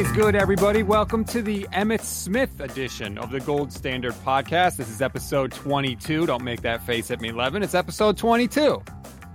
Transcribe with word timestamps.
is 0.00 0.10
good, 0.12 0.34
everybody. 0.34 0.82
Welcome 0.82 1.26
to 1.26 1.42
the 1.42 1.64
Emmitt 1.74 2.00
Smith 2.00 2.58
edition 2.60 3.18
of 3.18 3.30
the 3.30 3.38
Gold 3.38 3.70
Standard 3.70 4.14
Podcast. 4.24 4.78
This 4.78 4.88
is 4.88 5.02
episode 5.02 5.52
22. 5.52 6.24
Don't 6.24 6.42
make 6.42 6.62
that 6.62 6.86
face 6.86 7.10
at 7.10 7.20
me, 7.20 7.32
Levin. 7.32 7.62
It's 7.62 7.74
episode 7.74 8.16
22. 8.16 8.82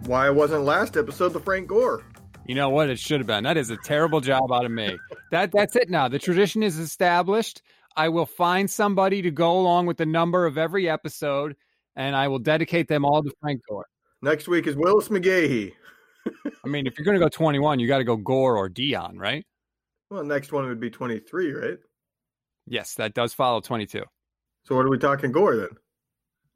Why 0.06 0.32
wasn't 0.32 0.64
last 0.64 0.98
episode 0.98 1.34
the 1.34 1.40
Frank 1.40 1.68
Gore? 1.68 2.04
You 2.48 2.56
know 2.56 2.72
what? 2.72 2.90
It 2.90 2.98
should 2.98 3.20
have 3.20 3.28
been. 3.28 3.44
That 3.44 3.58
is 3.58 3.70
a 3.70 3.78
terrible 3.78 4.22
job 4.22 4.52
out 4.52 4.66
of 4.66 4.72
me. 4.72 4.98
That 5.30 5.52
that's 5.52 5.76
it 5.76 5.88
now. 5.88 6.08
The 6.08 6.18
tradition 6.18 6.64
is 6.64 6.80
established. 6.80 7.62
I 7.96 8.10
will 8.10 8.26
find 8.26 8.68
somebody 8.68 9.22
to 9.22 9.30
go 9.30 9.60
along 9.60 9.86
with 9.86 9.98
the 9.98 10.06
number 10.08 10.48
of 10.48 10.58
every 10.58 10.90
episode, 10.90 11.56
and 11.96 12.16
I 12.16 12.28
will 12.28 12.40
dedicate 12.40 12.88
them 12.88 13.06
all 13.06 13.22
to 13.22 13.32
Frank 13.40 13.62
Gore. 13.70 13.86
Next 14.24 14.48
week 14.48 14.66
is 14.66 14.76
Willis 14.76 15.10
McGahee. 15.10 15.74
I 16.26 16.68
mean, 16.68 16.88
if 16.88 16.98
you're 16.98 17.06
going 17.06 17.20
to 17.20 17.24
go 17.24 17.30
21, 17.30 17.80
you 17.80 17.88
got 17.88 18.00
to 18.00 18.04
go 18.04 18.16
Gore 18.16 18.58
or 18.58 18.68
Deion, 18.68 19.20
right? 19.20 19.46
Well, 20.16 20.24
next 20.24 20.54
one 20.54 20.66
would 20.66 20.80
be 20.80 20.90
23, 20.90 21.52
right? 21.52 21.78
Yes, 22.66 22.94
that 22.94 23.14
does 23.14 23.34
follow 23.34 23.60
22. 23.60 24.02
So 24.64 24.74
what 24.74 24.86
are 24.86 24.90
we 24.90 24.98
talking 24.98 25.34
Gore 25.34 25.58
then? 25.58 25.70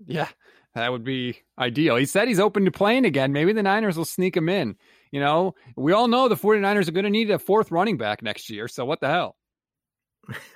Yeah, 0.06 0.30
that 0.76 0.94
would 0.94 1.04
be 1.04 1.40
ideal. 1.60 1.98
He 1.98 2.06
said 2.06 2.30
he's 2.30 2.40
open 2.40 2.64
to 2.64 2.72
playing 2.72 3.04
again. 3.04 3.34
Maybe 3.34 3.52
the 3.52 3.62
Niners 3.62 3.98
will 3.98 4.06
sneak 4.06 4.38
him 4.38 4.48
in. 4.48 4.78
You 5.12 5.20
know, 5.20 5.56
we 5.76 5.92
all 5.92 6.08
know 6.08 6.30
the 6.30 6.38
49ers 6.38 6.88
are 6.88 6.94
going 6.94 7.04
to 7.04 7.10
need 7.10 7.32
a 7.32 7.38
fourth 7.38 7.70
running 7.70 7.98
back 7.98 8.24
next 8.24 8.50
year. 8.50 8.70
So 8.70 8.86
what 8.86 9.02
the 9.02 9.10
hell? 9.10 9.36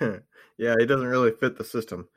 yeah, 0.56 0.74
he 0.78 0.86
doesn't 0.86 1.06
really 1.06 1.32
fit 1.32 1.58
the 1.58 1.64
system. 1.64 2.08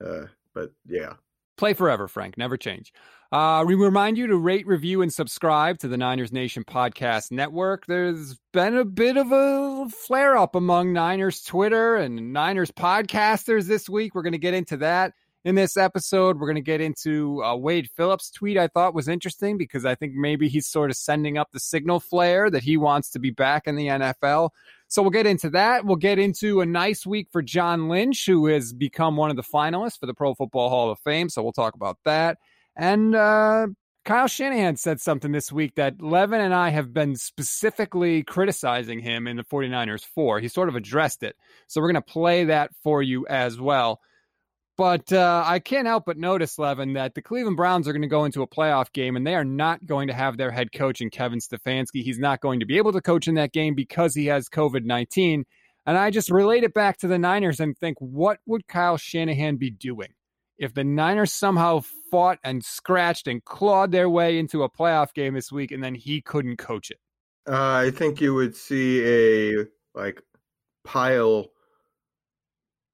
Uh, 0.00 0.26
but 0.54 0.70
yeah. 0.86 1.14
Play 1.56 1.74
forever, 1.74 2.08
Frank. 2.08 2.36
Never 2.38 2.56
change. 2.56 2.92
Uh, 3.32 3.64
we 3.66 3.74
remind 3.74 4.18
you 4.18 4.26
to 4.26 4.36
rate, 4.36 4.66
review, 4.66 5.00
and 5.00 5.12
subscribe 5.12 5.78
to 5.78 5.88
the 5.88 5.96
Niners 5.96 6.32
Nation 6.32 6.64
Podcast 6.64 7.30
Network. 7.30 7.86
There's 7.86 8.38
been 8.52 8.76
a 8.76 8.84
bit 8.84 9.16
of 9.16 9.32
a 9.32 9.88
flare 9.88 10.36
up 10.36 10.54
among 10.54 10.92
Niners 10.92 11.42
Twitter 11.42 11.96
and 11.96 12.34
Niners 12.34 12.70
podcasters 12.70 13.64
this 13.64 13.88
week. 13.88 14.14
We're 14.14 14.22
going 14.22 14.32
to 14.32 14.38
get 14.38 14.52
into 14.52 14.76
that 14.78 15.14
in 15.44 15.54
this 15.54 15.76
episode. 15.76 16.38
We're 16.38 16.46
going 16.46 16.56
to 16.56 16.60
get 16.60 16.80
into 16.80 17.42
uh, 17.42 17.56
Wade 17.56 17.88
Phillips' 17.96 18.30
tweet, 18.30 18.58
I 18.58 18.68
thought 18.68 18.94
was 18.94 19.08
interesting 19.08 19.58
because 19.58 19.84
I 19.84 19.94
think 19.94 20.14
maybe 20.14 20.48
he's 20.48 20.66
sort 20.66 20.90
of 20.90 20.96
sending 20.96 21.38
up 21.38 21.50
the 21.52 21.60
signal 21.60 22.00
flare 22.00 22.50
that 22.50 22.62
he 22.62 22.76
wants 22.76 23.10
to 23.10 23.18
be 23.18 23.30
back 23.30 23.66
in 23.66 23.76
the 23.76 23.86
NFL. 23.86 24.50
So 24.92 25.00
we'll 25.00 25.10
get 25.10 25.26
into 25.26 25.48
that. 25.48 25.86
We'll 25.86 25.96
get 25.96 26.18
into 26.18 26.60
a 26.60 26.66
nice 26.66 27.06
week 27.06 27.28
for 27.32 27.40
John 27.40 27.88
Lynch, 27.88 28.26
who 28.26 28.44
has 28.48 28.74
become 28.74 29.16
one 29.16 29.30
of 29.30 29.36
the 29.36 29.42
finalists 29.42 29.98
for 29.98 30.04
the 30.04 30.12
Pro 30.12 30.34
Football 30.34 30.68
Hall 30.68 30.90
of 30.90 30.98
Fame. 30.98 31.30
So 31.30 31.42
we'll 31.42 31.52
talk 31.52 31.74
about 31.74 31.96
that. 32.04 32.36
And 32.76 33.14
uh, 33.14 33.68
Kyle 34.04 34.26
Shanahan 34.26 34.76
said 34.76 35.00
something 35.00 35.32
this 35.32 35.50
week 35.50 35.76
that 35.76 36.02
Levin 36.02 36.42
and 36.42 36.52
I 36.52 36.68
have 36.68 36.92
been 36.92 37.16
specifically 37.16 38.22
criticizing 38.22 38.98
him 38.98 39.26
in 39.26 39.38
the 39.38 39.44
49ers 39.44 40.04
for. 40.04 40.40
He 40.40 40.48
sort 40.48 40.68
of 40.68 40.76
addressed 40.76 41.22
it. 41.22 41.36
So 41.68 41.80
we're 41.80 41.90
going 41.90 42.02
to 42.02 42.12
play 42.12 42.44
that 42.44 42.72
for 42.82 43.02
you 43.02 43.26
as 43.28 43.58
well. 43.58 43.98
But 44.82 45.12
uh, 45.12 45.44
I 45.46 45.60
can't 45.60 45.86
help 45.86 46.06
but 46.06 46.18
notice, 46.18 46.58
Levin, 46.58 46.94
that 46.94 47.14
the 47.14 47.22
Cleveland 47.22 47.56
Browns 47.56 47.86
are 47.86 47.92
going 47.92 48.02
to 48.02 48.08
go 48.08 48.24
into 48.24 48.42
a 48.42 48.48
playoff 48.48 48.92
game 48.92 49.14
and 49.14 49.24
they 49.24 49.36
are 49.36 49.44
not 49.44 49.86
going 49.86 50.08
to 50.08 50.12
have 50.12 50.38
their 50.38 50.50
head 50.50 50.72
coach 50.72 51.00
in 51.00 51.08
Kevin 51.08 51.38
Stefanski. 51.38 52.02
He's 52.02 52.18
not 52.18 52.40
going 52.40 52.58
to 52.58 52.66
be 52.66 52.78
able 52.78 52.90
to 52.90 53.00
coach 53.00 53.28
in 53.28 53.36
that 53.36 53.52
game 53.52 53.76
because 53.76 54.12
he 54.16 54.26
has 54.26 54.48
COVID 54.48 54.84
19. 54.84 55.44
And 55.86 55.96
I 55.96 56.10
just 56.10 56.32
relate 56.32 56.64
it 56.64 56.74
back 56.74 56.98
to 56.98 57.06
the 57.06 57.16
Niners 57.16 57.60
and 57.60 57.78
think, 57.78 57.96
what 58.00 58.40
would 58.44 58.66
Kyle 58.66 58.96
Shanahan 58.96 59.54
be 59.54 59.70
doing 59.70 60.14
if 60.58 60.74
the 60.74 60.82
Niners 60.82 61.32
somehow 61.32 61.82
fought 62.10 62.40
and 62.42 62.64
scratched 62.64 63.28
and 63.28 63.44
clawed 63.44 63.92
their 63.92 64.10
way 64.10 64.36
into 64.36 64.64
a 64.64 64.68
playoff 64.68 65.14
game 65.14 65.34
this 65.34 65.52
week 65.52 65.70
and 65.70 65.84
then 65.84 65.94
he 65.94 66.20
couldn't 66.20 66.56
coach 66.56 66.90
it? 66.90 66.98
Uh, 67.48 67.86
I 67.86 67.92
think 67.92 68.20
you 68.20 68.34
would 68.34 68.56
see 68.56 69.04
a 69.04 69.66
like 69.94 70.20
pile 70.82 71.51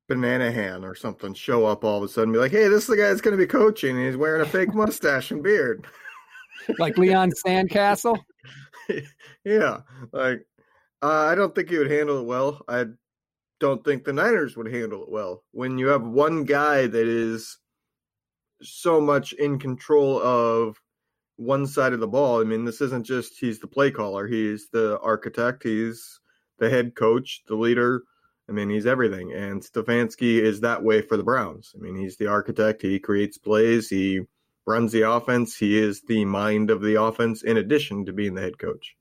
banana 0.09 0.51
hand 0.51 0.85
or 0.85 0.95
something 0.95 1.35
show 1.35 1.67
up 1.67 1.85
all 1.85 1.99
of 1.99 2.03
a 2.03 2.09
sudden, 2.09 2.33
be 2.33 2.39
like, 2.39 2.53
"Hey, 2.53 2.69
this 2.69 2.83
is 2.83 2.89
the 2.89 2.97
guy 2.97 3.09
that's 3.09 3.21
going 3.21 3.37
to 3.37 3.43
be 3.43 3.47
coaching. 3.47 3.97
And 3.97 4.07
he's 4.07 4.17
wearing 4.17 4.43
a 4.43 4.47
fake 4.47 4.75
mustache 4.75 5.31
and 5.31 5.43
beard, 5.43 5.87
like 6.79 6.99
Leon 6.99 7.33
Sandcastle." 7.47 8.19
yeah, 9.45 9.81
like 10.13 10.45
uh, 11.03 11.07
I 11.07 11.35
don't 11.35 11.55
think 11.55 11.71
he 11.71 11.79
would 11.79 11.91
handle 11.91 12.21
it 12.21 12.27
well. 12.27 12.65
I 12.67 12.87
don't 13.61 13.85
think 13.85 14.05
the 14.05 14.13
Niners 14.13 14.57
would 14.57 14.73
handle 14.73 15.03
it 15.03 15.11
well 15.11 15.45
when 15.53 15.79
you 15.79 15.89
have 15.89 16.03
one 16.03 16.45
guy 16.45 16.87
that 16.87 17.07
is 17.07 17.59
so 18.63 19.01
much 19.01 19.33
in 19.35 19.59
control 19.59 20.21
of 20.23 20.77
one 21.37 21.67
side 21.67 21.93
of 21.93 22.01
the 22.01 22.09
ball. 22.09 22.41
I 22.41 22.45
mean, 22.45 22.65
this 22.65 22.81
isn't 22.81 23.05
just 23.05 23.39
he's 23.39 23.61
the 23.61 23.69
play 23.69 23.91
caller; 23.91 24.27
he's 24.27 24.69
the 24.71 24.99
architect, 25.01 25.63
he's 25.63 26.19
the 26.59 26.71
head 26.71 26.95
coach, 26.97 27.43
the 27.47 27.55
leader 27.55 28.03
I 28.49 28.53
mean, 28.53 28.71
he's 28.71 28.87
everything. 28.87 29.33
And 29.33 29.63
Stefanski 29.63 30.41
is 30.41 30.61
that 30.61 30.83
way 30.83 31.03
for 31.03 31.17
the 31.17 31.23
Browns. 31.23 31.73
I 31.77 31.83
mean, 31.83 31.97
he's 31.97 32.17
the 32.17 32.29
architect. 32.29 32.83
He 32.83 32.99
creates 32.99 33.37
plays. 33.37 33.89
He 33.89 34.23
runs 34.67 34.93
the 34.93 35.11
offense. 35.11 35.57
He 35.57 35.79
is 35.79 36.03
the 36.03 36.25
mind 36.25 36.71
of 36.71 36.81
the 36.81 37.01
offense 37.01 37.43
in 37.43 37.57
addition 37.57 38.05
to 38.07 38.13
being 38.13 38.35
the 38.35 38.41
head 38.41 38.59
coach. 38.59 38.97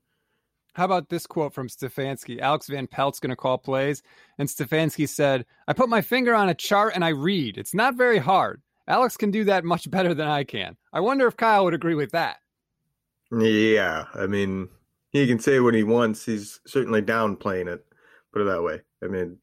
How 0.74 0.84
about 0.84 1.08
this 1.08 1.26
quote 1.26 1.54
from 1.54 1.68
Stefanski? 1.68 2.40
Alex 2.40 2.68
Van 2.68 2.86
Pelt's 2.86 3.20
going 3.20 3.30
to 3.30 3.36
call 3.36 3.58
plays. 3.58 4.02
And 4.38 4.48
Stefanski 4.48 5.08
said, 5.08 5.44
I 5.66 5.72
put 5.72 5.88
my 5.88 6.02
finger 6.02 6.34
on 6.34 6.48
a 6.48 6.54
chart 6.54 6.92
and 6.94 7.04
I 7.04 7.08
read. 7.08 7.58
It's 7.58 7.74
not 7.74 7.96
very 7.96 8.18
hard. 8.18 8.62
Alex 8.86 9.16
can 9.16 9.30
do 9.30 9.44
that 9.44 9.64
much 9.64 9.90
better 9.90 10.14
than 10.14 10.28
I 10.28 10.44
can. 10.44 10.76
I 10.92 11.00
wonder 11.00 11.26
if 11.26 11.36
Kyle 11.36 11.64
would 11.64 11.74
agree 11.74 11.94
with 11.94 12.12
that. 12.12 12.36
Yeah. 13.36 14.04
I 14.14 14.26
mean, 14.26 14.68
he 15.10 15.26
can 15.26 15.38
say 15.38 15.60
what 15.60 15.74
he 15.74 15.82
wants. 15.82 16.24
He's 16.24 16.60
certainly 16.66 17.02
downplaying 17.02 17.66
it. 17.66 17.84
Put 18.32 18.42
it 18.42 18.46
that 18.46 18.62
way. 18.62 18.80
I 19.02 19.06
mean, 19.06 19.38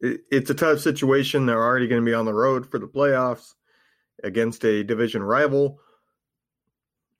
it, 0.00 0.20
it's 0.30 0.50
a 0.50 0.54
tough 0.54 0.80
situation. 0.80 1.46
They're 1.46 1.62
already 1.62 1.88
going 1.88 2.02
to 2.02 2.06
be 2.10 2.14
on 2.14 2.24
the 2.24 2.34
road 2.34 2.70
for 2.70 2.78
the 2.78 2.86
playoffs 2.86 3.54
against 4.22 4.64
a 4.64 4.82
division 4.84 5.22
rival. 5.22 5.80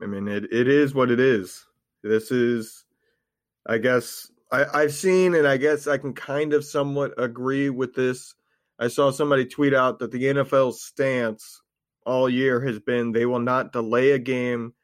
I 0.03 0.07
mean, 0.07 0.29
it, 0.29 0.45
it 0.53 0.69
is 0.69 0.95
what 0.95 1.11
it 1.11 1.21
is. 1.21 1.65
This 2.03 2.31
is, 2.31 2.85
I 3.67 3.79
guess, 3.79 4.31
I, 4.53 4.65
I've 4.73 4.93
seen, 4.93 5.35
and 5.35 5.47
I 5.47 5.57
guess 5.57 5.87
I 5.87 5.99
can 5.99 6.13
kind 6.13 6.53
of 6.53 6.65
somewhat 6.65 7.15
agree 7.17 7.71
with 7.71 7.95
this. 7.95 8.35
I 8.79 8.89
saw 8.89 9.11
somebody 9.11 9.47
tweet 9.47 9.73
out 9.73 9.99
that 10.01 10.11
the 10.11 10.25
NFL's 10.25 10.83
stance 10.83 11.63
all 12.05 12.29
year 12.29 12.61
has 12.61 12.79
been 12.81 13.13
they 13.13 13.25
will 13.25 13.39
not 13.39 13.73
delay 13.73 14.11
a 14.11 14.19
game 14.19 14.75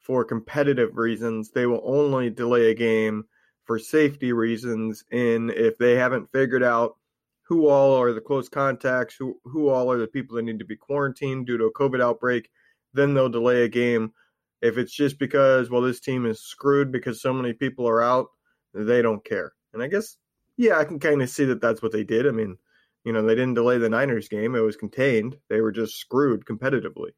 for 0.00 0.24
competitive 0.24 0.96
reasons. 0.96 1.50
They 1.50 1.66
will 1.66 1.82
only 1.84 2.30
delay 2.30 2.70
a 2.70 2.74
game 2.74 3.24
for 3.70 3.78
safety 3.78 4.32
reasons. 4.32 5.04
And 5.12 5.52
if 5.52 5.78
they 5.78 5.94
haven't 5.94 6.32
figured 6.32 6.64
out 6.64 6.96
who 7.42 7.68
all 7.68 7.94
are 7.94 8.12
the 8.12 8.20
close 8.20 8.48
contacts, 8.48 9.14
who, 9.14 9.38
who 9.44 9.68
all 9.68 9.92
are 9.92 9.96
the 9.96 10.08
people 10.08 10.34
that 10.34 10.42
need 10.42 10.58
to 10.58 10.64
be 10.64 10.74
quarantined 10.74 11.46
due 11.46 11.56
to 11.56 11.66
a 11.66 11.72
COVID 11.74 12.02
outbreak, 12.02 12.50
then 12.94 13.14
they'll 13.14 13.28
delay 13.28 13.62
a 13.62 13.68
game. 13.68 14.12
If 14.60 14.76
it's 14.76 14.92
just 14.92 15.20
because, 15.20 15.70
well, 15.70 15.82
this 15.82 16.00
team 16.00 16.26
is 16.26 16.40
screwed 16.40 16.90
because 16.90 17.22
so 17.22 17.32
many 17.32 17.52
people 17.52 17.88
are 17.88 18.02
out, 18.02 18.26
they 18.74 19.02
don't 19.02 19.24
care. 19.24 19.52
And 19.72 19.84
I 19.84 19.86
guess, 19.86 20.16
yeah, 20.56 20.76
I 20.76 20.84
can 20.84 20.98
kind 20.98 21.22
of 21.22 21.30
see 21.30 21.44
that 21.44 21.60
that's 21.60 21.80
what 21.80 21.92
they 21.92 22.02
did. 22.02 22.26
I 22.26 22.32
mean, 22.32 22.58
you 23.04 23.12
know, 23.12 23.22
they 23.22 23.36
didn't 23.36 23.54
delay 23.54 23.78
the 23.78 23.88
Niners 23.88 24.28
game, 24.28 24.56
it 24.56 24.60
was 24.62 24.76
contained. 24.76 25.36
They 25.48 25.60
were 25.60 25.70
just 25.70 25.94
screwed 25.94 26.44
competitively. 26.44 27.10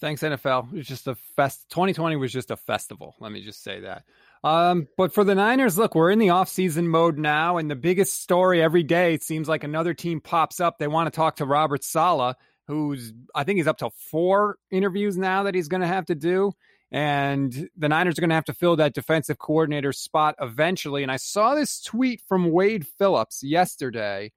Thanks, 0.00 0.22
NFL. 0.22 0.72
It 0.72 0.76
was 0.76 0.86
just 0.86 1.08
a 1.08 1.14
fest. 1.14 1.66
2020 1.70 2.16
was 2.16 2.32
just 2.32 2.50
a 2.50 2.56
festival. 2.56 3.14
Let 3.20 3.32
me 3.32 3.42
just 3.42 3.62
say 3.62 3.80
that. 3.80 4.04
Um, 4.44 4.86
but 4.96 5.12
for 5.12 5.24
the 5.24 5.34
Niners, 5.34 5.76
look, 5.76 5.94
we're 5.94 6.10
in 6.10 6.18
the 6.18 6.28
offseason 6.28 6.86
mode 6.86 7.18
now, 7.18 7.56
and 7.56 7.70
the 7.70 7.76
biggest 7.76 8.22
story 8.22 8.62
every 8.62 8.82
day, 8.82 9.14
it 9.14 9.22
seems 9.22 9.48
like 9.48 9.64
another 9.64 9.94
team 9.94 10.20
pops 10.20 10.60
up. 10.60 10.78
They 10.78 10.86
want 10.86 11.12
to 11.12 11.16
talk 11.16 11.36
to 11.36 11.44
Robert 11.44 11.82
Saleh, 11.82 12.36
who's, 12.66 13.12
I 13.34 13.44
think 13.44 13.56
he's 13.56 13.66
up 13.66 13.78
to 13.78 13.90
four 14.10 14.58
interviews 14.70 15.16
now 15.16 15.44
that 15.44 15.54
he's 15.54 15.68
going 15.68 15.80
to 15.80 15.88
have 15.88 16.06
to 16.06 16.14
do. 16.14 16.52
And 16.90 17.68
the 17.76 17.88
Niners 17.88 18.16
are 18.16 18.22
going 18.22 18.30
to 18.30 18.36
have 18.36 18.46
to 18.46 18.54
fill 18.54 18.76
that 18.76 18.94
defensive 18.94 19.38
coordinator 19.38 19.92
spot 19.92 20.36
eventually. 20.40 21.02
And 21.02 21.12
I 21.12 21.16
saw 21.16 21.54
this 21.54 21.82
tweet 21.82 22.22
from 22.28 22.50
Wade 22.50 22.86
Phillips 22.86 23.42
yesterday, 23.42 24.32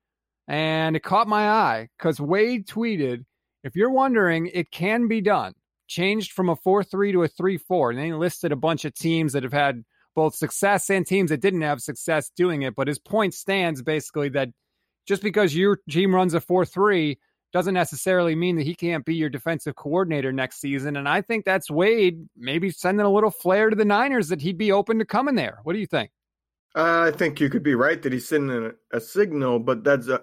and 0.47 0.95
it 0.95 1.03
caught 1.03 1.27
my 1.27 1.49
eye 1.49 1.89
because 1.97 2.19
Wade 2.19 2.67
tweeted, 2.67 3.23
if 3.63 3.75
you're 3.75 3.91
wondering, 3.91 4.47
it 4.47 4.71
can 4.71 5.07
be 5.07 5.21
done. 5.21 5.53
Changed 5.87 6.31
from 6.31 6.49
a 6.49 6.55
4 6.55 6.83
3 6.83 7.11
to 7.13 7.23
a 7.23 7.27
3 7.27 7.57
4. 7.57 7.91
And 7.91 7.99
then 7.99 8.05
he 8.07 8.13
listed 8.13 8.51
a 8.51 8.57
bunch 8.57 8.85
of 8.85 8.93
teams 8.93 9.33
that 9.33 9.43
have 9.43 9.53
had 9.53 9.83
both 10.15 10.35
success 10.35 10.89
and 10.89 11.05
teams 11.05 11.29
that 11.29 11.41
didn't 11.41 11.61
have 11.61 11.81
success 11.81 12.31
doing 12.35 12.63
it. 12.63 12.75
But 12.75 12.87
his 12.87 12.99
point 12.99 13.33
stands 13.33 13.81
basically 13.81 14.29
that 14.29 14.49
just 15.07 15.23
because 15.23 15.55
your 15.55 15.79
team 15.89 16.13
runs 16.13 16.33
a 16.33 16.41
4 16.41 16.65
3 16.65 17.17
doesn't 17.51 17.73
necessarily 17.73 18.35
mean 18.35 18.55
that 18.55 18.65
he 18.65 18.75
can't 18.75 19.05
be 19.05 19.15
your 19.15 19.29
defensive 19.29 19.75
coordinator 19.75 20.31
next 20.31 20.61
season. 20.61 20.95
And 20.95 21.07
I 21.07 21.21
think 21.21 21.43
that's 21.43 21.69
Wade 21.69 22.27
maybe 22.37 22.69
sending 22.69 23.05
a 23.05 23.11
little 23.11 23.31
flare 23.31 23.69
to 23.69 23.75
the 23.75 23.85
Niners 23.85 24.29
that 24.29 24.41
he'd 24.41 24.57
be 24.57 24.71
open 24.71 24.99
to 24.99 25.05
coming 25.05 25.35
there. 25.35 25.59
What 25.63 25.73
do 25.73 25.79
you 25.79 25.87
think? 25.87 26.11
Uh, 26.73 27.11
I 27.13 27.17
think 27.17 27.41
you 27.41 27.49
could 27.49 27.63
be 27.63 27.75
right 27.75 28.01
that 28.01 28.13
he's 28.13 28.27
sending 28.27 28.71
a, 28.91 28.97
a 28.97 29.01
signal, 29.01 29.59
but 29.59 29.83
that's 29.83 30.07
a, 30.07 30.21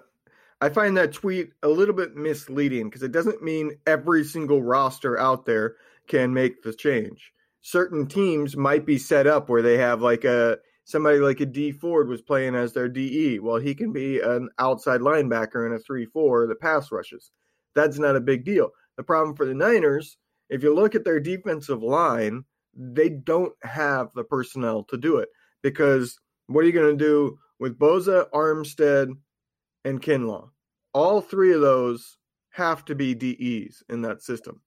I 0.61 0.69
find 0.69 0.97
that 0.97 1.13
tweet 1.13 1.51
a 1.61 1.67
little 1.67 1.93
bit 1.93 2.15
misleading 2.15 2.85
because 2.85 3.03
it 3.03 3.11
doesn't 3.11 3.43
mean 3.43 3.77
every 3.85 4.23
single 4.23 4.63
roster 4.63 5.19
out 5.19 5.45
there 5.45 5.75
can 6.07 6.33
make 6.33 6.63
the 6.63 6.73
change. 6.73 7.31
Certain 7.61 8.07
teams 8.07 8.55
might 8.55 8.85
be 8.85 8.97
set 8.97 9.27
up 9.27 9.49
where 9.49 9.61
they 9.61 9.77
have 9.77 10.01
like 10.01 10.23
a 10.23 10.57
somebody 10.85 11.19
like 11.19 11.39
a 11.39 11.45
Dee 11.45 11.71
Ford 11.71 12.07
was 12.07 12.21
playing 12.21 12.55
as 12.55 12.73
their 12.73 12.89
DE. 12.89 13.39
Well, 13.39 13.57
he 13.57 13.75
can 13.75 13.91
be 13.91 14.19
an 14.21 14.49
outside 14.57 15.01
linebacker 15.01 15.67
in 15.67 15.73
a 15.73 15.79
3 15.79 16.05
4 16.05 16.47
that 16.47 16.59
pass 16.59 16.91
rushes. 16.91 17.31
That's 17.75 17.99
not 17.99 18.15
a 18.15 18.21
big 18.21 18.43
deal. 18.43 18.71
The 18.97 19.03
problem 19.03 19.35
for 19.35 19.45
the 19.45 19.53
Niners, 19.53 20.17
if 20.49 20.63
you 20.63 20.73
look 20.73 20.95
at 20.95 21.05
their 21.05 21.19
defensive 21.19 21.83
line, 21.83 22.43
they 22.75 23.09
don't 23.09 23.53
have 23.63 24.09
the 24.15 24.23
personnel 24.23 24.83
to 24.85 24.97
do 24.97 25.17
it 25.17 25.29
because 25.61 26.19
what 26.47 26.63
are 26.63 26.67
you 26.67 26.73
going 26.73 26.97
to 26.97 27.05
do 27.05 27.37
with 27.59 27.77
Bosa, 27.77 28.29
Armstead, 28.31 29.13
and 29.85 30.01
Kinlaw? 30.01 30.49
All 30.93 31.21
three 31.21 31.53
of 31.53 31.61
those 31.61 32.17
have 32.51 32.83
to 32.85 32.95
be 32.95 33.13
DEs 33.13 33.83
in 33.89 34.01
that 34.01 34.23
system. 34.23 34.61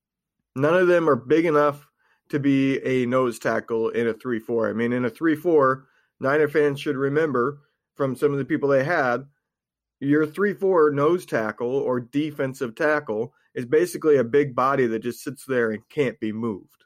None 0.55 0.75
of 0.75 0.87
them 0.87 1.09
are 1.09 1.17
big 1.17 1.47
enough 1.47 1.89
to 2.29 2.39
be 2.39 2.79
a 2.85 3.07
nose 3.07 3.39
tackle 3.39 3.91
in 3.91 4.09
a 4.09 4.15
3 4.15 4.39
4. 4.39 4.71
I 4.71 4.73
mean, 4.73 4.93
in 4.93 5.05
a 5.05 5.11
3 5.11 5.37
4, 5.37 5.87
Niner 6.21 6.49
fans 6.49 6.81
should 6.81 6.97
remember 6.97 7.61
from 7.97 8.17
some 8.17 8.33
of 8.33 8.39
the 8.39 8.45
people 8.45 8.69
they 8.69 8.85
had, 8.85 9.25
your 10.01 10.27
3 10.27 10.55
4 10.55 10.91
nose 10.91 11.27
tackle 11.27 11.77
or 11.77 12.01
defensive 12.01 12.75
tackle 12.75 13.33
is 13.55 13.67
basically 13.67 14.17
a 14.17 14.25
big 14.25 14.55
body 14.55 14.87
that 14.87 15.01
just 15.01 15.23
sits 15.23 15.45
there 15.45 15.71
and 15.71 15.89
can't 15.89 16.19
be 16.21 16.33
moved. 16.33 16.85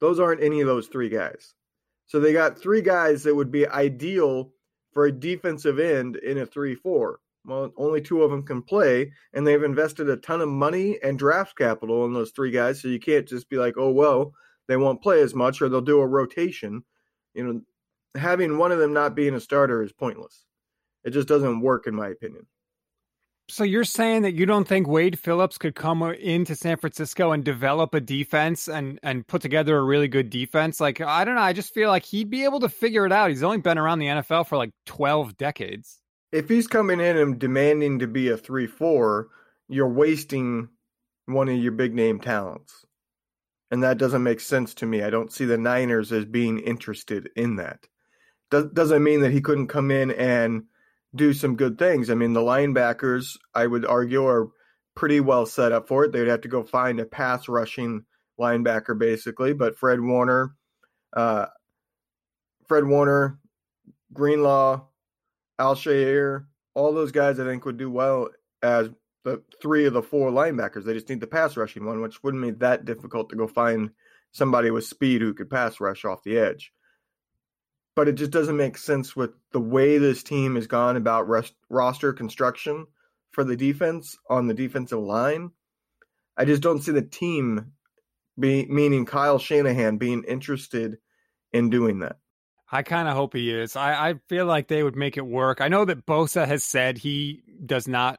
Those 0.00 0.18
aren't 0.18 0.42
any 0.42 0.60
of 0.60 0.66
those 0.66 0.88
three 0.88 1.08
guys. 1.08 1.54
So 2.06 2.18
they 2.18 2.32
got 2.32 2.58
three 2.58 2.82
guys 2.82 3.22
that 3.22 3.34
would 3.34 3.52
be 3.52 3.68
ideal 3.68 4.52
for 4.92 5.06
a 5.06 5.12
defensive 5.12 5.78
end 5.78 6.16
in 6.16 6.38
a 6.38 6.46
3 6.46 6.74
4. 6.74 7.20
Well, 7.44 7.72
only 7.76 8.00
two 8.00 8.22
of 8.22 8.30
them 8.30 8.44
can 8.44 8.62
play, 8.62 9.12
and 9.32 9.46
they've 9.46 9.62
invested 9.62 10.08
a 10.08 10.16
ton 10.16 10.40
of 10.40 10.48
money 10.48 10.98
and 11.02 11.18
draft 11.18 11.56
capital 11.56 12.04
in 12.04 12.12
those 12.12 12.30
three 12.30 12.52
guys. 12.52 12.80
So 12.80 12.88
you 12.88 13.00
can't 13.00 13.26
just 13.26 13.48
be 13.48 13.56
like, 13.56 13.74
oh, 13.76 13.90
well, 13.90 14.32
they 14.68 14.76
won't 14.76 15.02
play 15.02 15.20
as 15.20 15.34
much 15.34 15.60
or 15.60 15.68
they'll 15.68 15.80
do 15.80 16.00
a 16.00 16.06
rotation. 16.06 16.84
You 17.34 17.44
know, 17.44 17.60
having 18.14 18.58
one 18.58 18.72
of 18.72 18.78
them 18.78 18.92
not 18.92 19.14
being 19.14 19.34
a 19.34 19.40
starter 19.40 19.82
is 19.82 19.92
pointless. 19.92 20.44
It 21.04 21.10
just 21.10 21.28
doesn't 21.28 21.60
work, 21.60 21.86
in 21.86 21.94
my 21.94 22.08
opinion. 22.08 22.46
So 23.48 23.64
you're 23.64 23.84
saying 23.84 24.22
that 24.22 24.34
you 24.34 24.46
don't 24.46 24.66
think 24.66 24.86
Wade 24.86 25.18
Phillips 25.18 25.58
could 25.58 25.74
come 25.74 26.02
uh, 26.02 26.12
into 26.12 26.54
San 26.54 26.76
Francisco 26.76 27.32
and 27.32 27.44
develop 27.44 27.92
a 27.92 28.00
defense 28.00 28.68
and 28.68 28.98
and 29.02 29.26
put 29.26 29.42
together 29.42 29.76
a 29.76 29.82
really 29.82 30.08
good 30.08 30.30
defense? 30.30 30.80
Like 30.80 31.00
I 31.00 31.24
don't 31.24 31.34
know, 31.34 31.42
I 31.42 31.52
just 31.52 31.74
feel 31.74 31.90
like 31.90 32.04
he'd 32.04 32.30
be 32.30 32.44
able 32.44 32.60
to 32.60 32.68
figure 32.68 33.04
it 33.04 33.12
out. 33.12 33.30
He's 33.30 33.42
only 33.42 33.58
been 33.58 33.78
around 33.78 33.98
the 33.98 34.06
NFL 34.06 34.46
for 34.46 34.56
like 34.56 34.70
12 34.86 35.36
decades. 35.36 35.98
If 36.30 36.48
he's 36.48 36.66
coming 36.66 37.00
in 37.00 37.18
and 37.18 37.38
demanding 37.38 37.98
to 37.98 38.06
be 38.06 38.28
a 38.28 38.38
3-4, 38.38 39.26
you're 39.68 39.86
wasting 39.86 40.68
one 41.26 41.50
of 41.50 41.56
your 41.56 41.72
big 41.72 41.94
name 41.94 42.20
talents. 42.20 42.86
And 43.72 43.82
that 43.82 43.96
doesn't 43.96 44.22
make 44.22 44.38
sense 44.38 44.74
to 44.74 44.86
me. 44.86 45.02
I 45.02 45.08
don't 45.08 45.32
see 45.32 45.46
the 45.46 45.56
Niners 45.56 46.12
as 46.12 46.26
being 46.26 46.58
interested 46.60 47.30
in 47.34 47.56
that. 47.56 47.88
Does, 48.50 48.66
doesn't 48.66 49.02
mean 49.02 49.22
that 49.22 49.32
he 49.32 49.40
couldn't 49.40 49.68
come 49.68 49.90
in 49.90 50.10
and 50.10 50.64
do 51.14 51.32
some 51.32 51.56
good 51.56 51.78
things. 51.78 52.10
I 52.10 52.14
mean, 52.14 52.34
the 52.34 52.40
linebackers, 52.40 53.38
I 53.54 53.66
would 53.66 53.86
argue, 53.86 54.26
are 54.26 54.50
pretty 54.94 55.20
well 55.20 55.46
set 55.46 55.72
up 55.72 55.88
for 55.88 56.04
it. 56.04 56.12
They'd 56.12 56.28
have 56.28 56.42
to 56.42 56.48
go 56.48 56.62
find 56.62 57.00
a 57.00 57.06
pass 57.06 57.48
rushing 57.48 58.04
linebacker, 58.38 58.98
basically. 58.98 59.54
But 59.54 59.78
Fred 59.78 60.02
Warner, 60.02 60.54
uh, 61.16 61.46
Fred 62.68 62.84
Warner, 62.84 63.38
Greenlaw, 64.12 64.84
Al-Shaair, 65.58 66.44
all 66.74 66.92
those 66.92 67.12
guys, 67.12 67.40
I 67.40 67.44
think, 67.44 67.64
would 67.64 67.78
do 67.78 67.90
well 67.90 68.28
as 68.62 68.90
the 69.24 69.42
three 69.60 69.86
of 69.86 69.92
the 69.92 70.02
four 70.02 70.30
linebackers. 70.30 70.84
They 70.84 70.94
just 70.94 71.08
need 71.08 71.20
the 71.20 71.26
pass 71.26 71.56
rushing 71.56 71.84
one, 71.84 72.00
which 72.00 72.22
wouldn't 72.22 72.42
be 72.42 72.50
that 72.50 72.84
difficult 72.84 73.30
to 73.30 73.36
go 73.36 73.46
find 73.46 73.90
somebody 74.32 74.70
with 74.70 74.84
speed 74.84 75.20
who 75.20 75.34
could 75.34 75.50
pass 75.50 75.80
rush 75.80 76.04
off 76.04 76.22
the 76.24 76.38
edge 76.38 76.72
but 77.94 78.08
it 78.08 78.14
just 78.14 78.30
doesn't 78.30 78.56
make 78.56 78.78
sense 78.78 79.14
with 79.14 79.30
the 79.52 79.60
way 79.60 79.98
this 79.98 80.22
team 80.22 80.54
has 80.54 80.66
gone 80.66 80.96
about 80.96 81.28
rest, 81.28 81.54
roster 81.68 82.12
construction 82.12 82.86
for 83.30 83.44
the 83.44 83.56
defense 83.56 84.16
on 84.30 84.46
the 84.46 84.54
defensive 84.54 84.98
line. 84.98 85.50
I 86.36 86.44
just 86.44 86.62
don't 86.62 86.80
see 86.80 86.92
the 86.92 87.02
team 87.02 87.72
be 88.38 88.64
meaning 88.66 89.04
Kyle 89.04 89.38
Shanahan 89.38 89.98
being 89.98 90.24
interested 90.24 90.98
in 91.52 91.68
doing 91.68 91.98
that. 91.98 92.16
I 92.70 92.82
kind 92.82 93.06
of 93.06 93.14
hope 93.14 93.34
he 93.34 93.52
is. 93.52 93.76
I, 93.76 94.08
I 94.10 94.14
feel 94.30 94.46
like 94.46 94.68
they 94.68 94.82
would 94.82 94.96
make 94.96 95.18
it 95.18 95.26
work. 95.26 95.60
I 95.60 95.68
know 95.68 95.84
that 95.84 96.06
Bosa 96.06 96.46
has 96.46 96.64
said 96.64 96.96
he 96.96 97.42
does 97.66 97.86
not 97.86 98.18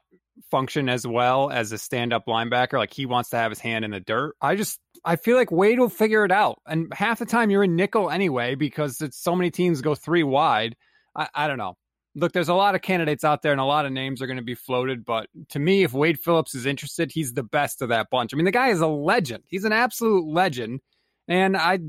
function 0.50 0.88
as 0.88 1.06
well 1.06 1.50
as 1.50 1.72
a 1.72 1.78
stand 1.78 2.12
up 2.12 2.26
linebacker. 2.26 2.78
Like 2.78 2.92
he 2.92 3.06
wants 3.06 3.30
to 3.30 3.36
have 3.36 3.50
his 3.50 3.60
hand 3.60 3.84
in 3.84 3.90
the 3.90 4.00
dirt. 4.00 4.36
I 4.40 4.56
just 4.56 4.78
I 5.04 5.16
feel 5.16 5.36
like 5.36 5.50
Wade 5.50 5.78
will 5.78 5.88
figure 5.88 6.24
it 6.24 6.32
out. 6.32 6.60
And 6.66 6.92
half 6.92 7.18
the 7.18 7.26
time 7.26 7.50
you're 7.50 7.64
in 7.64 7.76
nickel 7.76 8.10
anyway 8.10 8.54
because 8.54 9.00
it's 9.00 9.18
so 9.18 9.34
many 9.34 9.50
teams 9.50 9.80
go 9.80 9.94
three 9.94 10.22
wide. 10.22 10.76
I, 11.14 11.28
I 11.34 11.48
don't 11.48 11.58
know. 11.58 11.76
Look, 12.16 12.32
there's 12.32 12.48
a 12.48 12.54
lot 12.54 12.76
of 12.76 12.82
candidates 12.82 13.24
out 13.24 13.42
there 13.42 13.52
and 13.52 13.60
a 13.60 13.64
lot 13.64 13.86
of 13.86 13.92
names 13.92 14.22
are 14.22 14.26
going 14.26 14.36
to 14.36 14.42
be 14.42 14.54
floated. 14.54 15.04
But 15.04 15.28
to 15.50 15.58
me, 15.58 15.82
if 15.82 15.92
Wade 15.92 16.20
Phillips 16.20 16.54
is 16.54 16.64
interested, 16.64 17.10
he's 17.10 17.32
the 17.32 17.42
best 17.42 17.82
of 17.82 17.88
that 17.88 18.08
bunch. 18.10 18.32
I 18.32 18.36
mean, 18.36 18.44
the 18.44 18.52
guy 18.52 18.68
is 18.68 18.80
a 18.80 18.86
legend. 18.86 19.42
He's 19.48 19.64
an 19.64 19.72
absolute 19.72 20.24
legend. 20.24 20.80
And 21.26 21.56
I 21.56 21.80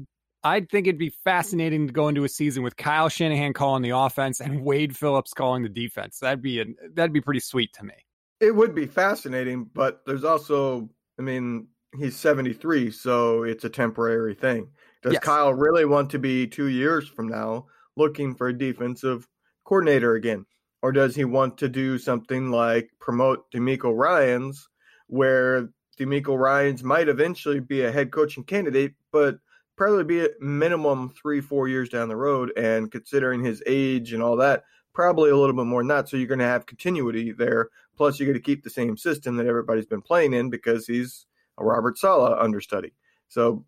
I'd 0.46 0.70
think 0.70 0.86
it'd 0.86 1.00
be 1.00 1.14
fascinating 1.24 1.88
to 1.88 1.94
go 1.94 2.08
into 2.08 2.24
a 2.24 2.30
season 2.30 2.62
with 2.62 2.78
Kyle 2.78 3.10
Shanahan 3.10 3.54
calling 3.54 3.82
the 3.82 3.98
offense 3.98 4.40
and 4.40 4.64
Wade 4.64 4.96
Phillips 4.96 5.34
calling 5.34 5.64
the 5.64 5.70
defense. 5.70 6.20
That'd 6.20 6.44
be 6.44 6.62
a, 6.62 6.66
that'd 6.94 7.12
be 7.14 7.22
pretty 7.22 7.40
sweet 7.40 7.74
to 7.74 7.84
me. 7.84 7.96
It 8.46 8.56
would 8.56 8.76
be 8.76 8.86
fascinating, 8.86 9.70
but 9.74 10.02
there's 10.06 10.24
also, 10.24 10.88
I 11.18 11.24
mean, 11.24 11.68
he's 11.98 12.16
73, 12.16 12.92
so 12.92 13.42
it's 13.42 13.64
a 13.64 13.70
temporary 13.70 14.36
thing. 14.36 14.70
Does 15.02 15.14
yes. 15.14 15.24
Kyle 15.24 15.52
really 15.52 15.86
want 15.86 16.12
to 16.12 16.20
be 16.20 16.46
two 16.46 16.68
years 16.68 17.08
from 17.08 17.28
now 17.28 17.66
looking 17.98 18.36
for 18.36 18.50
a 18.50 18.58
defensive 18.58 19.28
coordinator 19.64 20.14
again? 20.14 20.46
Or 20.84 20.92
does 20.92 21.16
he 21.16 21.26
want 21.26 21.58
to 21.58 21.68
do 21.68 21.98
something 21.98 22.52
like 22.52 22.92
promote 23.00 23.52
DeMeco 23.52 23.98
Ryans, 23.98 24.70
where 25.08 25.70
DeMeco 26.00 26.38
Ryans 26.38 26.84
might 26.84 27.10
eventually 27.10 27.60
be 27.60 27.82
a 27.82 27.92
head 27.92 28.12
coaching 28.12 28.44
candidate, 28.44 28.94
but 29.12 29.40
probably 29.76 30.04
be 30.04 30.22
at 30.22 30.40
minimum 30.40 31.10
three, 31.10 31.42
four 31.42 31.68
years 31.68 31.90
down 31.90 32.10
the 32.10 32.16
road. 32.16 32.52
And 32.56 32.92
considering 32.92 33.44
his 33.44 33.64
age 33.66 34.14
and 34.14 34.22
all 34.22 34.36
that, 34.38 34.66
probably 34.94 35.32
a 35.32 35.36
little 35.36 35.56
bit 35.56 35.66
more 35.66 35.82
than 35.82 35.88
that. 35.88 36.08
So 36.08 36.18
you're 36.18 36.28
going 36.28 36.40
to 36.40 36.46
have 36.46 36.68
continuity 36.68 37.32
there. 37.32 37.70
Plus, 37.96 38.20
you 38.20 38.26
got 38.26 38.34
to 38.34 38.40
keep 38.40 38.64
the 38.64 38.70
same 38.70 38.98
system 38.98 39.38
that 39.38 39.48
everybody's 39.48 39.86
been 39.86 40.02
playing 40.02 40.34
in 40.34 40.50
because 40.50 40.86
he's 40.86 41.26
a 41.58 41.64
Robert 41.64 41.98
Saleh 41.98 42.38
understudy. 42.40 42.94
So 43.30 43.66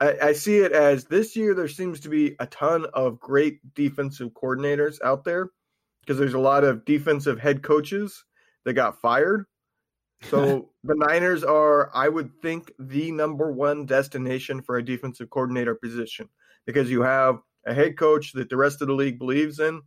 I, 0.00 0.16
I 0.22 0.32
see 0.32 0.58
it 0.58 0.72
as 0.72 1.04
this 1.04 1.36
year 1.36 1.54
there 1.54 1.68
seems 1.68 2.00
to 2.00 2.08
be 2.08 2.34
a 2.40 2.46
ton 2.46 2.86
of 2.92 3.20
great 3.20 3.74
defensive 3.74 4.30
coordinators 4.30 4.98
out 5.04 5.24
there 5.24 5.50
because 6.00 6.18
there's 6.18 6.34
a 6.34 6.40
lot 6.40 6.64
of 6.64 6.84
defensive 6.84 7.38
head 7.38 7.62
coaches 7.62 8.24
that 8.64 8.72
got 8.72 9.00
fired. 9.00 9.46
So 10.28 10.70
the 10.84 10.96
Niners 10.96 11.44
are, 11.44 11.90
I 11.94 12.08
would 12.08 12.32
think, 12.42 12.72
the 12.78 13.12
number 13.12 13.52
one 13.52 13.86
destination 13.86 14.62
for 14.62 14.76
a 14.76 14.84
defensive 14.84 15.30
coordinator 15.30 15.76
position 15.76 16.28
because 16.66 16.90
you 16.90 17.02
have 17.02 17.38
a 17.64 17.74
head 17.74 17.96
coach 17.96 18.32
that 18.32 18.48
the 18.48 18.56
rest 18.56 18.82
of 18.82 18.88
the 18.88 18.94
league 18.94 19.18
believes 19.18 19.60
in. 19.60 19.82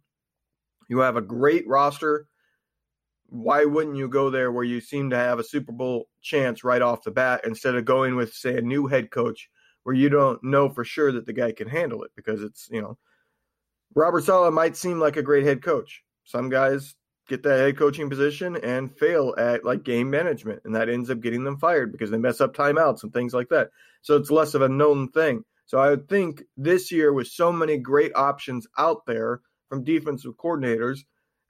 You 0.88 1.00
have 1.00 1.17
a 1.17 1.22
great 1.22 1.67
roster 1.67 2.27
why 3.27 3.65
wouldn't 3.65 3.98
you 3.98 4.08
go 4.08 4.29
there 4.29 4.51
where 4.51 4.63
you 4.63 4.79
seem 4.79 5.10
to 5.10 5.17
have 5.17 5.39
a 5.39 5.44
Super 5.44 5.72
Bowl 5.72 6.08
chance 6.22 6.63
right 6.63 6.82
off 6.82 7.03
the 7.03 7.12
bat 7.12 7.41
instead 7.46 7.75
of 7.75 7.86
going 7.86 8.15
with, 8.15 8.34
say, 8.34 8.58
a 8.58 8.62
new 8.62 8.88
head 8.88 9.12
coach 9.12 9.50
where 9.84 9.96
you 9.96 10.10
don't 10.10 10.44
know 10.44 10.70
for 10.70 10.84
sure 10.84 11.12
that 11.12 11.25
the 11.25 11.34
guy 11.34 11.51
can 11.51 11.67
handle 11.67 12.03
it? 12.03 12.12
Because 12.15 12.41
it's, 12.41 12.67
you 12.72 12.82
know, 12.82 12.98
Robert 13.96 14.24
Saleh 14.24 14.53
might 14.53 14.75
seem 14.77 15.00
like 15.00 15.17
a 15.17 15.24
great 15.24 15.46
head 15.46 15.63
coach. 15.63 16.03
Some 16.24 16.50
guys 16.50 16.96
get 17.27 17.44
that 17.44 17.60
head 17.60 17.77
coaching 17.77 18.10
position 18.10 18.55
and 18.58 18.96
fail 18.96 19.34
at 19.38 19.65
like 19.65 19.84
game 19.84 20.10
management, 20.10 20.62
and 20.65 20.75
that 20.75 20.89
ends 20.89 21.10
up 21.10 21.22
getting 21.22 21.44
them 21.44 21.58
fired 21.58 21.91
because 21.91 22.12
they 22.12 22.17
mess 22.17 22.41
up 22.41 22.55
timeouts 22.55 23.03
and 23.03 23.13
things 23.13 23.34
like 23.34 23.50
that. 23.50 23.70
So 24.01 24.15
it's 24.15 24.32
less 24.32 24.53
of 24.53 24.62
a 24.62 24.70
known 24.70 25.10
thing. 25.10 25.44
So 25.65 25.79
I 25.79 25.89
would 25.89 26.08
think 26.08 26.44
this 26.58 26.91
year, 26.91 27.12
with 27.12 27.27
so 27.27 27.51
many 27.51 27.77
great 27.77 28.12
options 28.15 28.67
out 28.77 29.05
there 29.08 29.41
from 29.67 29.84
defensive 29.84 30.34
coordinators, 30.38 31.00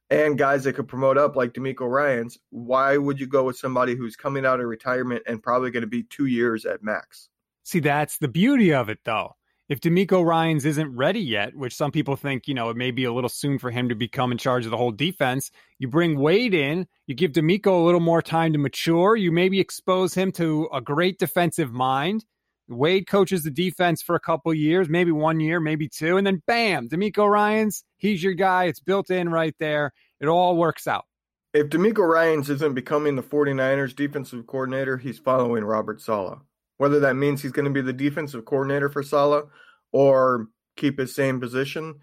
and 0.09 0.37
guys 0.37 0.63
that 0.63 0.73
could 0.73 0.87
promote 0.87 1.17
up 1.17 1.35
like 1.35 1.53
DeMeco 1.53 1.89
Ryans, 1.89 2.37
why 2.49 2.97
would 2.97 3.19
you 3.19 3.27
go 3.27 3.43
with 3.43 3.57
somebody 3.57 3.95
who's 3.95 4.15
coming 4.15 4.45
out 4.45 4.59
of 4.59 4.67
retirement 4.67 5.23
and 5.25 5.41
probably 5.41 5.71
going 5.71 5.81
to 5.81 5.87
be 5.87 6.03
two 6.03 6.27
years 6.27 6.65
at 6.65 6.83
max? 6.83 7.29
See, 7.63 7.79
that's 7.79 8.17
the 8.19 8.27
beauty 8.27 8.73
of 8.73 8.89
it, 8.89 8.99
though. 9.05 9.35
If 9.67 9.81
DeMeco 9.81 10.23
Ryans 10.23 10.63
isn't 10.63 10.95
ready 10.95 11.19
yet, 11.19 11.55
which 11.55 11.75
some 11.75 11.91
people 11.91 12.15
think, 12.15 12.47
you 12.47 12.53
know, 12.53 12.69
it 12.69 12.77
may 12.77 12.91
be 12.91 13.05
a 13.05 13.11
little 13.11 13.29
soon 13.29 13.57
for 13.57 13.71
him 13.71 13.89
to 13.89 13.95
become 13.95 14.31
in 14.31 14.37
charge 14.37 14.65
of 14.65 14.71
the 14.71 14.77
whole 14.77 14.91
defense, 14.91 15.49
you 15.79 15.87
bring 15.87 16.19
Wade 16.19 16.53
in, 16.53 16.85
you 17.07 17.15
give 17.15 17.31
DeMeco 17.31 17.81
a 17.81 17.83
little 17.83 17.99
more 17.99 18.21
time 18.21 18.53
to 18.53 18.59
mature, 18.59 19.15
you 19.15 19.31
maybe 19.31 19.59
expose 19.59 20.13
him 20.13 20.31
to 20.33 20.69
a 20.71 20.81
great 20.81 21.17
defensive 21.17 21.73
mind. 21.73 22.25
Wade 22.67 23.07
coaches 23.07 23.43
the 23.43 23.51
defense 23.51 24.01
for 24.01 24.15
a 24.15 24.19
couple 24.19 24.53
years, 24.53 24.89
maybe 24.89 25.11
one 25.11 25.39
year, 25.39 25.59
maybe 25.59 25.87
two, 25.87 26.17
and 26.17 26.25
then 26.25 26.41
bam, 26.47 26.89
DeMeco 26.89 27.29
Ryans, 27.29 27.83
he's 27.97 28.23
your 28.23 28.33
guy. 28.33 28.65
It's 28.65 28.79
built 28.79 29.09
in 29.09 29.29
right 29.29 29.55
there. 29.59 29.91
It 30.19 30.27
all 30.27 30.57
works 30.57 30.87
out. 30.87 31.05
If 31.53 31.67
DeMeco 31.67 32.07
Ryans 32.07 32.49
isn't 32.49 32.73
becoming 32.73 33.15
the 33.15 33.23
49ers 33.23 33.95
defensive 33.95 34.45
coordinator, 34.47 34.97
he's 34.97 35.19
following 35.19 35.63
Robert 35.63 36.01
Saleh. 36.01 36.39
Whether 36.77 36.99
that 37.01 37.15
means 37.15 37.41
he's 37.41 37.53
going 37.53 37.65
to 37.65 37.71
be 37.71 37.81
the 37.81 37.93
defensive 37.93 38.43
coordinator 38.43 38.89
for 38.89 39.03
Saleh 39.03 39.45
or 39.93 40.47
keep 40.75 40.99
his 40.99 41.15
same 41.15 41.39
position, 41.39 42.01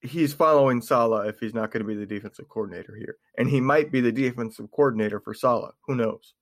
he's 0.00 0.32
following 0.32 0.80
Saleh 0.80 1.28
if 1.28 1.38
he's 1.40 1.54
not 1.54 1.70
going 1.70 1.82
to 1.82 1.86
be 1.86 1.94
the 1.94 2.06
defensive 2.06 2.48
coordinator 2.48 2.94
here, 2.96 3.16
and 3.36 3.48
he 3.50 3.60
might 3.60 3.90
be 3.90 4.00
the 4.00 4.12
defensive 4.12 4.70
coordinator 4.70 5.20
for 5.20 5.34
Saleh. 5.34 5.74
Who 5.86 5.94
knows? 5.94 6.34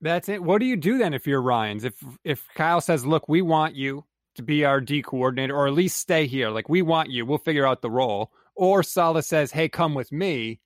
That's 0.00 0.28
it. 0.28 0.42
What 0.42 0.58
do 0.58 0.66
you 0.66 0.76
do 0.76 0.98
then 0.98 1.14
if 1.14 1.26
you're 1.26 1.40
Ryans? 1.42 1.84
If 1.84 1.94
if 2.24 2.46
Kyle 2.54 2.80
says, 2.80 3.06
"Look, 3.06 3.28
we 3.28 3.42
want 3.42 3.74
you 3.74 4.04
to 4.34 4.42
be 4.42 4.64
our 4.64 4.80
D 4.80 5.02
coordinator, 5.02 5.56
or 5.56 5.66
at 5.66 5.74
least 5.74 5.96
stay 5.96 6.26
here. 6.26 6.50
Like 6.50 6.68
we 6.68 6.82
want 6.82 7.10
you. 7.10 7.24
We'll 7.24 7.38
figure 7.38 7.66
out 7.66 7.82
the 7.82 7.90
role." 7.90 8.32
Or 8.54 8.82
Saleh 8.82 9.24
says, 9.24 9.52
"Hey, 9.52 9.68
come 9.68 9.94
with 9.94 10.12
me." 10.12 10.60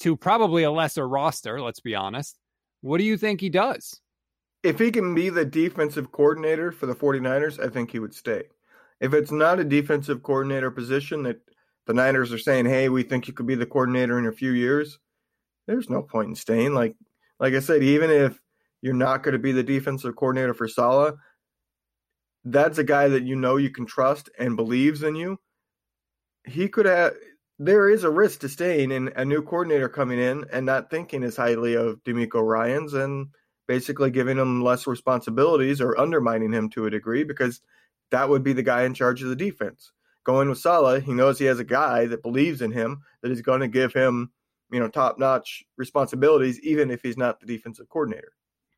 To 0.00 0.16
probably 0.16 0.64
a 0.64 0.72
lesser 0.72 1.08
roster, 1.08 1.60
let's 1.60 1.80
be 1.80 1.94
honest. 1.94 2.38
What 2.80 2.98
do 2.98 3.04
you 3.04 3.16
think 3.16 3.40
he 3.40 3.48
does? 3.48 4.00
If 4.64 4.78
he 4.78 4.90
can 4.90 5.14
be 5.14 5.30
the 5.30 5.44
defensive 5.44 6.10
coordinator 6.10 6.72
for 6.72 6.86
the 6.86 6.94
49ers, 6.96 7.64
I 7.64 7.68
think 7.68 7.92
he 7.92 8.00
would 8.00 8.14
stay. 8.14 8.44
If 9.00 9.14
it's 9.14 9.30
not 9.30 9.60
a 9.60 9.64
defensive 9.64 10.22
coordinator 10.22 10.70
position 10.70 11.22
that 11.22 11.40
the 11.86 11.94
Niners 11.94 12.32
are 12.32 12.38
saying, 12.38 12.66
"Hey, 12.66 12.88
we 12.88 13.02
think 13.04 13.28
you 13.28 13.34
could 13.34 13.46
be 13.46 13.54
the 13.54 13.66
coordinator 13.66 14.18
in 14.18 14.26
a 14.26 14.32
few 14.32 14.50
years," 14.50 14.98
there's 15.66 15.88
no 15.88 16.02
point 16.02 16.28
in 16.28 16.34
staying. 16.34 16.74
Like 16.74 16.96
like 17.40 17.54
I 17.54 17.60
said, 17.60 17.82
even 17.82 18.10
if 18.10 18.38
you're 18.82 18.94
not 18.94 19.22
going 19.22 19.32
to 19.32 19.38
be 19.38 19.52
the 19.52 19.62
defensive 19.62 20.16
coordinator 20.16 20.54
for 20.54 20.68
Saleh, 20.68 21.14
that's 22.44 22.78
a 22.78 22.84
guy 22.84 23.08
that 23.08 23.24
you 23.24 23.36
know 23.36 23.56
you 23.56 23.70
can 23.70 23.86
trust 23.86 24.28
and 24.38 24.56
believes 24.56 25.02
in 25.02 25.14
you. 25.14 25.38
He 26.46 26.68
could 26.68 26.86
have. 26.86 27.14
There 27.58 27.88
is 27.88 28.04
a 28.04 28.10
risk 28.10 28.40
to 28.40 28.48
staying 28.48 28.90
in 28.90 29.12
a 29.14 29.24
new 29.24 29.40
coordinator 29.40 29.88
coming 29.88 30.18
in 30.18 30.44
and 30.52 30.66
not 30.66 30.90
thinking 30.90 31.22
as 31.22 31.36
highly 31.36 31.74
of 31.74 32.02
DeMeco 32.02 32.44
Ryans 32.44 32.94
and 32.94 33.28
basically 33.68 34.10
giving 34.10 34.36
him 34.36 34.62
less 34.62 34.86
responsibilities 34.86 35.80
or 35.80 35.98
undermining 35.98 36.52
him 36.52 36.68
to 36.70 36.86
a 36.86 36.90
degree 36.90 37.22
because 37.22 37.60
that 38.10 38.28
would 38.28 38.42
be 38.42 38.52
the 38.52 38.62
guy 38.62 38.82
in 38.82 38.92
charge 38.92 39.22
of 39.22 39.28
the 39.28 39.36
defense. 39.36 39.92
Going 40.24 40.48
with 40.48 40.58
Saleh, 40.58 41.02
he 41.02 41.12
knows 41.12 41.38
he 41.38 41.44
has 41.44 41.60
a 41.60 41.64
guy 41.64 42.06
that 42.06 42.22
believes 42.22 42.60
in 42.60 42.72
him 42.72 43.02
that 43.22 43.30
is 43.30 43.40
going 43.40 43.60
to 43.60 43.68
give 43.68 43.92
him 43.92 44.30
you 44.74 44.80
know 44.80 44.88
top 44.88 45.18
notch 45.18 45.64
responsibilities, 45.76 46.60
even 46.60 46.90
if 46.90 47.00
he's 47.02 47.16
not 47.16 47.40
the 47.40 47.46
defensive 47.46 47.88
coordinator. 47.88 48.32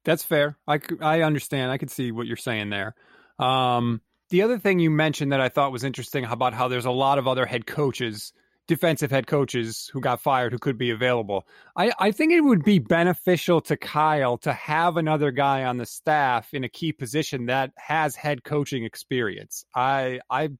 That's 0.05 0.23
fair. 0.23 0.57
I 0.69 0.81
I 1.01 1.23
understand. 1.23 1.73
I 1.73 1.79
can 1.79 1.89
see 1.89 2.13
what 2.13 2.27
you're 2.27 2.37
saying 2.37 2.71
there. 2.71 2.95
Um, 3.39 4.01
the 4.31 4.43
other 4.43 4.59
thing 4.59 4.79
you 4.79 4.91
mentioned 4.91 5.33
that 5.33 5.41
I 5.41 5.49
thought 5.49 5.73
was 5.73 5.85
interesting 5.85 6.25
about 6.25 6.55
how 6.55 6.69
there's 6.69 6.87
a 6.87 6.91
lot 6.91 7.19
of 7.19 7.29
other 7.29 7.47
head 7.47 7.67
coaches, 7.67 8.33
defensive 8.67 9.11
head 9.11 9.27
coaches 9.27 9.91
who 9.93 10.01
got 10.01 10.21
fired 10.21 10.53
who 10.53 10.59
could 10.59 10.79
be 10.79 10.91
available. 10.91 11.47
I, 11.77 11.93
I 11.99 12.11
think 12.11 12.33
it 12.33 12.41
would 12.41 12.65
be 12.65 12.79
beneficial 12.79 13.61
to 13.63 13.77
Kyle 13.77 14.39
to 14.39 14.53
have 14.53 14.97
another 14.97 15.31
guy 15.31 15.65
on 15.65 15.77
the 15.77 15.87
staff 15.87 16.53
in 16.53 16.65
a 16.65 16.69
key 16.69 16.93
position 16.93 17.47
that 17.47 17.73
has 17.77 18.17
head 18.17 18.43
coaching 18.43 18.85
experience. 18.85 19.65
I 19.75 20.21
I 20.31 20.51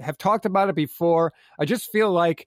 have 0.00 0.18
talked 0.18 0.44
about 0.44 0.68
it 0.68 0.74
before. 0.74 1.32
I 1.58 1.64
just 1.64 1.90
feel 1.90 2.10
like 2.10 2.46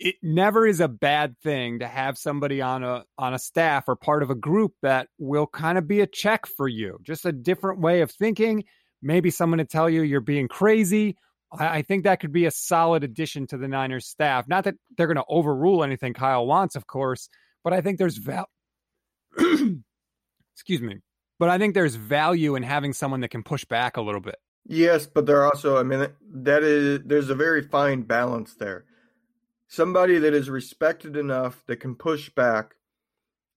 it 0.00 0.16
never 0.22 0.66
is 0.66 0.80
a 0.80 0.88
bad 0.88 1.36
thing 1.42 1.80
to 1.80 1.88
have 1.88 2.16
somebody 2.16 2.60
on 2.60 2.84
a 2.84 3.04
on 3.16 3.34
a 3.34 3.38
staff 3.38 3.84
or 3.88 3.96
part 3.96 4.22
of 4.22 4.30
a 4.30 4.34
group 4.34 4.74
that 4.82 5.08
will 5.18 5.46
kind 5.46 5.76
of 5.76 5.88
be 5.88 6.00
a 6.00 6.06
check 6.06 6.46
for 6.46 6.68
you 6.68 6.98
just 7.02 7.26
a 7.26 7.32
different 7.32 7.80
way 7.80 8.00
of 8.00 8.10
thinking. 8.10 8.64
Maybe 9.02 9.30
someone 9.30 9.58
to 9.58 9.64
tell 9.64 9.88
you 9.88 10.02
you're 10.02 10.20
being 10.20 10.48
crazy. 10.48 11.16
I, 11.50 11.80
think 11.80 12.04
that 12.04 12.20
could 12.20 12.32
be 12.32 12.44
a 12.44 12.50
solid 12.50 13.04
addition 13.04 13.46
to 13.46 13.56
the 13.56 13.68
niners 13.68 14.06
staff. 14.06 14.46
Not 14.48 14.64
that 14.64 14.74
they're 14.96 15.06
going 15.06 15.16
to 15.16 15.24
overrule 15.30 15.82
anything 15.82 16.12
kyle 16.12 16.46
wants 16.46 16.76
of 16.76 16.86
course 16.86 17.28
but 17.64 17.72
i 17.72 17.80
think 17.80 17.98
there's 17.98 18.16
val 18.16 18.48
excuse 19.38 20.80
me 20.80 20.96
but 21.38 21.48
i 21.48 21.58
think 21.58 21.74
there's 21.74 21.94
value 21.94 22.54
in 22.54 22.62
having 22.62 22.92
someone 22.92 23.20
that 23.20 23.28
can 23.28 23.42
push 23.42 23.64
back 23.64 23.96
a 23.96 24.02
little 24.02 24.20
bit. 24.20 24.36
Yes 24.66 25.06
but 25.06 25.26
there 25.26 25.44
also 25.44 25.78
i 25.78 25.82
mean 25.82 26.08
that 26.32 26.62
is 26.62 27.00
there's 27.04 27.30
a 27.30 27.34
very 27.34 27.62
fine 27.62 28.02
balance 28.02 28.54
there 28.54 28.84
somebody 29.68 30.18
that 30.18 30.34
is 30.34 30.50
respected 30.50 31.16
enough 31.16 31.62
that 31.66 31.76
can 31.76 31.94
push 31.94 32.30
back, 32.30 32.74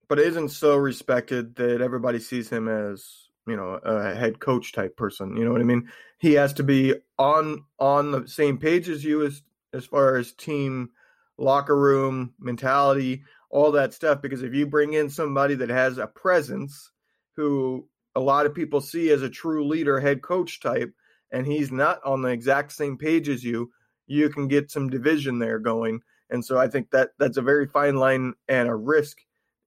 but 0.08 0.20
isn't 0.20 0.50
so 0.50 0.76
respected 0.76 1.56
that 1.56 1.82
everybody 1.82 2.20
sees 2.20 2.50
him 2.50 2.68
as 2.68 3.30
you 3.48 3.56
know 3.56 3.80
a 3.84 4.14
head 4.14 4.40
coach 4.40 4.74
type 4.74 4.96
person. 4.96 5.36
You 5.36 5.46
know 5.46 5.52
what 5.52 5.62
I 5.62 5.66
mean? 5.66 5.90
He 6.20 6.34
has 6.34 6.54
to 6.54 6.64
be 6.64 6.94
on 7.18 7.64
on 7.80 8.12
the 8.12 8.28
same 8.28 8.58
page 8.58 8.90
as 8.90 9.04
you 9.04 9.26
as 9.26 9.42
as 9.74 9.86
far 9.86 10.18
as 10.18 10.34
team 10.34 10.90
locker 11.38 11.78
room 11.78 12.34
mentality, 12.40 13.24
all 13.50 13.72
that 13.72 13.94
stuff. 13.94 14.22
Because 14.22 14.44
if 14.44 14.54
you 14.54 14.68
bring 14.68 14.94
in 14.94 15.10
somebody 15.10 15.56
that 15.56 15.70
has 15.70 15.98
a 15.98 16.08
presence, 16.08 16.92
who 17.36 17.88
a 18.16 18.20
lot 18.20 18.46
of 18.46 18.54
people 18.54 18.82
see 18.82 19.10
as 19.10 19.22
a 19.22 19.30
true 19.30 19.66
leader, 19.66 20.00
head 20.00 20.22
coach 20.22 20.60
type, 20.60 20.94
and 21.32 21.48
he's 21.48 21.72
not 21.72 22.04
on 22.04 22.22
the 22.22 22.30
exact 22.30 22.74
same 22.74 22.98
page 22.98 23.30
as 23.30 23.44
you, 23.44 23.72
you 24.12 24.30
can 24.30 24.48
get 24.48 24.70
some 24.70 24.90
division 24.90 25.40
there 25.40 25.58
going. 25.58 26.02
And 26.30 26.44
so 26.44 26.58
I 26.58 26.68
think 26.68 26.92
that 26.92 27.12
that's 27.18 27.38
a 27.38 27.42
very 27.42 27.68
fine 27.68 27.96
line 27.96 28.34
and 28.48 28.70
a 28.70 28.76
risk. 28.76 29.20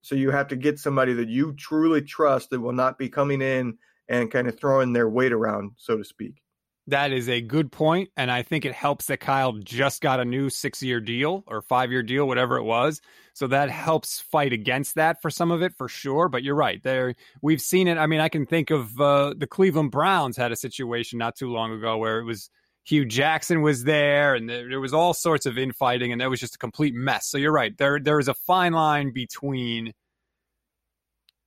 So 0.02 0.14
you 0.14 0.30
have 0.30 0.48
to 0.48 0.56
get 0.56 0.78
somebody 0.78 1.14
that 1.14 1.28
you 1.28 1.54
truly 1.54 2.02
trust 2.02 2.50
that 2.50 2.60
will 2.60 2.72
not 2.72 2.98
be 2.98 3.08
coming 3.08 3.40
in 3.40 3.78
and 4.08 4.30
kind 4.30 4.48
of 4.48 4.58
throwing 4.58 4.92
their 4.92 5.08
weight 5.08 5.32
around, 5.32 5.72
so 5.76 5.96
to 5.96 6.04
speak. 6.04 6.42
That 6.88 7.12
is 7.12 7.30
a 7.30 7.40
good 7.40 7.72
point, 7.72 8.10
and 8.14 8.30
I 8.30 8.42
think 8.42 8.66
it 8.66 8.74
helps 8.74 9.06
that 9.06 9.20
Kyle 9.20 9.54
just 9.54 10.02
got 10.02 10.20
a 10.20 10.24
new 10.26 10.50
six-year 10.50 11.00
deal 11.00 11.42
or 11.46 11.62
five-year 11.62 12.02
deal, 12.02 12.28
whatever 12.28 12.58
it 12.58 12.64
was. 12.64 13.00
So 13.32 13.46
that 13.46 13.70
helps 13.70 14.20
fight 14.20 14.52
against 14.52 14.96
that 14.96 15.22
for 15.22 15.30
some 15.30 15.50
of 15.50 15.62
it, 15.62 15.72
for 15.72 15.88
sure. 15.88 16.28
But 16.28 16.42
you're 16.42 16.54
right. 16.54 16.82
There, 16.82 17.14
we've 17.40 17.62
seen 17.62 17.88
it. 17.88 17.96
I 17.96 18.06
mean, 18.06 18.20
I 18.20 18.28
can 18.28 18.44
think 18.44 18.70
of 18.70 19.00
uh, 19.00 19.32
the 19.34 19.46
Cleveland 19.46 19.92
Browns 19.92 20.36
had 20.36 20.52
a 20.52 20.56
situation 20.56 21.18
not 21.18 21.36
too 21.36 21.50
long 21.50 21.72
ago 21.72 21.96
where 21.96 22.18
it 22.18 22.24
was 22.24 22.50
Hue 22.84 23.06
Jackson 23.06 23.62
was 23.62 23.84
there, 23.84 24.34
and 24.34 24.48
there, 24.48 24.68
there, 24.68 24.80
was 24.80 24.92
all 24.92 25.14
sorts 25.14 25.46
of 25.46 25.56
infighting, 25.56 26.12
and 26.12 26.20
that 26.20 26.28
was 26.28 26.38
just 26.38 26.56
a 26.56 26.58
complete 26.58 26.94
mess. 26.94 27.26
So 27.26 27.38
you're 27.38 27.52
right. 27.52 27.76
There 27.76 27.98
there 27.98 28.18
is 28.18 28.28
a 28.28 28.34
fine 28.34 28.74
line 28.74 29.10
between, 29.12 29.94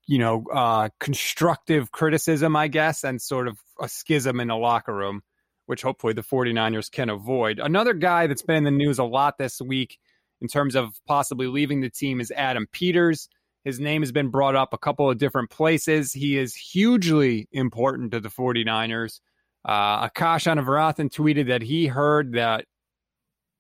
you 0.08 0.18
know, 0.18 0.46
uh, 0.52 0.90
constructive 1.00 1.92
criticism, 1.92 2.56
I 2.56 2.68
guess, 2.68 3.04
and 3.04 3.22
sort 3.22 3.48
of 3.48 3.60
a 3.80 3.88
schism 3.88 4.40
in 4.40 4.48
the 4.48 4.56
locker 4.56 4.96
room, 4.96 5.22
which 5.68 5.84
hopefully 5.84 6.14
the 6.14 6.24
49ers 6.24 6.90
can 6.92 7.10
avoid. 7.10 7.60
Another 7.60 7.94
guy 7.94 8.26
that's 8.26 8.42
been 8.42 8.58
in 8.58 8.64
the 8.64 8.72
news 8.72 8.98
a 8.98 9.04
lot 9.04 9.38
this 9.38 9.62
week 9.62 10.00
in 10.42 10.48
terms 10.48 10.76
of 10.76 10.90
possibly 11.06 11.46
leaving 11.46 11.82
the 11.82 11.90
team 11.90 12.20
is 12.20 12.32
Adam 12.32 12.66
Peters. 12.72 13.30
His 13.64 13.80
name 13.80 14.02
has 14.02 14.12
been 14.12 14.30
brought 14.30 14.56
up 14.56 14.74
a 14.74 14.78
couple 14.78 15.10
of 15.10 15.20
different 15.20 15.52
places. 15.52 16.14
He 16.14 16.38
is 16.38 16.56
hugely 16.56 17.48
important 17.52 18.12
to 18.12 18.20
the 18.20 18.30
49ers. 18.30 19.20
Uh, 19.68 20.08
Akash 20.08 20.48
Anavarathan 20.48 21.12
tweeted 21.12 21.48
that 21.48 21.62
he 21.62 21.88
heard 21.88 22.34
that 22.34 22.66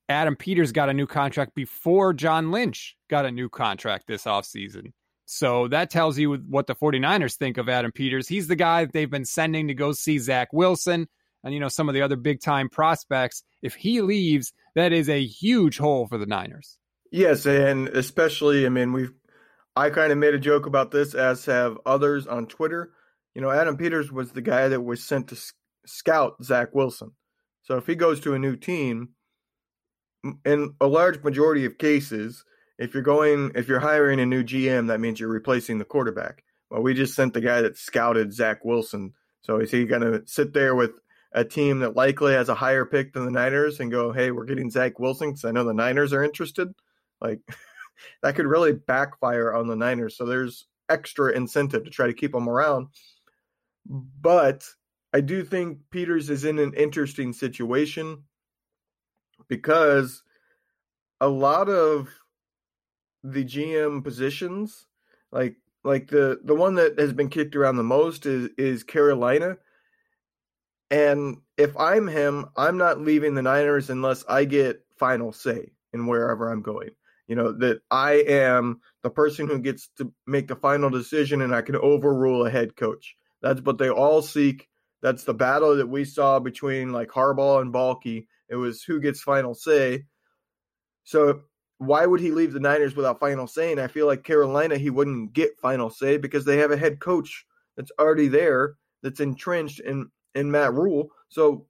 Adam 0.07 0.37
Peters 0.37 0.71
got 0.71 0.89
a 0.89 0.93
new 0.93 1.05
contract 1.05 1.53
before 1.53 2.13
John 2.13 2.51
Lynch 2.51 2.95
got 3.09 3.25
a 3.25 3.31
new 3.31 3.49
contract 3.49 4.07
this 4.07 4.23
offseason. 4.23 4.93
So 5.25 5.67
that 5.67 5.89
tells 5.89 6.17
you 6.17 6.35
what 6.47 6.67
the 6.67 6.75
49ers 6.75 7.35
think 7.35 7.57
of 7.57 7.67
Adam 7.67 7.91
Peters. 7.91 8.29
He's 8.29 8.47
the 8.47 8.55
guy 8.55 8.85
that 8.85 8.93
they've 8.93 9.11
been 9.11 9.25
sending 9.25 9.67
to 9.67 9.73
go 9.73 9.91
see 9.91 10.19
Zach 10.19 10.47
Wilson 10.53 11.09
and, 11.43 11.53
you 11.53 11.59
know, 11.59 11.67
some 11.67 11.89
of 11.89 11.95
the 11.95 12.01
other 12.01 12.15
big 12.15 12.39
time 12.39 12.69
prospects. 12.69 13.43
If 13.61 13.75
he 13.75 14.01
leaves, 14.01 14.53
that 14.75 14.93
is 14.93 15.09
a 15.09 15.25
huge 15.25 15.77
hole 15.77 16.07
for 16.07 16.17
the 16.17 16.25
Niners. 16.25 16.77
Yes. 17.11 17.45
And 17.45 17.89
especially, 17.89 18.65
I 18.65 18.69
mean, 18.69 18.93
we've, 18.93 19.11
I 19.75 19.89
kind 19.89 20.13
of 20.13 20.17
made 20.17 20.33
a 20.33 20.39
joke 20.39 20.65
about 20.65 20.91
this, 20.91 21.13
as 21.13 21.43
have 21.45 21.77
others 21.85 22.25
on 22.25 22.47
Twitter. 22.47 22.91
You 23.35 23.41
know, 23.41 23.51
Adam 23.51 23.75
Peters 23.75 24.09
was 24.09 24.31
the 24.31 24.41
guy 24.41 24.69
that 24.69 24.81
was 24.81 25.03
sent 25.03 25.27
to 25.27 25.35
scout 25.87 26.43
Zach 26.43 26.73
Wilson. 26.73 27.11
So 27.63 27.77
if 27.77 27.85
he 27.85 27.95
goes 27.95 28.19
to 28.21 28.33
a 28.33 28.39
new 28.39 28.55
team, 28.55 29.09
in 30.45 30.73
a 30.81 30.87
large 30.87 31.21
majority 31.23 31.65
of 31.65 31.77
cases, 31.77 32.43
if 32.77 32.93
you're 32.93 33.03
going, 33.03 33.51
if 33.55 33.67
you're 33.67 33.79
hiring 33.79 34.19
a 34.19 34.25
new 34.25 34.43
GM, 34.43 34.87
that 34.87 34.99
means 34.99 35.19
you're 35.19 35.29
replacing 35.29 35.77
the 35.77 35.85
quarterback. 35.85 36.43
Well, 36.69 36.81
we 36.81 36.93
just 36.93 37.15
sent 37.15 37.33
the 37.33 37.41
guy 37.41 37.61
that 37.61 37.77
scouted 37.77 38.33
Zach 38.33 38.63
Wilson. 38.63 39.13
So 39.41 39.57
is 39.57 39.71
he 39.71 39.85
going 39.85 40.01
to 40.01 40.23
sit 40.25 40.53
there 40.53 40.75
with 40.75 40.99
a 41.33 41.43
team 41.43 41.79
that 41.79 41.95
likely 41.95 42.33
has 42.33 42.49
a 42.49 42.55
higher 42.55 42.85
pick 42.85 43.13
than 43.13 43.25
the 43.25 43.31
Niners 43.31 43.79
and 43.79 43.91
go, 43.91 44.11
hey, 44.11 44.31
we're 44.31 44.45
getting 44.45 44.69
Zach 44.69 44.99
Wilson 44.99 45.29
because 45.29 45.45
I 45.45 45.51
know 45.51 45.63
the 45.63 45.73
Niners 45.73 46.13
are 46.13 46.23
interested? 46.23 46.69
Like, 47.21 47.39
that 48.23 48.35
could 48.35 48.45
really 48.45 48.73
backfire 48.73 49.53
on 49.53 49.67
the 49.67 49.75
Niners. 49.75 50.17
So 50.17 50.25
there's 50.25 50.67
extra 50.89 51.31
incentive 51.31 51.83
to 51.83 51.89
try 51.89 52.07
to 52.07 52.13
keep 52.13 52.31
them 52.31 52.49
around. 52.49 52.87
But 53.85 54.63
I 55.17 55.21
do 55.21 55.43
think 55.43 55.79
Peters 55.89 56.29
is 56.29 56.45
in 56.45 56.59
an 56.59 56.75
interesting 56.75 57.33
situation 57.33 58.25
because 59.47 60.21
a 61.19 61.27
lot 61.27 61.69
of 61.69 62.09
the 63.23 63.43
GM 63.43 64.03
positions, 64.03 64.85
like 65.31 65.55
like 65.83 66.09
the 66.09 66.39
the 66.43 66.53
one 66.53 66.75
that 66.75 66.99
has 66.99 67.13
been 67.13 67.29
kicked 67.29 67.55
around 67.55 67.77
the 67.77 67.83
most 67.83 68.27
is 68.27 68.51
is 68.59 68.83
Carolina. 68.83 69.57
And 70.91 71.37
if 71.57 71.75
I'm 71.77 72.07
him, 72.07 72.45
I'm 72.55 72.77
not 72.77 73.01
leaving 73.01 73.33
the 73.33 73.41
Niners 73.41 73.89
unless 73.89 74.23
I 74.29 74.45
get 74.45 74.85
final 74.99 75.31
say 75.31 75.71
in 75.93 76.05
wherever 76.05 76.51
I'm 76.51 76.61
going. 76.61 76.91
You 77.27 77.37
know, 77.37 77.53
that 77.53 77.81
I 77.89 78.23
am 78.27 78.81
the 79.01 79.09
person 79.09 79.47
who 79.47 79.57
gets 79.57 79.89
to 79.97 80.13
make 80.27 80.47
the 80.47 80.55
final 80.55 80.91
decision 80.91 81.41
and 81.41 81.55
I 81.55 81.63
can 81.63 81.75
overrule 81.75 82.45
a 82.45 82.51
head 82.51 82.75
coach. 82.75 83.15
That's 83.41 83.61
what 83.61 83.79
they 83.79 83.89
all 83.89 84.21
seek 84.21 84.69
that's 85.01 85.23
the 85.23 85.33
battle 85.33 85.75
that 85.77 85.87
we 85.87 86.05
saw 86.05 86.39
between 86.39 86.91
like 86.91 87.09
Harbaugh 87.09 87.61
and 87.61 87.73
Baalke 87.73 88.27
It 88.49 88.55
was 88.55 88.83
who 88.83 88.99
gets 88.99 89.21
final 89.21 89.53
say. 89.53 90.05
So 91.03 91.41
why 91.77 92.05
would 92.05 92.19
he 92.19 92.31
leave 92.31 92.53
the 92.53 92.59
Niners 92.59 92.95
without 92.95 93.19
final 93.19 93.47
say? 93.47 93.71
And 93.71 93.79
I 93.79 93.87
feel 93.87 94.07
like 94.07 94.23
Carolina, 94.23 94.77
he 94.77 94.89
wouldn't 94.89 95.33
get 95.33 95.59
final 95.61 95.89
say 95.89 96.17
because 96.17 96.45
they 96.45 96.57
have 96.57 96.71
a 96.71 96.77
head 96.77 96.99
coach 96.99 97.45
that's 97.75 97.91
already 97.99 98.27
there, 98.27 98.75
that's 99.03 99.19
entrenched 99.19 99.79
in 99.79 100.09
in 100.33 100.51
Matt 100.51 100.73
Rhule. 100.73 101.09
So 101.29 101.67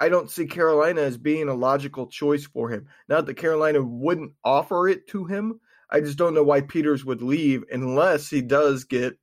I 0.00 0.08
don't 0.08 0.30
see 0.30 0.46
Carolina 0.46 1.02
as 1.02 1.18
being 1.18 1.48
a 1.48 1.54
logical 1.54 2.06
choice 2.06 2.46
for 2.46 2.70
him. 2.70 2.86
Not 3.08 3.26
that 3.26 3.34
Carolina 3.34 3.82
wouldn't 3.82 4.32
offer 4.44 4.88
it 4.88 5.06
to 5.08 5.24
him. 5.24 5.60
I 5.90 6.00
just 6.00 6.18
don't 6.18 6.34
know 6.34 6.42
why 6.42 6.62
Peters 6.62 7.04
would 7.04 7.20
leave 7.20 7.64
unless 7.70 8.30
he 8.30 8.42
does 8.42 8.84
get 8.84 9.18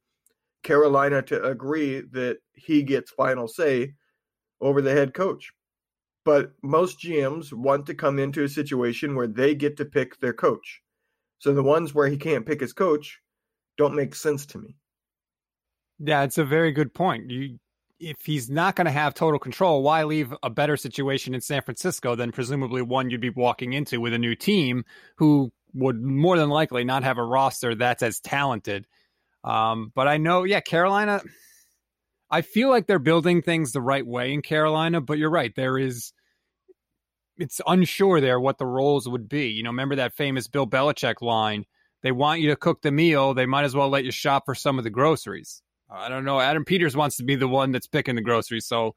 Carolina 0.63 1.22
to 1.24 1.43
agree 1.43 2.01
that 2.12 2.38
he 2.57 2.83
gets 2.83 3.11
final 3.11 3.47
say 3.47 3.93
over 4.61 4.81
the 4.81 4.91
head 4.91 5.13
coach. 5.13 5.51
But 6.25 6.51
most 6.61 6.99
GMs 6.99 7.53
want 7.53 7.85
to 7.85 7.93
come 7.93 8.19
into 8.19 8.43
a 8.43 8.49
situation 8.49 9.15
where 9.15 9.27
they 9.27 9.55
get 9.55 9.77
to 9.77 9.85
pick 9.85 10.19
their 10.19 10.33
coach. 10.33 10.81
So 11.39 11.53
the 11.53 11.63
ones 11.63 11.93
where 11.93 12.07
he 12.07 12.17
can't 12.17 12.45
pick 12.45 12.59
his 12.59 12.73
coach 12.73 13.19
don't 13.77 13.95
make 13.95 14.15
sense 14.15 14.45
to 14.47 14.57
me. 14.57 14.75
Yeah, 15.99 16.23
it's 16.23 16.37
a 16.37 16.45
very 16.45 16.71
good 16.71 16.93
point. 16.93 17.29
You 17.29 17.57
if 17.99 18.25
he's 18.25 18.49
not 18.49 18.75
going 18.75 18.85
to 18.85 18.91
have 18.91 19.13
total 19.13 19.39
control, 19.39 19.81
why 19.81 20.03
leave 20.03 20.33
a 20.43 20.49
better 20.49 20.77
situation 20.77 21.33
in 21.33 21.41
San 21.41 21.61
Francisco 21.61 22.15
than 22.15 22.31
presumably 22.31 22.81
one 22.81 23.09
you'd 23.09 23.21
be 23.21 23.29
walking 23.29 23.73
into 23.73 23.99
with 23.99 24.13
a 24.13 24.19
new 24.19 24.35
team 24.35 24.85
who 25.15 25.51
would 25.73 26.01
more 26.01 26.37
than 26.37 26.49
likely 26.49 26.83
not 26.83 27.03
have 27.03 27.17
a 27.17 27.23
roster 27.23 27.75
that's 27.75 28.03
as 28.03 28.19
talented. 28.19 28.85
Um, 29.43 29.91
but 29.95 30.07
I 30.07 30.17
know, 30.17 30.43
yeah, 30.43 30.59
Carolina. 30.59 31.21
I 32.29 32.41
feel 32.41 32.69
like 32.69 32.88
they're 32.88 33.00
building 33.00 33.41
things 33.41 33.72
the 33.72 33.81
right 33.81 34.05
way 34.05 34.34
in 34.34 34.41
Carolina, 34.41 35.01
but 35.01 35.17
you're 35.17 35.29
right. 35.29 35.53
There 35.55 35.77
is, 35.77 36.12
it's 37.38 37.62
unsure 37.65 38.19
there 38.19 38.39
what 38.39 38.57
the 38.57 38.65
roles 38.65 39.07
would 39.07 39.29
be. 39.29 39.48
You 39.48 39.63
know, 39.63 39.69
remember 39.69 39.96
that 39.96 40.15
famous 40.15 40.48
Bill 40.48 40.67
Belichick 40.67 41.22
line? 41.22 41.65
They 42.03 42.12
want 42.12 42.41
you 42.41 42.50
to 42.50 42.55
cook 42.55 42.81
the 42.81 42.91
meal. 42.91 43.34
They 43.34 43.46
might 43.46 43.63
as 43.63 43.75
well 43.75 43.89
let 43.89 44.03
you 44.03 44.12
shop 44.12 44.43
for 44.46 44.55
some 44.55 44.77
of 44.77 44.84
the 44.84 44.89
groceries. 44.89 45.62
I 45.89 46.10
don't 46.10 46.25
know. 46.25 46.39
Adam 46.39 46.65
Peters 46.65 46.98
wants 46.98 47.17
to 47.17 47.24
be 47.24 47.36
the 47.36 47.48
one 47.48 47.72
that's 47.72 47.88
picking 47.88 48.15
the 48.15 48.22
groceries. 48.22 48.65
So 48.65 48.96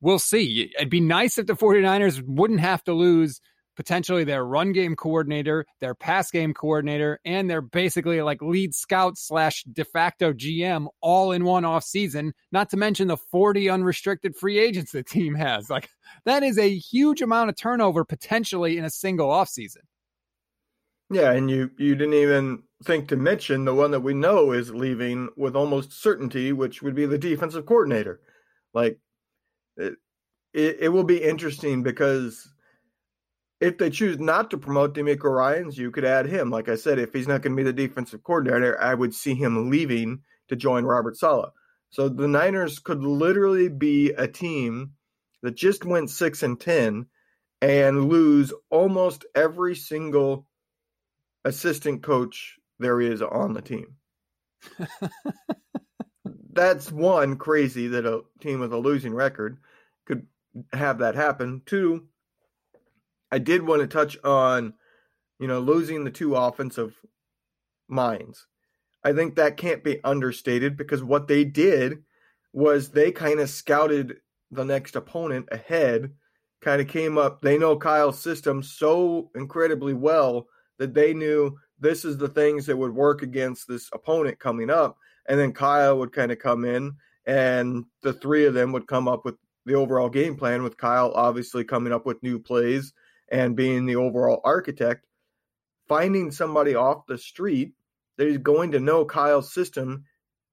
we'll 0.00 0.18
see. 0.18 0.72
It'd 0.76 0.90
be 0.90 1.00
nice 1.00 1.36
if 1.38 1.46
the 1.46 1.52
49ers 1.52 2.22
wouldn't 2.26 2.60
have 2.60 2.82
to 2.84 2.94
lose 2.94 3.40
potentially 3.80 4.24
their 4.24 4.44
run 4.44 4.72
game 4.72 4.94
coordinator, 4.94 5.64
their 5.80 5.94
pass 5.94 6.30
game 6.30 6.52
coordinator, 6.52 7.18
and 7.24 7.48
their 7.48 7.62
basically 7.62 8.20
like 8.20 8.42
lead 8.42 8.74
scout 8.74 9.16
slash 9.16 9.64
de 9.72 9.86
facto 9.86 10.34
GM 10.34 10.86
all 11.00 11.32
in 11.32 11.44
one 11.44 11.64
off 11.64 11.82
season, 11.82 12.34
not 12.52 12.68
to 12.68 12.76
mention 12.76 13.08
the 13.08 13.16
40 13.16 13.70
unrestricted 13.70 14.36
free 14.36 14.58
agents 14.58 14.92
the 14.92 15.02
team 15.02 15.34
has. 15.34 15.70
Like 15.70 15.88
that 16.26 16.42
is 16.42 16.58
a 16.58 16.76
huge 16.76 17.22
amount 17.22 17.48
of 17.48 17.56
turnover 17.56 18.04
potentially 18.04 18.76
in 18.76 18.84
a 18.84 18.90
single 18.90 19.30
off 19.30 19.48
season. 19.48 19.80
Yeah, 21.08 21.32
and 21.32 21.50
you 21.50 21.70
you 21.78 21.94
didn't 21.94 22.12
even 22.12 22.64
think 22.84 23.08
to 23.08 23.16
mention 23.16 23.64
the 23.64 23.74
one 23.74 23.92
that 23.92 24.00
we 24.00 24.12
know 24.12 24.52
is 24.52 24.74
leaving 24.74 25.30
with 25.38 25.56
almost 25.56 26.02
certainty, 26.02 26.52
which 26.52 26.82
would 26.82 26.94
be 26.94 27.06
the 27.06 27.16
defensive 27.16 27.64
coordinator. 27.64 28.20
Like 28.74 28.98
it, 29.78 29.94
it, 30.52 30.76
it 30.80 30.88
will 30.90 31.04
be 31.04 31.22
interesting 31.22 31.82
because 31.82 32.46
if 33.60 33.76
they 33.78 33.90
choose 33.90 34.18
not 34.18 34.50
to 34.50 34.58
promote 34.58 34.94
DeMeco 34.94 35.24
Ryans, 35.24 35.76
you 35.76 35.90
could 35.90 36.04
add 36.04 36.26
him. 36.26 36.50
Like 36.50 36.68
I 36.68 36.76
said, 36.76 36.98
if 36.98 37.12
he's 37.12 37.28
not 37.28 37.42
going 37.42 37.54
to 37.54 37.62
be 37.62 37.62
the 37.62 37.72
defensive 37.72 38.22
coordinator, 38.24 38.80
I 38.80 38.94
would 38.94 39.14
see 39.14 39.34
him 39.34 39.70
leaving 39.70 40.22
to 40.48 40.56
join 40.56 40.84
Robert 40.84 41.16
Saleh. 41.16 41.52
So 41.90 42.08
the 42.08 42.28
Niners 42.28 42.78
could 42.78 43.02
literally 43.02 43.68
be 43.68 44.10
a 44.10 44.26
team 44.26 44.92
that 45.42 45.56
just 45.56 45.84
went 45.84 46.10
six 46.10 46.42
and 46.42 46.58
ten 46.58 47.06
and 47.60 48.08
lose 48.08 48.52
almost 48.70 49.26
every 49.34 49.74
single 49.74 50.46
assistant 51.44 52.02
coach 52.02 52.56
there 52.78 53.00
is 53.00 53.20
on 53.20 53.52
the 53.52 53.62
team. 53.62 53.96
That's 56.52 56.90
one 56.90 57.36
crazy 57.36 57.88
that 57.88 58.06
a 58.06 58.22
team 58.40 58.60
with 58.60 58.72
a 58.72 58.78
losing 58.78 59.14
record 59.14 59.58
could 60.06 60.26
have 60.72 60.98
that 60.98 61.14
happen. 61.14 61.62
Two, 61.66 62.06
I 63.32 63.38
did 63.38 63.62
want 63.62 63.80
to 63.82 63.86
touch 63.86 64.18
on, 64.24 64.74
you 65.38 65.46
know, 65.46 65.60
losing 65.60 66.04
the 66.04 66.10
two 66.10 66.34
offensive 66.34 66.94
minds. 67.88 68.46
I 69.04 69.12
think 69.12 69.36
that 69.36 69.56
can't 69.56 69.84
be 69.84 70.02
understated 70.04 70.76
because 70.76 71.02
what 71.02 71.28
they 71.28 71.44
did 71.44 72.02
was 72.52 72.90
they 72.90 73.12
kind 73.12 73.40
of 73.40 73.48
scouted 73.48 74.16
the 74.50 74.64
next 74.64 74.96
opponent 74.96 75.48
ahead, 75.52 76.12
kind 76.60 76.80
of 76.80 76.88
came 76.88 77.16
up. 77.16 77.40
They 77.40 77.56
know 77.56 77.76
Kyle's 77.76 78.20
system 78.20 78.62
so 78.62 79.30
incredibly 79.34 79.94
well 79.94 80.46
that 80.78 80.92
they 80.92 81.14
knew 81.14 81.56
this 81.78 82.04
is 82.04 82.18
the 82.18 82.28
things 82.28 82.66
that 82.66 82.76
would 82.76 82.94
work 82.94 83.22
against 83.22 83.68
this 83.68 83.88
opponent 83.92 84.38
coming 84.38 84.70
up. 84.70 84.98
And 85.28 85.38
then 85.38 85.52
Kyle 85.52 85.98
would 85.98 86.12
kind 86.12 86.32
of 86.32 86.38
come 86.38 86.64
in, 86.64 86.92
and 87.26 87.84
the 88.02 88.12
three 88.12 88.46
of 88.46 88.54
them 88.54 88.72
would 88.72 88.88
come 88.88 89.06
up 89.06 89.24
with 89.24 89.36
the 89.64 89.74
overall 89.74 90.08
game 90.08 90.36
plan, 90.36 90.62
with 90.62 90.76
Kyle 90.76 91.12
obviously 91.12 91.62
coming 91.62 91.92
up 91.92 92.04
with 92.04 92.22
new 92.22 92.38
plays 92.38 92.92
and 93.30 93.56
being 93.56 93.86
the 93.86 93.96
overall 93.96 94.40
architect. 94.44 95.06
Finding 95.88 96.30
somebody 96.30 96.74
off 96.74 97.06
the 97.06 97.18
street 97.18 97.72
that 98.16 98.28
is 98.28 98.38
going 98.38 98.72
to 98.72 98.80
know 98.80 99.04
Kyle's 99.04 99.52
system 99.52 100.04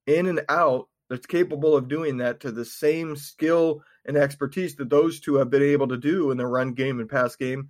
in 0.08 0.28
and 0.28 0.42
out 0.50 0.88
that's 1.10 1.26
capable 1.26 1.76
of 1.76 1.88
doing 1.88 2.18
that 2.18 2.40
to 2.42 2.52
the 2.52 2.66
same 2.66 3.16
skill 3.16 3.84
and 4.06 4.18
expertise 4.18 4.76
that 4.76 4.90
those 4.90 5.20
two 5.20 5.36
have 5.36 5.50
been 5.50 5.62
able 5.62 5.88
to 5.88 5.98
do 5.98 6.32
in 6.32 6.38
the 6.38 6.46
run 6.46 6.74
game 6.74 7.00
and 7.00 7.10
pass 7.10 7.36
game 7.36 7.70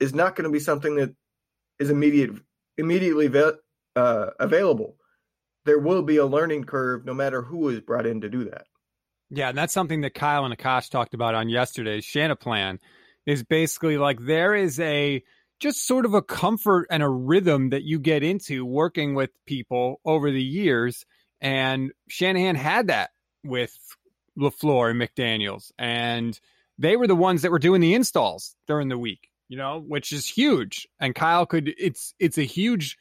is 0.00 0.14
not 0.14 0.36
going 0.36 0.44
to 0.44 0.50
be 0.50 0.60
something 0.60 0.96
that 0.96 1.14
is 1.78 1.90
immediate 1.90 2.30
immediately 2.78 3.30
uh, 3.96 4.26
available. 4.40 4.96
There 5.64 5.78
will 5.78 6.02
be 6.02 6.16
a 6.16 6.26
learning 6.26 6.64
curve 6.64 7.04
no 7.04 7.14
matter 7.14 7.42
who 7.42 7.68
is 7.68 7.80
brought 7.80 8.06
in 8.06 8.22
to 8.22 8.28
do 8.28 8.44
that. 8.44 8.66
Yeah, 9.30 9.50
and 9.50 9.58
that's 9.58 9.72
something 9.72 10.02
that 10.02 10.14
Kyle 10.14 10.44
and 10.44 10.56
Akash 10.56 10.90
talked 10.90 11.14
about 11.14 11.34
on 11.34 11.48
yesterday's 11.48 12.04
Shanaplan 12.04 12.78
is 13.26 13.42
basically 13.42 13.98
like 13.98 14.18
there 14.20 14.54
is 14.54 14.78
a 14.80 15.22
just 15.60 15.86
sort 15.86 16.04
of 16.04 16.14
a 16.14 16.22
comfort 16.22 16.86
and 16.90 17.02
a 17.02 17.08
rhythm 17.08 17.70
that 17.70 17.84
you 17.84 17.98
get 17.98 18.22
into 18.22 18.64
working 18.64 19.14
with 19.14 19.30
people 19.46 20.00
over 20.04 20.30
the 20.30 20.42
years. 20.42 21.04
And 21.40 21.92
Shanahan 22.08 22.56
had 22.56 22.88
that 22.88 23.10
with 23.44 23.76
LaFleur 24.38 24.90
and 24.90 25.00
McDaniels. 25.00 25.70
And 25.78 26.38
they 26.78 26.96
were 26.96 27.06
the 27.06 27.14
ones 27.14 27.42
that 27.42 27.52
were 27.52 27.60
doing 27.60 27.80
the 27.80 27.94
installs 27.94 28.56
during 28.66 28.88
the 28.88 28.98
week 28.98 29.32
you 29.52 29.58
know, 29.58 29.84
which 29.86 30.12
is 30.12 30.26
huge. 30.26 30.88
And 30.98 31.14
Kyle 31.14 31.44
could 31.44 31.74
it's 31.76 32.14
it's 32.18 32.38
a 32.38 32.42
huge 32.42 32.96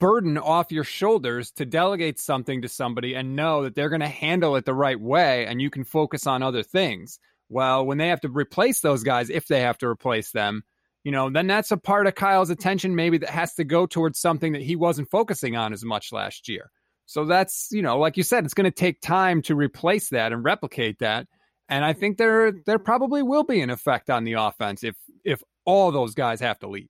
burden 0.00 0.38
off 0.38 0.72
your 0.72 0.82
shoulders 0.82 1.50
to 1.50 1.66
delegate 1.66 2.18
something 2.18 2.62
to 2.62 2.70
somebody 2.70 3.14
and 3.14 3.36
know 3.36 3.64
that 3.64 3.74
they're 3.74 3.90
going 3.90 4.00
to 4.00 4.08
handle 4.08 4.56
it 4.56 4.64
the 4.64 4.72
right 4.72 4.98
way 4.98 5.44
and 5.44 5.60
you 5.60 5.68
can 5.68 5.84
focus 5.84 6.26
on 6.26 6.42
other 6.42 6.62
things. 6.62 7.18
Well, 7.48 7.86
when 7.86 7.98
they 7.98 8.08
have 8.08 8.20
to 8.22 8.28
replace 8.28 8.80
those 8.80 9.02
guys, 9.02 9.30
if 9.30 9.46
they 9.46 9.60
have 9.60 9.78
to 9.78 9.86
replace 9.86 10.32
them, 10.32 10.62
you 11.04 11.12
know, 11.12 11.30
then 11.30 11.46
that's 11.46 11.70
a 11.70 11.76
part 11.76 12.06
of 12.06 12.14
Kyle's 12.14 12.50
attention 12.50 12.94
maybe 12.94 13.18
that 13.18 13.30
has 13.30 13.54
to 13.54 13.64
go 13.64 13.86
towards 13.86 14.18
something 14.18 14.52
that 14.52 14.62
he 14.62 14.76
wasn't 14.76 15.10
focusing 15.10 15.56
on 15.56 15.72
as 15.72 15.84
much 15.84 16.12
last 16.12 16.48
year. 16.48 16.70
So 17.06 17.24
that's, 17.24 17.68
you 17.70 17.80
know, 17.80 17.98
like 17.98 18.18
you 18.18 18.22
said, 18.22 18.44
it's 18.44 18.52
going 18.52 18.70
to 18.70 18.70
take 18.70 19.00
time 19.00 19.40
to 19.42 19.54
replace 19.54 20.10
that 20.10 20.32
and 20.32 20.44
replicate 20.44 20.98
that. 20.98 21.26
And 21.70 21.84
I 21.84 21.94
think 21.94 22.18
there 22.18 22.52
there 22.66 22.78
probably 22.78 23.22
will 23.22 23.44
be 23.44 23.60
an 23.60 23.70
effect 23.70 24.10
on 24.10 24.24
the 24.24 24.34
offense 24.34 24.84
if 24.84 24.96
if 25.24 25.42
all 25.64 25.90
those 25.90 26.14
guys 26.14 26.40
have 26.40 26.58
to 26.60 26.68
leave. 26.68 26.88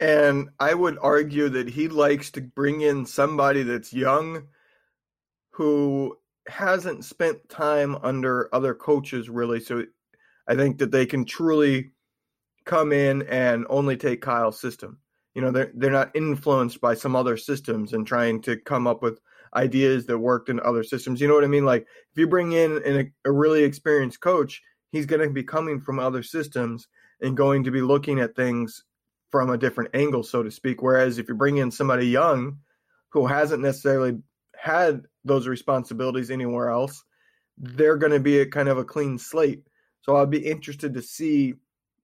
And 0.00 0.48
I 0.58 0.72
would 0.72 0.98
argue 1.00 1.50
that 1.50 1.68
he 1.68 1.88
likes 1.88 2.30
to 2.32 2.40
bring 2.40 2.80
in 2.80 3.04
somebody 3.04 3.62
that's 3.62 3.92
young 3.92 4.44
who 5.50 6.16
hasn't 6.50 7.04
spent 7.04 7.48
time 7.48 7.96
under 8.02 8.54
other 8.54 8.74
coaches 8.74 9.28
really. 9.28 9.60
So 9.60 9.84
I 10.46 10.54
think 10.54 10.78
that 10.78 10.90
they 10.90 11.06
can 11.06 11.24
truly 11.24 11.90
come 12.64 12.92
in 12.92 13.22
and 13.22 13.66
only 13.70 13.96
take 13.96 14.20
Kyle's 14.20 14.60
system. 14.60 14.98
You 15.34 15.42
know, 15.42 15.50
they're 15.50 15.70
they're 15.74 15.90
not 15.90 16.14
influenced 16.14 16.80
by 16.80 16.94
some 16.94 17.14
other 17.14 17.36
systems 17.36 17.92
and 17.92 18.06
trying 18.06 18.42
to 18.42 18.56
come 18.56 18.86
up 18.86 19.02
with 19.02 19.20
ideas 19.54 20.06
that 20.06 20.18
worked 20.18 20.48
in 20.48 20.60
other 20.60 20.82
systems. 20.82 21.20
You 21.20 21.28
know 21.28 21.34
what 21.34 21.44
I 21.44 21.48
mean? 21.48 21.64
Like 21.64 21.82
if 21.82 22.18
you 22.18 22.26
bring 22.26 22.52
in 22.52 22.82
an, 22.84 23.12
a 23.24 23.32
really 23.32 23.62
experienced 23.62 24.20
coach, 24.20 24.62
he's 24.92 25.06
going 25.06 25.26
to 25.26 25.30
be 25.30 25.42
coming 25.42 25.80
from 25.80 25.98
other 25.98 26.22
systems 26.22 26.88
and 27.20 27.36
going 27.36 27.64
to 27.64 27.70
be 27.70 27.82
looking 27.82 28.20
at 28.20 28.36
things 28.36 28.84
from 29.30 29.50
a 29.50 29.58
different 29.58 29.90
angle, 29.94 30.22
so 30.22 30.42
to 30.42 30.50
speak. 30.50 30.82
Whereas 30.82 31.18
if 31.18 31.28
you 31.28 31.34
bring 31.34 31.58
in 31.58 31.70
somebody 31.70 32.06
young 32.06 32.58
who 33.10 33.26
hasn't 33.26 33.62
necessarily 33.62 34.18
had 34.56 35.04
those 35.24 35.46
responsibilities 35.46 36.30
anywhere 36.30 36.70
else, 36.70 37.04
they're 37.58 37.96
going 37.96 38.12
to 38.12 38.20
be 38.20 38.40
a 38.40 38.46
kind 38.46 38.68
of 38.68 38.78
a 38.78 38.84
clean 38.84 39.18
slate. 39.18 39.62
So 40.02 40.16
I'd 40.16 40.30
be 40.30 40.38
interested 40.38 40.94
to 40.94 41.02
see 41.02 41.54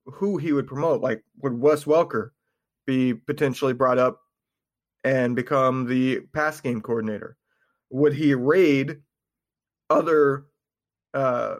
who 0.04 0.36
he 0.36 0.52
would 0.52 0.66
promote. 0.66 1.00
Like, 1.00 1.22
would 1.42 1.58
Wes 1.58 1.84
Welker 1.84 2.30
be 2.86 3.14
potentially 3.14 3.72
brought 3.72 3.98
up 3.98 4.20
and 5.04 5.34
become 5.34 5.86
the 5.86 6.20
pass 6.34 6.60
game 6.60 6.80
coordinator? 6.80 7.36
Would 7.90 8.12
he 8.12 8.34
raid 8.34 9.00
other 9.88 10.46
uh, 11.14 11.56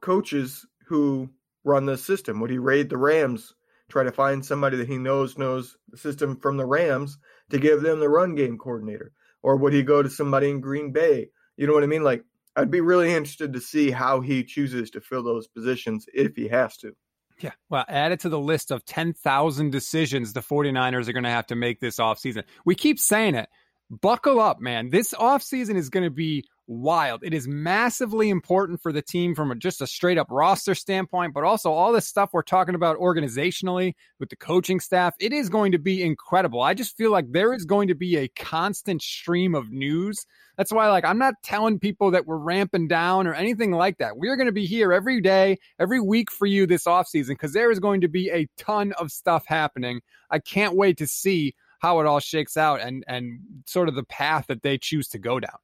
coaches 0.00 0.66
who 0.86 1.30
run 1.64 1.86
this 1.86 2.04
system? 2.04 2.40
Would 2.40 2.50
he 2.50 2.58
raid 2.58 2.90
the 2.90 2.96
Rams, 2.96 3.54
try 3.88 4.02
to 4.02 4.12
find 4.12 4.44
somebody 4.44 4.76
that 4.78 4.88
he 4.88 4.98
knows 4.98 5.38
knows 5.38 5.76
the 5.88 5.96
system 5.96 6.36
from 6.36 6.56
the 6.56 6.66
Rams 6.66 7.18
to 7.50 7.58
give 7.58 7.82
them 7.82 8.00
the 8.00 8.08
run 8.08 8.34
game 8.34 8.58
coordinator? 8.58 9.12
Or 9.42 9.56
would 9.56 9.72
he 9.72 9.82
go 9.82 10.02
to 10.02 10.10
somebody 10.10 10.50
in 10.50 10.60
Green 10.60 10.92
Bay? 10.92 11.28
You 11.56 11.66
know 11.66 11.72
what 11.72 11.82
I 11.82 11.86
mean? 11.86 12.04
Like, 12.04 12.24
I'd 12.54 12.70
be 12.70 12.80
really 12.80 13.12
interested 13.12 13.52
to 13.52 13.60
see 13.60 13.90
how 13.90 14.20
he 14.20 14.44
chooses 14.44 14.90
to 14.90 15.00
fill 15.00 15.22
those 15.22 15.48
positions 15.48 16.06
if 16.12 16.36
he 16.36 16.48
has 16.48 16.76
to. 16.78 16.92
Yeah. 17.40 17.52
Well, 17.70 17.84
add 17.88 18.12
it 18.12 18.20
to 18.20 18.28
the 18.28 18.38
list 18.38 18.70
of 18.70 18.84
10,000 18.84 19.70
decisions 19.70 20.32
the 20.32 20.40
49ers 20.40 21.08
are 21.08 21.12
going 21.12 21.24
to 21.24 21.30
have 21.30 21.46
to 21.48 21.56
make 21.56 21.80
this 21.80 21.96
offseason. 21.96 22.44
We 22.64 22.74
keep 22.74 22.98
saying 22.98 23.34
it. 23.34 23.48
Buckle 23.90 24.40
up, 24.40 24.60
man. 24.60 24.90
This 24.90 25.12
offseason 25.12 25.76
is 25.76 25.90
going 25.90 26.04
to 26.04 26.10
be 26.10 26.44
wild. 26.72 27.22
It 27.22 27.34
is 27.34 27.46
massively 27.46 28.30
important 28.30 28.80
for 28.80 28.92
the 28.92 29.02
team 29.02 29.34
from 29.34 29.50
a, 29.50 29.54
just 29.54 29.80
a 29.80 29.86
straight 29.86 30.18
up 30.18 30.28
roster 30.30 30.74
standpoint, 30.74 31.34
but 31.34 31.44
also 31.44 31.72
all 31.72 31.92
this 31.92 32.08
stuff 32.08 32.30
we're 32.32 32.42
talking 32.42 32.74
about 32.74 32.98
organizationally 32.98 33.94
with 34.18 34.30
the 34.30 34.36
coaching 34.36 34.80
staff. 34.80 35.14
It 35.20 35.32
is 35.32 35.48
going 35.48 35.72
to 35.72 35.78
be 35.78 36.02
incredible. 36.02 36.62
I 36.62 36.74
just 36.74 36.96
feel 36.96 37.10
like 37.10 37.30
there 37.30 37.52
is 37.52 37.64
going 37.64 37.88
to 37.88 37.94
be 37.94 38.16
a 38.16 38.28
constant 38.28 39.02
stream 39.02 39.54
of 39.54 39.70
news. 39.70 40.26
That's 40.56 40.72
why, 40.72 40.88
like, 40.90 41.04
I'm 41.04 41.18
not 41.18 41.34
telling 41.42 41.78
people 41.78 42.10
that 42.10 42.26
we're 42.26 42.36
ramping 42.36 42.88
down 42.88 43.26
or 43.26 43.34
anything 43.34 43.72
like 43.72 43.98
that. 43.98 44.16
We're 44.16 44.36
going 44.36 44.46
to 44.46 44.52
be 44.52 44.66
here 44.66 44.92
every 44.92 45.20
day, 45.20 45.58
every 45.78 46.00
week 46.00 46.30
for 46.30 46.46
you 46.46 46.66
this 46.66 46.84
offseason 46.84 47.30
because 47.30 47.52
there 47.52 47.70
is 47.70 47.80
going 47.80 48.02
to 48.02 48.08
be 48.08 48.30
a 48.30 48.48
ton 48.56 48.92
of 48.98 49.10
stuff 49.10 49.44
happening. 49.46 50.00
I 50.30 50.38
can't 50.38 50.76
wait 50.76 50.98
to 50.98 51.06
see 51.06 51.54
how 51.82 51.98
it 51.98 52.06
all 52.06 52.20
shakes 52.20 52.56
out 52.56 52.80
and 52.80 53.04
and 53.08 53.40
sort 53.66 53.88
of 53.88 53.96
the 53.96 54.04
path 54.04 54.46
that 54.46 54.62
they 54.62 54.78
choose 54.78 55.08
to 55.08 55.18
go 55.18 55.40
down. 55.40 55.58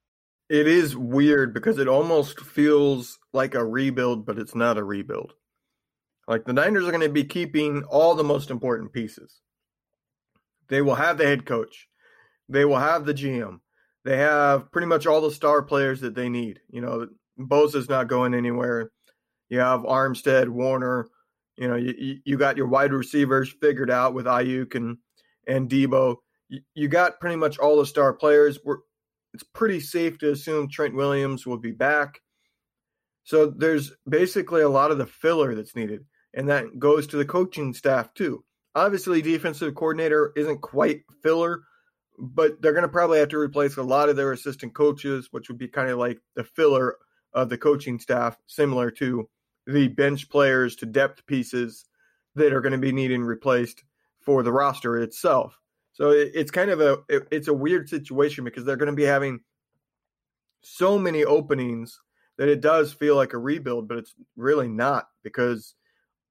It 0.49 0.67
is 0.67 0.97
weird 0.97 1.53
because 1.53 1.79
it 1.79 1.89
almost 1.89 2.41
feels 2.41 3.19
like 3.33 3.55
a 3.55 3.65
rebuild, 3.65 4.25
but 4.25 4.39
it's 4.39 4.55
not 4.55 4.79
a 4.79 4.85
rebuild. 4.85 5.35
Like 6.27 6.45
the 6.45 6.53
Niners 6.53 6.87
are 6.87 6.91
going 6.93 7.03
to 7.03 7.09
be 7.09 7.25
keeping 7.25 7.85
all 7.85 8.15
the 8.15 8.25
most 8.25 8.51
important 8.51 8.93
pieces. 8.93 9.41
They 10.69 10.83
will 10.83 10.95
have 10.95 11.19
the 11.19 11.25
head 11.25 11.47
coach. 11.47 11.89
They 12.49 12.65
will 12.65 12.79
have 12.79 13.05
the 13.05 13.15
GM. 13.15 13.61
They 14.05 14.19
have 14.19 14.71
pretty 14.71 14.87
much 14.87 15.07
all 15.07 15.21
the 15.21 15.31
star 15.31 15.63
players 15.63 16.01
that 16.01 16.15
they 16.15 16.29
need. 16.29 16.61
You 16.71 16.81
know, 16.81 17.09
Bosa's 17.39 17.89
not 17.89 18.09
going 18.09 18.35
anywhere. 18.35 18.91
You 19.49 19.61
have 19.61 19.81
Armstead, 19.81 20.49
Warner. 20.49 21.09
You 21.57 21.69
know, 21.69 21.77
you, 21.77 22.19
you 22.25 22.37
got 22.39 22.57
your 22.57 22.69
wide 22.69 22.93
receivers 22.93 23.53
figured 23.61 23.91
out 23.91 24.15
with 24.15 24.27
Aiyuk 24.27 24.75
and 24.75 24.99
and 25.47 25.69
Deebo. 25.69 26.17
You, 26.49 26.61
you 26.75 26.89
got 26.89 27.21
pretty 27.21 27.37
much 27.37 27.59
all 27.59 27.79
the 27.79 27.87
star 27.87 28.13
players. 28.13 28.59
We're 28.65 28.79
it's 29.39 29.49
pretty 29.55 29.79
safe 29.79 30.19
to 30.19 30.33
assume 30.33 30.69
Trent 30.69 30.97
Williams 30.97 31.47
will 31.47 31.59
be 31.59 31.71
back. 31.71 32.21
So 33.23 33.47
there's 33.47 33.93
basically 34.09 34.63
a 34.63 34.69
lot 34.69 34.91
of 34.91 34.99
the 34.99 35.07
filler 35.07 35.55
that's 35.55 35.77
needed, 35.77 36.05
and 36.35 36.49
that 36.49 36.81
goes 36.81 37.07
to 37.07 37.17
the 37.17 37.25
coaching 37.25 37.73
staff 37.73 38.13
too. 38.15 38.43
Obviously, 38.75 39.23
defensive 39.23 39.77
coordinator 39.77 40.33
isn't 40.35 40.61
quite 40.61 41.03
filler, 41.23 41.63
but 42.19 42.61
they're 42.61 42.73
going 42.73 42.83
to 42.83 42.89
probably 42.89 43.21
have 43.21 43.29
to 43.29 43.39
replace 43.39 43.77
a 43.77 43.83
lot 43.83 44.09
of 44.09 44.17
their 44.17 44.33
assistant 44.33 44.75
coaches, 44.75 45.29
which 45.31 45.49
would 45.49 45.59
be 45.59 45.69
kind 45.69 45.89
of 45.89 45.99
like 45.99 46.19
the 46.35 46.43
filler 46.43 46.97
of 47.33 47.49
the 47.49 47.59
coaching 47.59 48.01
staff, 48.01 48.37
similar 48.49 48.91
to 48.91 49.29
the 49.69 49.87
bench 49.87 50.29
players 50.29 50.75
to 50.75 50.87
depth 50.87 51.25
pieces 51.27 51.85
that 52.35 52.53
are 52.53 52.61
going 52.61 52.73
to 52.73 52.79
be 52.79 52.91
needing 52.91 53.23
replaced 53.23 53.85
for 54.19 54.43
the 54.43 54.53
roster 54.53 54.99
itself. 54.99 55.57
So 55.99 56.11
it, 56.11 56.31
it's 56.33 56.53
kind 56.53 56.71
of 56.71 56.81
a 56.81 56.99
it, 57.09 57.27
it's 57.33 57.49
a 57.49 57.53
weird 57.53 57.89
situation 57.89 58.45
because 58.45 58.65
they're 58.65 58.77
going 58.77 58.87
to 58.87 58.97
be 58.97 59.03
having 59.03 59.41
so 60.63 60.97
many 60.97 61.25
openings 61.25 62.01
that 62.37 62.49
it 62.49 62.61
does 62.61 62.93
feel 62.93 63.17
like 63.17 63.33
a 63.33 63.39
rebuild, 63.39 63.89
but 63.89 63.99
it's 63.99 64.15
really 64.37 64.69
not 64.69 65.09
because 65.25 65.75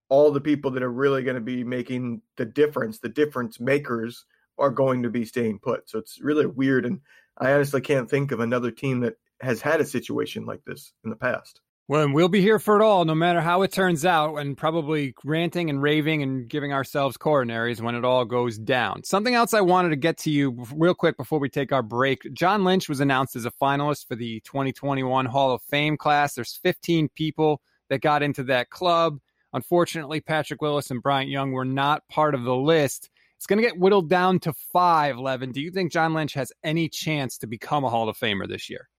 all 0.08 0.32
the 0.32 0.40
people 0.40 0.72
that 0.72 0.84
are 0.84 0.92
really 0.92 1.22
going 1.22 1.36
to 1.36 1.42
be 1.42 1.66
making 1.66 2.22
the 2.38 2.46
difference, 2.46 3.00
the 3.00 3.10
difference 3.10 3.60
makers, 3.60 4.24
are 4.58 4.70
going 4.70 5.04
to 5.04 5.10
be 5.10 5.26
staying 5.26 5.60
put. 5.60 5.90
So 5.90 6.00
it's 6.00 6.22
really 6.22 6.46
weird, 6.46 6.86
and 6.86 7.02
I 7.38 7.52
honestly 7.52 7.82
can't 7.82 8.10
think 8.10 8.32
of 8.32 8.40
another 8.40 8.72
team 8.72 9.02
that 9.02 9.16
has 9.42 9.60
had 9.60 9.82
a 9.82 9.86
situation 9.86 10.46
like 10.46 10.64
this 10.66 10.94
in 11.04 11.10
the 11.10 11.18
past. 11.18 11.60
Well, 11.90 12.04
and 12.04 12.14
we'll 12.14 12.28
be 12.28 12.42
here 12.42 12.60
for 12.60 12.78
it 12.78 12.84
all, 12.84 13.06
no 13.06 13.16
matter 13.16 13.40
how 13.40 13.62
it 13.62 13.72
turns 13.72 14.04
out, 14.04 14.36
and 14.36 14.58
probably 14.58 15.16
ranting 15.24 15.70
and 15.70 15.82
raving 15.82 16.22
and 16.22 16.46
giving 16.46 16.74
ourselves 16.74 17.16
coronaries 17.16 17.80
when 17.80 17.96
it 17.96 18.04
all 18.04 18.26
goes 18.26 18.58
down. 18.58 19.06
Something 19.06 19.36
else 19.36 19.54
I 19.54 19.62
wanted 19.62 19.92
to 19.92 19.96
get 19.96 20.18
to 20.20 20.30
you 20.30 20.66
real 20.76 20.94
quick 20.94 21.16
before 21.16 21.40
we 21.40 21.48
take 21.48 21.72
our 21.72 21.82
break. 21.82 22.34
John 22.34 22.66
Lynch 22.66 22.90
was 22.90 23.00
announced 23.00 23.38
as 23.38 23.46
a 23.46 23.52
finalist 23.52 24.06
for 24.06 24.18
the 24.18 24.42
2021 24.42 25.28
Hall 25.28 25.54
of 25.54 25.62
Fame 25.62 25.96
class. 25.96 26.34
There's 26.34 26.60
15 26.62 27.08
people 27.16 27.62
that 27.88 28.02
got 28.02 28.22
into 28.22 28.44
that 28.44 28.70
club. 28.70 29.20
Unfortunately, 29.54 30.20
Patrick 30.20 30.62
Willis 30.62 30.92
and 30.92 31.02
Bryant 31.02 31.30
Young 31.30 31.54
were 31.54 31.64
not 31.64 32.06
part 32.10 32.36
of 32.36 32.44
the 32.44 32.56
list. 32.56 33.10
It's 33.38 33.48
going 33.48 33.62
to 33.62 33.66
get 33.66 33.80
whittled 33.80 34.10
down 34.10 34.40
to 34.40 34.52
five, 34.52 35.18
Levin. 35.18 35.54
Do 35.54 35.62
you 35.62 35.72
think 35.72 35.94
John 35.94 36.14
Lynch 36.14 36.34
has 36.34 36.52
any 36.66 36.90
chance 36.90 37.38
to 37.38 37.48
become 37.48 37.86
a 37.86 37.90
Hall 37.90 38.10
of 38.10 38.18
Famer 38.18 38.46
this 38.46 38.70
year? 38.70 38.90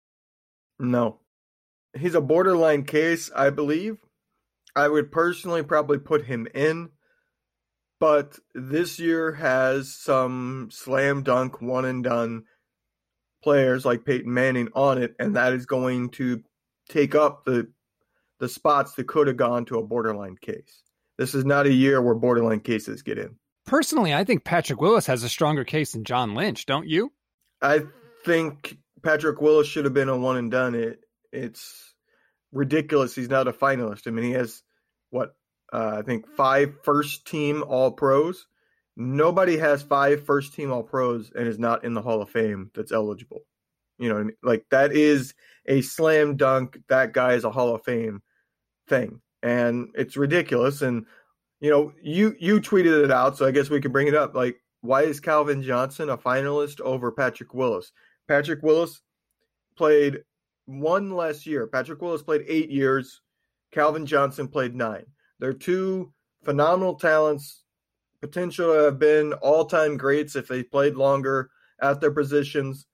No 0.78 1.18
he's 1.96 2.14
a 2.14 2.20
borderline 2.20 2.84
case, 2.84 3.30
I 3.34 3.50
believe. 3.50 3.98
I 4.74 4.88
would 4.88 5.10
personally 5.10 5.62
probably 5.62 5.98
put 5.98 6.26
him 6.26 6.46
in, 6.54 6.90
but 7.98 8.38
this 8.54 8.98
year 8.98 9.32
has 9.32 9.92
some 9.92 10.68
slam 10.70 11.22
dunk 11.22 11.60
one 11.60 11.84
and 11.84 12.04
done 12.04 12.44
players 13.42 13.84
like 13.84 14.04
Peyton 14.04 14.32
Manning 14.32 14.68
on 14.74 14.98
it, 15.02 15.14
and 15.18 15.36
that 15.36 15.52
is 15.52 15.66
going 15.66 16.10
to 16.10 16.42
take 16.88 17.14
up 17.14 17.44
the 17.44 17.70
the 18.40 18.48
spots 18.48 18.94
that 18.94 19.08
could 19.08 19.26
have 19.26 19.36
gone 19.36 19.64
to 19.64 19.78
a 19.78 19.86
borderline 19.86 20.36
case. 20.40 20.82
This 21.16 21.34
is 21.34 21.44
not 21.44 21.66
a 21.66 21.72
year 21.72 22.00
where 22.00 22.14
borderline 22.14 22.60
cases 22.60 23.02
get 23.02 23.18
in. 23.18 23.34
Personally, 23.66 24.14
I 24.14 24.22
think 24.22 24.44
Patrick 24.44 24.80
Willis 24.80 25.06
has 25.06 25.24
a 25.24 25.28
stronger 25.28 25.64
case 25.64 25.92
than 25.92 26.04
John 26.04 26.34
Lynch, 26.34 26.64
don't 26.64 26.86
you? 26.86 27.12
I 27.60 27.82
think 28.24 28.78
Patrick 29.02 29.40
Willis 29.40 29.66
should 29.66 29.84
have 29.84 29.94
been 29.94 30.08
a 30.08 30.16
one 30.16 30.36
and 30.36 30.50
done. 30.50 30.76
It 30.76 31.00
it's 31.32 31.94
ridiculous 32.52 33.14
he's 33.14 33.28
not 33.28 33.48
a 33.48 33.52
finalist. 33.52 34.06
I 34.06 34.10
mean, 34.10 34.24
he 34.24 34.32
has 34.32 34.62
what 35.10 35.34
uh, 35.72 35.96
I 35.98 36.02
think 36.02 36.26
five 36.28 36.74
first 36.82 37.26
team 37.26 37.62
All 37.66 37.90
Pros. 37.90 38.46
Nobody 38.96 39.56
has 39.58 39.82
five 39.82 40.24
first 40.24 40.54
team 40.54 40.72
All 40.72 40.82
Pros 40.82 41.30
and 41.34 41.46
is 41.46 41.58
not 41.58 41.84
in 41.84 41.94
the 41.94 42.02
Hall 42.02 42.22
of 42.22 42.30
Fame 42.30 42.70
that's 42.74 42.92
eligible. 42.92 43.42
You 43.98 44.08
know, 44.08 44.18
I 44.18 44.22
mean? 44.24 44.36
like 44.42 44.64
that 44.70 44.92
is 44.92 45.34
a 45.66 45.82
slam 45.82 46.36
dunk. 46.36 46.78
That 46.88 47.12
guy 47.12 47.34
is 47.34 47.44
a 47.44 47.50
Hall 47.50 47.74
of 47.74 47.84
Fame 47.84 48.22
thing, 48.88 49.20
and 49.42 49.88
it's 49.94 50.16
ridiculous. 50.16 50.82
And 50.82 51.06
you 51.60 51.70
know, 51.70 51.92
you 52.02 52.34
you 52.38 52.60
tweeted 52.60 53.04
it 53.04 53.10
out, 53.10 53.36
so 53.36 53.46
I 53.46 53.50
guess 53.50 53.70
we 53.70 53.80
can 53.80 53.92
bring 53.92 54.08
it 54.08 54.14
up. 54.14 54.34
Like, 54.34 54.56
why 54.80 55.02
is 55.02 55.20
Calvin 55.20 55.62
Johnson 55.62 56.08
a 56.08 56.16
finalist 56.16 56.80
over 56.80 57.10
Patrick 57.10 57.52
Willis? 57.54 57.92
Patrick 58.28 58.62
Willis 58.62 59.00
played 59.76 60.18
one 60.68 61.10
less 61.10 61.46
year. 61.46 61.66
Patrick 61.66 62.02
Willis 62.02 62.22
played 62.22 62.44
eight 62.46 62.70
years. 62.70 63.22
Calvin 63.72 64.04
Johnson 64.04 64.46
played 64.46 64.74
nine. 64.74 65.06
They're 65.38 65.54
two 65.54 66.12
phenomenal 66.44 66.94
talents, 66.94 67.64
potential 68.20 68.74
to 68.74 68.80
have 68.84 68.98
been 68.98 69.32
all 69.34 69.64
time 69.64 69.96
greats 69.96 70.36
if 70.36 70.46
they 70.46 70.62
played 70.62 70.94
longer 70.94 71.50
at 71.80 72.00
their 72.00 72.10
positions. 72.10 72.86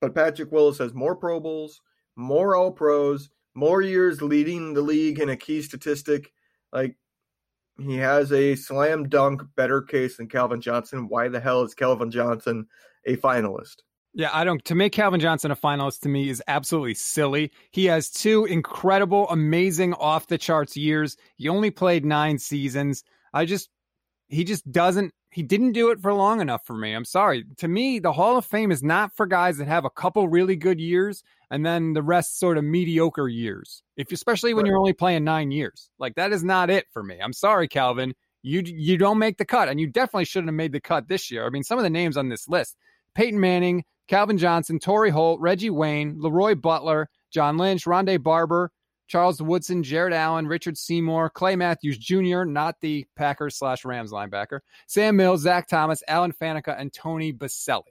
But 0.00 0.14
Patrick 0.14 0.52
Willis 0.52 0.78
has 0.78 0.92
more 0.92 1.16
Pro 1.16 1.40
Bowls, 1.40 1.80
more 2.16 2.56
All 2.56 2.70
Pros, 2.70 3.30
more 3.54 3.80
years 3.80 4.20
leading 4.20 4.74
the 4.74 4.82
league 4.82 5.18
in 5.18 5.30
a 5.30 5.36
key 5.36 5.62
statistic. 5.62 6.32
Like, 6.72 6.96
he 7.78 7.96
has 7.96 8.32
a 8.32 8.54
slam 8.54 9.08
dunk 9.08 9.42
better 9.56 9.80
case 9.80 10.18
than 10.18 10.28
Calvin 10.28 10.60
Johnson. 10.60 11.08
Why 11.08 11.28
the 11.28 11.40
hell 11.40 11.62
is 11.62 11.74
Calvin 11.74 12.10
Johnson 12.10 12.66
a 13.06 13.16
finalist? 13.16 13.76
Yeah, 14.16 14.30
I 14.32 14.44
don't. 14.44 14.64
To 14.66 14.76
make 14.76 14.92
Calvin 14.92 15.18
Johnson 15.18 15.50
a 15.50 15.56
finalist 15.56 16.00
to 16.02 16.08
me 16.08 16.28
is 16.28 16.42
absolutely 16.46 16.94
silly. 16.94 17.50
He 17.72 17.86
has 17.86 18.10
two 18.10 18.44
incredible, 18.44 19.28
amazing, 19.28 19.94
off 19.94 20.28
the 20.28 20.38
charts 20.38 20.76
years. 20.76 21.16
He 21.36 21.48
only 21.48 21.70
played 21.70 22.04
nine 22.04 22.38
seasons. 22.38 23.02
I 23.32 23.44
just, 23.44 23.70
he 24.28 24.44
just 24.44 24.70
doesn't, 24.70 25.12
he 25.30 25.42
didn't 25.42 25.72
do 25.72 25.90
it 25.90 26.00
for 26.00 26.14
long 26.14 26.40
enough 26.40 26.64
for 26.64 26.76
me. 26.76 26.92
I'm 26.92 27.04
sorry. 27.04 27.44
To 27.56 27.66
me, 27.66 27.98
the 27.98 28.12
Hall 28.12 28.36
of 28.36 28.46
Fame 28.46 28.70
is 28.70 28.84
not 28.84 29.16
for 29.16 29.26
guys 29.26 29.56
that 29.56 29.66
have 29.66 29.84
a 29.84 29.90
couple 29.90 30.28
really 30.28 30.54
good 30.54 30.78
years 30.78 31.24
and 31.50 31.66
then 31.66 31.92
the 31.92 32.02
rest 32.02 32.38
sort 32.38 32.56
of 32.56 32.62
mediocre 32.62 33.28
years. 33.28 33.82
If 33.96 34.12
especially 34.12 34.54
when 34.54 34.64
you're 34.64 34.78
only 34.78 34.92
playing 34.92 35.24
nine 35.24 35.50
years, 35.50 35.90
like 35.98 36.14
that 36.14 36.32
is 36.32 36.44
not 36.44 36.70
it 36.70 36.86
for 36.92 37.02
me. 37.02 37.18
I'm 37.20 37.32
sorry, 37.32 37.66
Calvin. 37.66 38.14
You 38.42 38.62
you 38.64 38.96
don't 38.96 39.18
make 39.18 39.38
the 39.38 39.44
cut, 39.44 39.68
and 39.68 39.80
you 39.80 39.86
definitely 39.86 40.26
shouldn't 40.26 40.48
have 40.48 40.54
made 40.54 40.72
the 40.72 40.80
cut 40.80 41.08
this 41.08 41.30
year. 41.30 41.46
I 41.46 41.50
mean, 41.50 41.64
some 41.64 41.78
of 41.78 41.82
the 41.82 41.90
names 41.90 42.16
on 42.16 42.28
this 42.28 42.46
list: 42.48 42.76
Peyton 43.14 43.40
Manning, 43.40 43.84
Calvin 44.08 44.38
Johnson, 44.38 44.78
Torry 44.78 45.10
Holt, 45.10 45.40
Reggie 45.40 45.70
Wayne, 45.70 46.16
Leroy 46.18 46.54
Butler, 46.54 47.08
John 47.30 47.56
Lynch, 47.56 47.84
Rondé 47.84 48.22
Barber, 48.22 48.70
Charles 49.06 49.40
Woodson, 49.42 49.82
Jared 49.82 50.12
Allen, 50.12 50.46
Richard 50.46 50.78
Seymour, 50.78 51.30
Clay 51.30 51.56
Matthews 51.56 51.98
Jr., 51.98 52.44
not 52.44 52.76
the 52.80 53.06
Packers 53.16 53.56
slash 53.56 53.84
Rams 53.84 54.12
linebacker, 54.12 54.60
Sam 54.86 55.16
Mills, 55.16 55.42
Zach 55.42 55.68
Thomas, 55.68 56.02
Alan 56.08 56.32
Faneca, 56.32 56.78
and 56.78 56.92
Tony 56.92 57.32
Boselli. 57.32 57.82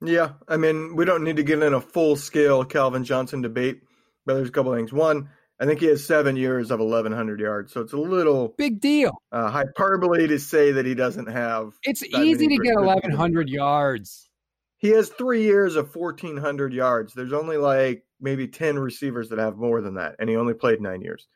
Yeah, 0.00 0.32
I 0.46 0.56
mean, 0.56 0.94
we 0.94 1.04
don't 1.04 1.24
need 1.24 1.36
to 1.36 1.42
get 1.42 1.62
in 1.62 1.74
a 1.74 1.80
full 1.80 2.16
scale 2.16 2.64
Calvin 2.64 3.04
Johnson 3.04 3.42
debate, 3.42 3.80
but 4.26 4.34
there's 4.34 4.48
a 4.48 4.52
couple 4.52 4.74
things. 4.74 4.92
One, 4.92 5.28
I 5.60 5.66
think 5.66 5.80
he 5.80 5.86
has 5.86 6.04
seven 6.04 6.36
years 6.36 6.70
of 6.70 6.78
1,100 6.78 7.40
yards. 7.40 7.72
So 7.72 7.80
it's 7.80 7.92
a 7.92 7.98
little 7.98 8.54
big 8.56 8.80
deal. 8.80 9.10
Uh, 9.32 9.50
hyperbole 9.50 10.28
to 10.28 10.38
say 10.38 10.72
that 10.72 10.86
he 10.86 10.94
doesn't 10.94 11.26
have. 11.26 11.74
It's 11.82 12.04
easy 12.04 12.46
to 12.46 12.56
get 12.58 12.76
1,100 12.76 13.48
yards. 13.48 14.27
He 14.78 14.90
has 14.90 15.08
three 15.08 15.42
years 15.42 15.76
of 15.76 15.94
1,400 15.94 16.72
yards. 16.72 17.12
There's 17.12 17.32
only 17.32 17.56
like 17.56 18.04
maybe 18.20 18.46
10 18.48 18.78
receivers 18.78 19.28
that 19.28 19.38
have 19.38 19.56
more 19.56 19.80
than 19.80 19.94
that, 19.94 20.14
and 20.18 20.30
he 20.30 20.36
only 20.36 20.54
played 20.54 20.80
nine 20.80 21.02
years. 21.02 21.26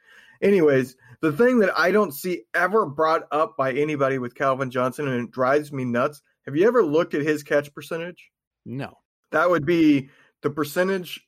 Anyways, 0.40 0.96
the 1.20 1.32
thing 1.32 1.58
that 1.58 1.76
I 1.78 1.90
don't 1.92 2.12
see 2.12 2.42
ever 2.54 2.86
brought 2.86 3.22
up 3.30 3.56
by 3.56 3.72
anybody 3.72 4.18
with 4.18 4.34
Calvin 4.34 4.70
Johnson, 4.70 5.08
and 5.08 5.24
it 5.24 5.32
drives 5.32 5.72
me 5.72 5.84
nuts. 5.84 6.22
Have 6.46 6.56
you 6.56 6.66
ever 6.66 6.84
looked 6.84 7.14
at 7.14 7.22
his 7.22 7.42
catch 7.42 7.72
percentage? 7.74 8.30
No. 8.64 8.98
That 9.30 9.50
would 9.50 9.64
be 9.64 10.10
the 10.42 10.50
percentage 10.50 11.20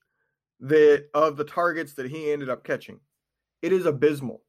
that 0.60 1.06
of 1.14 1.36
the 1.36 1.44
targets 1.44 1.94
that 1.94 2.10
he 2.10 2.32
ended 2.32 2.48
up 2.48 2.64
catching. 2.64 3.00
It 3.62 3.72
is 3.72 3.86
abysmal. 3.86 4.42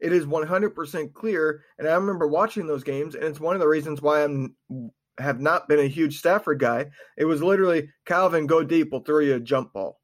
It 0.00 0.12
is 0.12 0.26
100% 0.26 1.12
clear, 1.14 1.62
and 1.78 1.88
I 1.88 1.94
remember 1.94 2.26
watching 2.26 2.66
those 2.66 2.84
games, 2.84 3.14
and 3.14 3.24
it's 3.24 3.40
one 3.40 3.54
of 3.54 3.60
the 3.60 3.68
reasons 3.68 4.02
why 4.02 4.24
I'm 4.24 4.56
have 5.18 5.40
not 5.40 5.68
been 5.68 5.80
a 5.80 5.88
huge 5.88 6.18
Stafford 6.18 6.58
guy. 6.58 6.90
It 7.16 7.24
was 7.24 7.42
literally 7.42 7.90
Calvin 8.06 8.46
go 8.46 8.64
deep, 8.64 8.90
we'll 8.92 9.02
throw 9.02 9.20
you 9.20 9.34
a 9.34 9.40
jump 9.40 9.72
ball. 9.72 10.00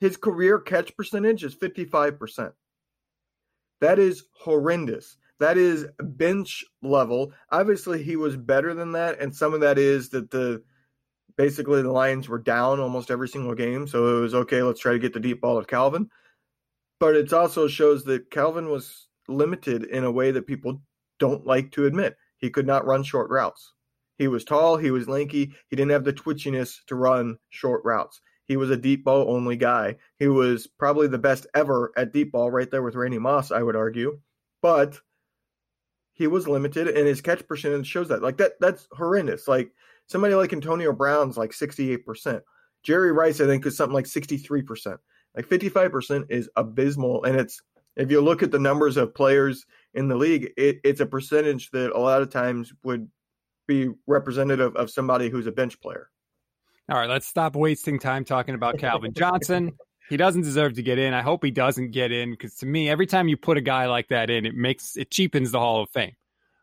His 0.00 0.16
career 0.16 0.58
catch 0.58 0.96
percentage 0.96 1.44
is 1.44 1.54
55%. 1.54 2.52
That 3.80 3.98
is 3.98 4.24
horrendous. 4.32 5.16
That 5.40 5.56
is 5.56 5.86
bench 6.00 6.64
level. 6.82 7.32
Obviously, 7.50 8.02
he 8.02 8.16
was 8.16 8.36
better 8.36 8.74
than 8.74 8.92
that, 8.92 9.20
and 9.20 9.34
some 9.34 9.54
of 9.54 9.60
that 9.60 9.78
is 9.78 10.08
that 10.10 10.30
the 10.30 10.62
basically 11.36 11.82
the 11.82 11.92
Lions 11.92 12.28
were 12.28 12.38
down 12.38 12.80
almost 12.80 13.10
every 13.10 13.28
single 13.28 13.54
game, 13.54 13.86
so 13.86 14.18
it 14.18 14.20
was 14.20 14.34
okay. 14.34 14.62
Let's 14.62 14.80
try 14.80 14.92
to 14.92 14.98
get 14.98 15.12
the 15.12 15.20
deep 15.20 15.40
ball 15.40 15.60
at 15.60 15.68
Calvin. 15.68 16.10
But 16.98 17.14
it 17.14 17.32
also 17.32 17.68
shows 17.68 18.02
that 18.04 18.32
Calvin 18.32 18.68
was 18.68 19.08
limited 19.28 19.84
in 19.84 20.02
a 20.02 20.10
way 20.10 20.32
that 20.32 20.48
people 20.48 20.82
don't 21.20 21.46
like 21.46 21.70
to 21.72 21.86
admit. 21.86 22.16
He 22.38 22.50
could 22.50 22.66
not 22.66 22.86
run 22.86 23.04
short 23.04 23.30
routes. 23.30 23.72
He 24.18 24.28
was 24.28 24.44
tall, 24.44 24.76
he 24.76 24.90
was 24.90 25.08
lanky, 25.08 25.52
he 25.68 25.76
didn't 25.76 25.92
have 25.92 26.04
the 26.04 26.12
twitchiness 26.12 26.84
to 26.88 26.96
run 26.96 27.38
short 27.50 27.82
routes. 27.84 28.20
He 28.46 28.56
was 28.56 28.70
a 28.70 28.76
deep 28.76 29.04
ball 29.04 29.30
only 29.30 29.56
guy. 29.56 29.96
He 30.18 30.26
was 30.26 30.66
probably 30.66 31.06
the 31.06 31.18
best 31.18 31.46
ever 31.54 31.92
at 31.96 32.12
deep 32.12 32.32
ball, 32.32 32.50
right 32.50 32.70
there 32.70 32.82
with 32.82 32.96
Randy 32.96 33.18
Moss, 33.18 33.50
I 33.52 33.62
would 33.62 33.76
argue. 33.76 34.18
But 34.62 34.98
he 36.14 36.26
was 36.26 36.48
limited, 36.48 36.88
and 36.88 37.06
his 37.06 37.20
catch 37.20 37.46
percentage 37.46 37.86
shows 37.86 38.08
that. 38.08 38.22
Like 38.22 38.38
that, 38.38 38.52
that's 38.58 38.88
horrendous. 38.90 39.46
Like 39.46 39.70
somebody 40.06 40.34
like 40.34 40.52
Antonio 40.52 40.92
Brown's 40.92 41.36
like 41.36 41.52
sixty-eight 41.52 42.04
percent. 42.04 42.42
Jerry 42.82 43.12
Rice, 43.12 43.40
I 43.40 43.46
think, 43.46 43.64
is 43.66 43.76
something 43.76 43.94
like 43.94 44.06
sixty-three 44.06 44.62
percent. 44.62 44.98
Like 45.36 45.46
fifty-five 45.46 45.92
percent 45.92 46.26
is 46.30 46.50
abysmal, 46.56 47.22
and 47.24 47.36
it's 47.38 47.60
if 47.96 48.10
you 48.10 48.20
look 48.20 48.42
at 48.42 48.50
the 48.50 48.58
numbers 48.58 48.96
of 48.96 49.14
players 49.14 49.66
in 49.94 50.08
the 50.08 50.16
league, 50.16 50.52
it, 50.56 50.78
it's 50.84 51.00
a 51.00 51.06
percentage 51.06 51.70
that 51.70 51.92
a 51.92 51.98
lot 51.98 52.22
of 52.22 52.30
times 52.30 52.72
would 52.82 53.08
be 53.68 53.90
representative 54.08 54.74
of 54.74 54.90
somebody 54.90 55.28
who's 55.28 55.46
a 55.46 55.52
bench 55.52 55.80
player. 55.80 56.10
All 56.90 56.98
right, 56.98 57.08
let's 57.08 57.26
stop 57.26 57.54
wasting 57.54 57.98
time 57.98 58.24
talking 58.24 58.54
about 58.56 58.78
Calvin 58.78 59.12
Johnson. 59.12 59.72
he 60.08 60.16
doesn't 60.16 60.42
deserve 60.42 60.74
to 60.74 60.82
get 60.82 60.98
in. 60.98 61.14
I 61.14 61.20
hope 61.20 61.44
he 61.44 61.50
doesn't 61.50 61.90
get 61.90 62.10
in 62.10 62.30
because 62.30 62.54
to 62.56 62.66
me, 62.66 62.88
every 62.88 63.06
time 63.06 63.28
you 63.28 63.36
put 63.36 63.58
a 63.58 63.60
guy 63.60 63.86
like 63.86 64.08
that 64.08 64.30
in, 64.30 64.46
it 64.46 64.54
makes 64.54 64.96
it 64.96 65.10
cheapens 65.10 65.52
the 65.52 65.60
Hall 65.60 65.82
of 65.82 65.90
Fame. 65.90 66.14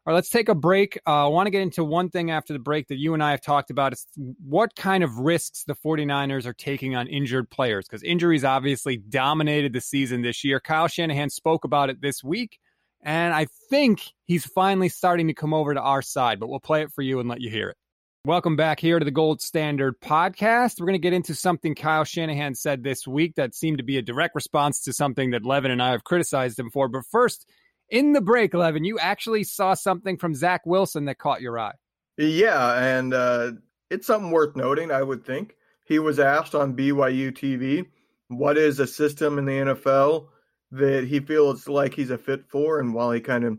All 0.08 0.12
right, 0.12 0.15
let's 0.15 0.30
take 0.30 0.50
a 0.50 0.56
break. 0.56 1.00
Uh, 1.08 1.26
I 1.26 1.28
want 1.30 1.48
to 1.48 1.52
get 1.52 1.62
into 1.62 1.84
one 1.84 2.10
thing 2.10 2.30
after 2.30 2.54
the 2.54 2.60
break 2.60 2.88
that 2.89 2.98
you 2.98 3.15
and 3.15 3.24
I 3.24 3.32
have 3.32 3.41
talked 3.41 3.72
about. 3.72 3.94
It's 3.94 4.06
what 4.44 4.76
kind 4.76 5.04
of 5.04 5.18
risks 5.18 5.63
the 5.63 5.76
49ers 5.76 6.46
are 6.46 6.54
taking 6.54 6.96
on 6.96 7.08
injured 7.08 7.50
players 7.50 7.88
because 7.88 8.04
injuries 8.04 8.44
obviously 8.44 8.98
dominated 8.98 9.74
the 9.74 9.82
season 9.82 10.22
this 10.22 10.44
year. 10.44 10.60
Kyle 10.60 10.88
Shanahan 10.88 11.32
spoke 11.32 11.65
about 11.65 11.89
it 11.89 12.02
this 12.02 12.24
week, 12.24 12.60
and 13.06 13.34
I 13.36 13.46
think 13.70 14.02
he's 14.26 14.46
finally 14.46 14.89
starting 14.89 15.28
to 15.28 15.34
come 15.36 15.54
over 15.54 15.74
to 15.76 15.80
our 15.80 16.02
side, 16.02 16.39
but 16.39 16.50
we'll 16.50 16.60
play 16.60 16.82
it 16.82 16.91
for 16.91 17.04
you 17.04 17.20
and 17.20 17.30
let 17.30 17.39
you 17.39 17.52
hear 17.52 17.70
it. 17.70 17.78
Welcome 18.26 18.56
back 18.56 18.80
here 18.80 18.98
to 18.98 19.06
the 19.06 19.12
Gold 19.12 19.39
Standard 19.39 20.02
podcast. 20.02 20.80
We're 20.80 20.88
going 20.88 20.94
to 20.94 21.00
get 21.00 21.13
into 21.13 21.36
something 21.36 21.76
Kyle 21.76 22.04
Shanahan 22.04 22.56
said 22.56 22.84
this 22.84 23.08
week 23.08 23.36
that 23.36 23.54
seemed 23.54 23.78
to 23.78 23.84
be 23.84 24.00
a 24.00 24.02
direct 24.02 24.34
response 24.34 24.82
to 24.86 24.94
something 24.94 25.30
that 25.30 25.46
Levin 25.46 25.70
and 25.70 25.84
I 25.84 25.91
have 25.91 26.04
criticized 26.04 26.58
him 26.58 26.72
for. 26.72 26.88
But 26.88 27.06
first, 27.06 27.48
in 27.91 28.13
the 28.13 28.22
break, 28.22 28.56
Levin, 28.56 28.84
you 28.84 28.98
actually 28.98 29.44
saw 29.44 29.76
something 29.76 30.18
from 30.18 30.34
Zach 30.34 30.65
Wilson 30.65 31.06
that 31.06 31.20
caught 31.20 31.41
your 31.41 31.60
eye. 31.60 31.76
Yeah, 32.18 32.74
and 32.74 33.13
uh, 33.13 33.52
it's 33.91 34.08
something 34.08 34.32
worth 34.32 34.56
noting, 34.56 34.89
I 34.89 35.04
would 35.04 35.24
think. 35.24 35.56
He 35.84 36.00
was 36.00 36.18
asked 36.18 36.56
on 36.56 36.76
BYU 36.76 37.32
TV, 37.32 37.86
what 38.30 38.58
is 38.58 38.80
a 38.80 38.88
system 38.88 39.38
in 39.38 39.46
the 39.46 39.52
NFL 39.52 40.30
that 40.78 41.06
he 41.06 41.20
feels 41.20 41.68
like 41.68 41.94
he's 41.94 42.12
a 42.12 42.18
fit 42.18 42.46
for? 42.48 42.80
And 42.80 42.94
while 42.94 43.12
he 43.12 43.20
kind 43.20 43.44
of 43.44 43.58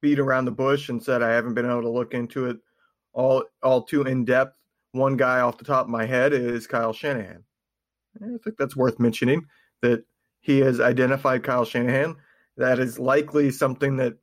beat 0.00 0.18
around 0.18 0.44
the 0.44 0.50
bush 0.50 0.88
and 0.88 1.02
said, 1.02 1.22
I 1.22 1.30
haven't 1.32 1.54
been 1.54 1.66
able 1.66 1.82
to 1.82 1.90
look 1.90 2.14
into 2.14 2.46
it 2.46 2.58
all 3.12 3.44
all 3.62 3.82
too 3.82 4.02
in 4.02 4.24
depth. 4.24 4.56
One 4.92 5.16
guy 5.16 5.40
off 5.40 5.58
the 5.58 5.64
top 5.64 5.86
of 5.86 5.90
my 5.90 6.06
head 6.06 6.32
is 6.32 6.66
Kyle 6.66 6.92
Shanahan. 6.92 7.44
I 8.22 8.38
think 8.42 8.56
that's 8.58 8.76
worth 8.76 8.98
mentioning 8.98 9.46
that 9.82 10.04
he 10.40 10.60
has 10.60 10.80
identified 10.80 11.42
Kyle 11.42 11.64
Shanahan. 11.64 12.16
That 12.56 12.78
is 12.78 12.98
likely 12.98 13.50
something 13.50 13.96
that 13.96 14.16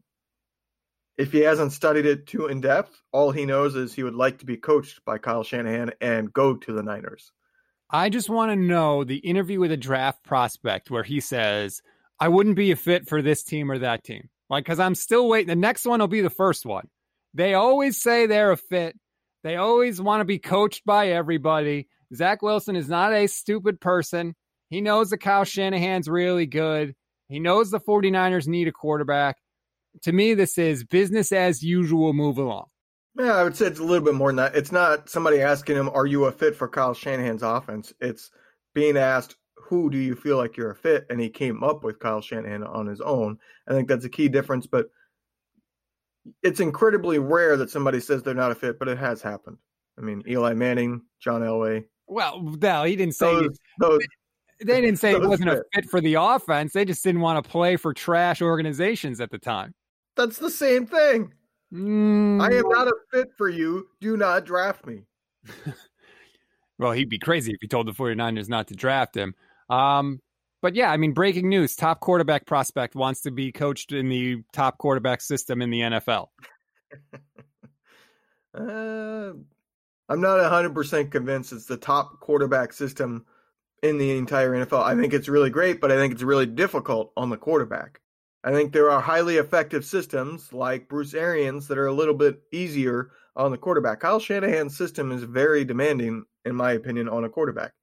if 1.17 1.31
he 1.31 1.41
hasn't 1.41 1.73
studied 1.73 2.05
it 2.05 2.25
too 2.25 2.47
in 2.47 2.61
depth, 2.61 3.01
all 3.11 3.31
he 3.31 3.45
knows 3.45 3.75
is 3.75 3.93
he 3.93 4.03
would 4.03 4.15
like 4.15 4.39
to 4.39 4.45
be 4.45 4.57
coached 4.57 5.05
by 5.05 5.19
Kyle 5.19 5.43
Shanahan 5.43 5.91
and 6.01 6.33
go 6.33 6.55
to 6.55 6.73
the 6.73 6.81
Niners. 6.81 7.31
I 7.89 8.09
just 8.09 8.29
want 8.29 8.51
to 8.51 8.55
know 8.55 9.03
the 9.03 9.17
interview 9.17 9.59
with 9.59 9.71
a 9.71 9.77
draft 9.77 10.23
prospect 10.23 10.89
where 10.89 11.03
he 11.03 11.19
says, 11.19 11.83
I 12.23 12.29
wouldn't 12.29 12.55
be 12.55 12.71
a 12.71 12.77
fit 12.77 13.09
for 13.09 13.21
this 13.21 13.43
team 13.43 13.69
or 13.69 13.79
that 13.79 14.05
team. 14.05 14.29
Like, 14.49 14.63
because 14.63 14.79
I'm 14.79 14.95
still 14.95 15.27
waiting. 15.27 15.49
The 15.49 15.57
next 15.57 15.85
one 15.85 15.99
will 15.99 16.07
be 16.07 16.21
the 16.21 16.29
first 16.29 16.65
one. 16.65 16.87
They 17.33 17.53
always 17.53 18.01
say 18.01 18.27
they're 18.27 18.53
a 18.53 18.55
fit. 18.55 18.97
They 19.43 19.57
always 19.57 19.99
want 19.99 20.21
to 20.21 20.25
be 20.25 20.39
coached 20.39 20.85
by 20.85 21.09
everybody. 21.09 21.89
Zach 22.15 22.41
Wilson 22.41 22.77
is 22.77 22.87
not 22.87 23.11
a 23.11 23.27
stupid 23.27 23.81
person. 23.81 24.35
He 24.69 24.79
knows 24.79 25.09
that 25.09 25.17
Kyle 25.17 25.43
Shanahan's 25.43 26.07
really 26.07 26.45
good. 26.45 26.95
He 27.27 27.41
knows 27.41 27.71
the 27.71 27.81
49ers 27.81 28.47
need 28.47 28.69
a 28.69 28.71
quarterback. 28.71 29.35
To 30.03 30.13
me, 30.13 30.33
this 30.33 30.57
is 30.57 30.85
business 30.85 31.33
as 31.33 31.61
usual, 31.61 32.13
move 32.13 32.37
along. 32.37 32.67
Yeah, 33.19 33.35
I 33.35 33.43
would 33.43 33.57
say 33.57 33.65
it's 33.65 33.81
a 33.81 33.83
little 33.83 34.05
bit 34.05 34.15
more 34.15 34.29
than 34.29 34.37
that. 34.37 34.55
It's 34.55 34.71
not 34.71 35.09
somebody 35.09 35.41
asking 35.41 35.75
him, 35.75 35.89
Are 35.89 36.05
you 36.05 36.23
a 36.23 36.31
fit 36.31 36.55
for 36.55 36.69
Kyle 36.69 36.93
Shanahan's 36.93 37.43
offense? 37.43 37.91
It's 37.99 38.31
being 38.73 38.95
asked, 38.95 39.35
Who 39.55 39.89
do 39.89 39.97
you 39.97 40.15
feel 40.15 40.37
like 40.37 40.57
you're 40.57 40.71
a 40.71 40.75
fit? 40.75 41.05
And 41.09 41.19
he 41.19 41.29
came 41.29 41.63
up 41.63 41.83
with 41.83 41.99
Kyle 41.99 42.21
Shanahan 42.21 42.63
on 42.63 42.87
his 42.87 43.01
own. 43.01 43.37
I 43.67 43.73
think 43.73 43.87
that's 43.87 44.05
a 44.05 44.09
key 44.09 44.29
difference. 44.29 44.67
But 44.67 44.89
it's 46.41 46.59
incredibly 46.59 47.19
rare 47.19 47.57
that 47.57 47.69
somebody 47.69 47.99
says 47.99 48.23
they're 48.23 48.33
not 48.33 48.51
a 48.51 48.55
fit, 48.55 48.79
but 48.79 48.87
it 48.87 48.97
has 48.97 49.21
happened. 49.21 49.57
I 49.97 50.01
mean, 50.01 50.23
Eli 50.27 50.53
Manning, 50.53 51.01
John 51.19 51.41
Elway. 51.41 51.85
Well, 52.07 52.41
no, 52.61 52.83
he 52.83 52.95
didn't 52.95 53.15
say 53.15 53.33
those, 53.33 53.57
those, 53.79 54.01
they 54.65 54.81
didn't 54.81 54.97
say 54.97 55.11
it 55.11 55.21
wasn't 55.21 55.49
fit. 55.49 55.59
a 55.59 55.63
fit 55.75 55.89
for 55.89 56.01
the 56.01 56.15
offense. 56.15 56.73
They 56.73 56.85
just 56.85 57.03
didn't 57.03 57.21
want 57.21 57.43
to 57.43 57.49
play 57.49 57.75
for 57.75 57.93
trash 57.93 58.41
organizations 58.41 59.21
at 59.21 59.31
the 59.31 59.37
time. 59.37 59.73
That's 60.15 60.37
the 60.37 60.49
same 60.49 60.85
thing. 60.85 61.33
Mm. 61.73 62.41
I 62.41 62.55
am 62.55 62.69
not 62.69 62.87
a 62.87 62.93
fit 63.11 63.29
for 63.37 63.49
you. 63.49 63.87
Do 63.99 64.15
not 64.17 64.45
draft 64.45 64.85
me. 64.85 65.03
well, 66.79 66.91
he'd 66.91 67.09
be 67.09 67.19
crazy 67.19 67.51
if 67.53 67.57
he 67.61 67.67
told 67.67 67.87
the 67.87 67.93
49ers 67.93 68.49
not 68.49 68.67
to 68.67 68.75
draft 68.75 69.15
him. 69.15 69.33
Um, 69.69 70.19
but 70.61 70.75
yeah, 70.75 70.91
I 70.91 70.97
mean, 70.97 71.13
breaking 71.13 71.49
news: 71.49 71.75
top 71.75 71.99
quarterback 71.99 72.45
prospect 72.45 72.95
wants 72.95 73.21
to 73.21 73.31
be 73.31 73.51
coached 73.51 73.91
in 73.91 74.09
the 74.09 74.43
top 74.53 74.77
quarterback 74.77 75.21
system 75.21 75.61
in 75.61 75.69
the 75.69 75.81
NFL. 75.81 76.27
uh, 78.57 79.33
I'm 80.09 80.21
not 80.21 80.39
100 80.39 80.73
percent 80.73 81.11
convinced 81.11 81.51
it's 81.51 81.65
the 81.65 81.77
top 81.77 82.19
quarterback 82.19 82.71
system 82.71 83.25
in 83.83 83.97
the 83.97 84.17
entire 84.17 84.51
NFL. 84.51 84.83
I 84.83 84.95
think 84.95 85.13
it's 85.13 85.27
really 85.27 85.49
great, 85.49 85.81
but 85.81 85.91
I 85.91 85.95
think 85.95 86.13
it's 86.13 86.23
really 86.23 86.45
difficult 86.45 87.11
on 87.17 87.29
the 87.29 87.37
quarterback. 87.37 87.99
I 88.45 88.51
think 88.51 88.71
there 88.71 88.89
are 88.89 89.01
highly 89.01 89.37
effective 89.37 89.85
systems 89.85 90.51
like 90.51 90.89
Bruce 90.89 91.13
Arians 91.13 91.67
that 91.67 91.77
are 91.77 91.87
a 91.87 91.93
little 91.93 92.13
bit 92.13 92.41
easier 92.51 93.11
on 93.35 93.51
the 93.51 93.57
quarterback. 93.57 93.99
Kyle 93.99 94.19
Shanahan's 94.19 94.77
system 94.77 95.11
is 95.11 95.23
very 95.23 95.63
demanding, 95.65 96.25
in 96.45 96.55
my 96.55 96.73
opinion, 96.73 97.09
on 97.09 97.23
a 97.23 97.29
quarterback. 97.29 97.73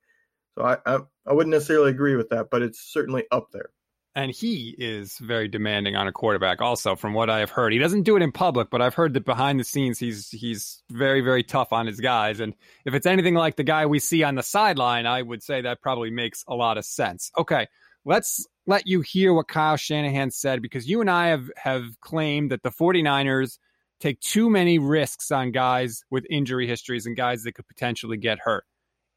So 0.57 0.65
I, 0.65 0.79
I, 0.87 1.01
I 1.27 1.33
wouldn't 1.33 1.53
necessarily 1.53 1.91
agree 1.91 2.17
with 2.17 2.29
that, 2.31 2.49
but 2.51 2.63
it's 2.63 2.81
certainly 2.81 3.25
up 3.31 3.49
there. 3.53 3.71
And 4.17 4.33
he 4.33 4.75
is 4.77 5.19
very 5.19 5.47
demanding 5.47 5.95
on 5.95 6.09
a 6.09 6.13
quarterback. 6.13 6.61
Also, 6.61 6.97
from 6.97 7.15
what 7.15 7.31
I 7.31 7.39
have 7.39 7.51
heard, 7.51 7.73
he 7.73 7.79
doesn't 7.79 8.03
do 8.03 8.17
it 8.17 8.23
in 8.23 8.33
public, 8.33 8.69
but 8.69 8.83
I've 8.83 8.95
heard 8.95 9.15
that 9.15 9.25
behind 9.25 9.61
the 9.61 9.65
scenes, 9.65 10.01
he's 10.01 10.29
he's 10.31 10.83
very 10.91 11.21
very 11.21 11.45
tough 11.45 11.73
on 11.73 11.87
his 11.87 12.01
guys. 12.01 12.41
And 12.41 12.55
if 12.85 12.93
it's 12.93 13.07
anything 13.07 13.35
like 13.35 13.55
the 13.55 13.63
guy 13.63 13.87
we 13.87 14.01
see 14.01 14.25
on 14.25 14.35
the 14.35 14.43
sideline, 14.43 15.07
I 15.07 15.23
would 15.23 15.45
say 15.45 15.61
that 15.61 15.81
probably 15.81 16.11
makes 16.11 16.45
a 16.49 16.57
lot 16.57 16.77
of 16.77 16.85
sense. 16.85 17.31
Okay, 17.39 17.69
let's 18.05 18.45
let 18.67 18.87
you 18.87 19.01
hear 19.01 19.33
what 19.33 19.47
Kyle 19.47 19.77
Shanahan 19.77 20.33
said 20.33 20.61
because 20.61 20.89
you 20.89 21.01
and 21.01 21.11
I 21.11 21.29
have 21.29 21.49
have 21.57 21.85
claimed 22.01 22.51
that 22.51 22.65
the 22.65 22.71
49ers 22.71 23.59
take 24.01 24.21
too 24.21 24.51
many 24.51 24.79
risks 24.79 25.31
on 25.31 25.53
guys 25.53 26.03
with 26.11 26.27
injury 26.31 26.67
histories 26.67 27.07
and 27.07 27.17
guys 27.17 27.43
that 27.45 27.53
could 27.53 27.69
potentially 27.69 28.17
get 28.17 28.39
hurt 28.39 28.65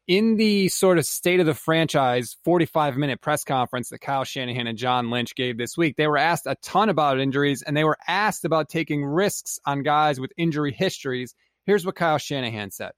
in 0.06 0.36
the 0.36 0.68
sort 0.68 0.98
of 0.98 1.06
state 1.06 1.40
of 1.40 1.46
the 1.46 1.54
franchise 1.54 2.36
45 2.44 2.96
minute 2.96 3.20
press 3.20 3.44
conference 3.44 3.88
that 3.88 4.00
Kyle 4.00 4.24
Shanahan 4.24 4.66
and 4.66 4.76
John 4.76 5.10
Lynch 5.10 5.34
gave 5.34 5.56
this 5.56 5.76
week, 5.76 5.96
they 5.96 6.06
were 6.06 6.18
asked 6.18 6.46
a 6.46 6.56
ton 6.56 6.88
about 6.88 7.18
injuries 7.18 7.62
and 7.62 7.76
they 7.76 7.84
were 7.84 7.96
asked 8.06 8.44
about 8.44 8.68
taking 8.68 9.04
risks 9.04 9.58
on 9.64 9.82
guys 9.82 10.20
with 10.20 10.32
injury 10.36 10.72
histories. 10.72 11.34
Here's 11.64 11.86
what 11.86 11.94
Kyle 11.94 12.18
Shanahan 12.18 12.70
said. 12.70 12.92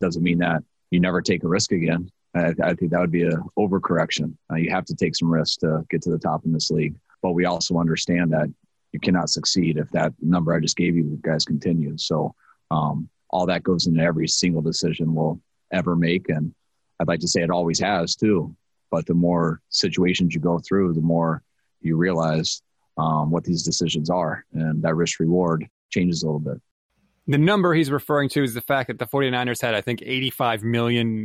Doesn't 0.00 0.22
mean 0.22 0.38
that 0.38 0.64
you 0.90 0.98
never 0.98 1.22
take 1.22 1.44
a 1.44 1.48
risk 1.48 1.72
again. 1.72 2.10
I, 2.34 2.54
I 2.62 2.74
think 2.74 2.90
that 2.92 3.00
would 3.00 3.12
be 3.12 3.24
an 3.24 3.42
overcorrection. 3.58 4.36
Uh, 4.50 4.56
you 4.56 4.70
have 4.70 4.84
to 4.86 4.94
take 4.94 5.14
some 5.14 5.30
risks 5.30 5.56
to 5.58 5.84
get 5.90 6.02
to 6.02 6.10
the 6.10 6.18
top 6.18 6.44
in 6.44 6.52
this 6.52 6.70
league. 6.70 6.96
But 7.22 7.32
we 7.32 7.44
also 7.44 7.76
understand 7.78 8.32
that 8.32 8.48
you 8.92 9.00
cannot 9.00 9.30
succeed 9.30 9.76
if 9.76 9.90
that 9.90 10.12
number 10.20 10.54
I 10.54 10.60
just 10.60 10.76
gave 10.76 10.96
you 10.96 11.18
guys 11.22 11.44
continues. 11.44 12.04
So 12.04 12.34
um, 12.70 13.08
all 13.30 13.46
that 13.46 13.62
goes 13.62 13.86
into 13.86 14.02
every 14.02 14.28
single 14.28 14.62
decision 14.62 15.14
we'll 15.14 15.40
ever 15.72 15.96
make. 15.96 16.28
And 16.28 16.54
I'd 16.98 17.08
like 17.08 17.20
to 17.20 17.28
say 17.28 17.42
it 17.42 17.50
always 17.50 17.80
has 17.80 18.16
too. 18.16 18.54
But 18.90 19.06
the 19.06 19.14
more 19.14 19.60
situations 19.68 20.34
you 20.34 20.40
go 20.40 20.58
through, 20.58 20.94
the 20.94 21.00
more 21.00 21.42
you 21.80 21.96
realize 21.96 22.62
um, 22.98 23.30
what 23.30 23.44
these 23.44 23.62
decisions 23.62 24.10
are. 24.10 24.44
And 24.52 24.82
that 24.82 24.96
risk 24.96 25.20
reward 25.20 25.68
changes 25.90 26.22
a 26.22 26.26
little 26.26 26.40
bit. 26.40 26.60
The 27.26 27.38
number 27.38 27.74
he's 27.74 27.90
referring 27.90 28.28
to 28.30 28.42
is 28.42 28.54
the 28.54 28.60
fact 28.60 28.88
that 28.88 28.98
the 28.98 29.06
49ers 29.06 29.62
had, 29.62 29.74
I 29.74 29.80
think, 29.80 30.00
$85 30.00 30.62
million 30.62 31.24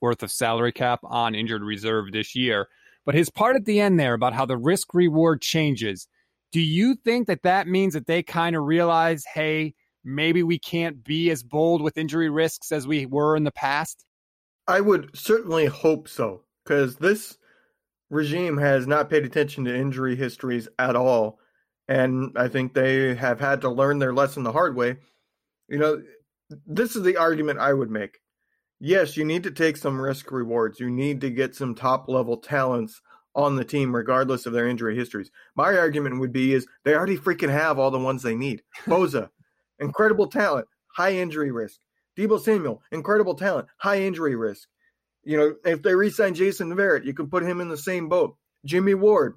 worth 0.00 0.22
of 0.22 0.30
salary 0.30 0.72
cap 0.72 1.00
on 1.04 1.34
injured 1.34 1.62
reserve 1.62 2.12
this 2.12 2.34
year. 2.34 2.68
But 3.04 3.14
his 3.14 3.28
part 3.28 3.56
at 3.56 3.64
the 3.64 3.80
end 3.80 4.00
there 4.00 4.14
about 4.14 4.32
how 4.32 4.46
the 4.46 4.56
risk 4.56 4.94
reward 4.94 5.42
changes, 5.42 6.08
do 6.52 6.60
you 6.60 6.94
think 6.94 7.26
that 7.26 7.42
that 7.42 7.66
means 7.66 7.94
that 7.94 8.06
they 8.06 8.22
kind 8.22 8.56
of 8.56 8.64
realize, 8.64 9.24
hey, 9.32 9.74
maybe 10.04 10.42
we 10.42 10.58
can't 10.58 11.04
be 11.04 11.30
as 11.30 11.42
bold 11.42 11.82
with 11.82 11.98
injury 11.98 12.30
risks 12.30 12.72
as 12.72 12.86
we 12.86 13.06
were 13.06 13.36
in 13.36 13.44
the 13.44 13.52
past? 13.52 14.04
I 14.66 14.80
would 14.80 15.10
certainly 15.16 15.66
hope 15.66 16.08
so, 16.08 16.42
because 16.64 16.96
this 16.96 17.36
regime 18.10 18.58
has 18.58 18.86
not 18.86 19.10
paid 19.10 19.24
attention 19.24 19.64
to 19.64 19.76
injury 19.76 20.16
histories 20.16 20.68
at 20.78 20.96
all. 20.96 21.38
And 21.88 22.36
I 22.36 22.48
think 22.48 22.74
they 22.74 23.14
have 23.14 23.40
had 23.40 23.62
to 23.62 23.70
learn 23.70 23.98
their 23.98 24.12
lesson 24.12 24.42
the 24.42 24.52
hard 24.52 24.76
way. 24.76 24.96
You 25.68 25.78
know, 25.78 26.02
this 26.66 26.96
is 26.96 27.02
the 27.02 27.16
argument 27.16 27.58
I 27.58 27.72
would 27.72 27.90
make. 27.90 28.18
Yes, 28.80 29.16
you 29.16 29.24
need 29.24 29.42
to 29.42 29.50
take 29.50 29.76
some 29.76 30.00
risk 30.00 30.30
rewards. 30.30 30.80
You 30.80 30.90
need 30.90 31.20
to 31.22 31.30
get 31.30 31.54
some 31.54 31.74
top 31.74 32.08
level 32.08 32.36
talents 32.36 33.00
on 33.34 33.56
the 33.56 33.64
team, 33.64 33.94
regardless 33.94 34.46
of 34.46 34.52
their 34.52 34.66
injury 34.66 34.96
histories. 34.96 35.30
My 35.54 35.76
argument 35.76 36.20
would 36.20 36.32
be 36.32 36.54
is 36.54 36.66
they 36.84 36.94
already 36.94 37.16
freaking 37.16 37.50
have 37.50 37.78
all 37.78 37.90
the 37.90 37.98
ones 37.98 38.22
they 38.22 38.34
need. 38.34 38.62
Bosa, 38.86 39.30
incredible 39.78 40.26
talent, 40.26 40.66
high 40.94 41.12
injury 41.12 41.50
risk. 41.50 41.80
Deebo 42.18 42.40
Samuel, 42.40 42.82
incredible 42.90 43.34
talent, 43.34 43.68
high 43.76 44.02
injury 44.02 44.34
risk. 44.34 44.68
You 45.22 45.36
know, 45.36 45.54
if 45.64 45.82
they 45.82 45.94
re-sign 45.94 46.34
Jason 46.34 46.74
Verrett, 46.74 47.04
you 47.04 47.14
can 47.14 47.28
put 47.28 47.44
him 47.44 47.60
in 47.60 47.68
the 47.68 47.76
same 47.76 48.08
boat. 48.08 48.36
Jimmy 48.64 48.94
Ward 48.94 49.36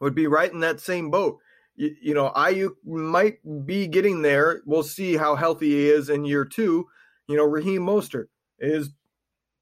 would 0.00 0.14
be 0.14 0.26
right 0.26 0.52
in 0.52 0.60
that 0.60 0.80
same 0.80 1.10
boat. 1.10 1.38
You, 1.76 1.94
you 2.02 2.14
know, 2.14 2.30
Aiyuk 2.34 2.74
might 2.84 3.38
be 3.64 3.86
getting 3.86 4.22
there. 4.22 4.60
We'll 4.66 4.82
see 4.82 5.16
how 5.16 5.36
healthy 5.36 5.70
he 5.70 5.88
is 5.88 6.10
in 6.10 6.24
year 6.24 6.44
two. 6.44 6.88
You 7.26 7.36
know, 7.36 7.44
Raheem 7.44 7.82
Mostert 7.82 8.26
is 8.58 8.90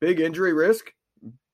big 0.00 0.20
injury 0.20 0.52
risk, 0.52 0.92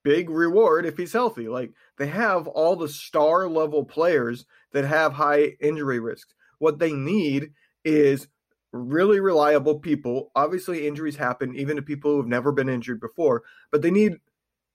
big 0.03 0.31
reward 0.31 0.87
if 0.87 0.97
he's 0.97 1.13
healthy. 1.13 1.49
Like 1.49 1.73
they 1.99 2.07
have 2.07 2.47
all 2.49 2.77
the 2.77 2.89
star 2.89 3.49
level 3.49 3.85
players 3.85 4.45
that 4.73 4.85
have 4.85 5.13
high 5.13 5.57
injury 5.61 6.01
risks. 6.01 6.35
What 6.59 6.79
they 6.79 6.93
need 6.93 7.53
is 7.85 8.29
really 8.73 9.21
reliable 9.21 9.79
people. 9.79 10.31
Obviously, 10.35 10.87
injuries 10.87 11.17
happen 11.17 11.55
even 11.57 11.77
to 11.77 11.83
people 11.83 12.13
who 12.13 12.17
have 12.19 12.27
never 12.27 12.53
been 12.53 12.69
injured 12.69 13.01
before, 13.01 13.43
but 13.71 13.83
they 13.83 13.91
need 13.91 14.15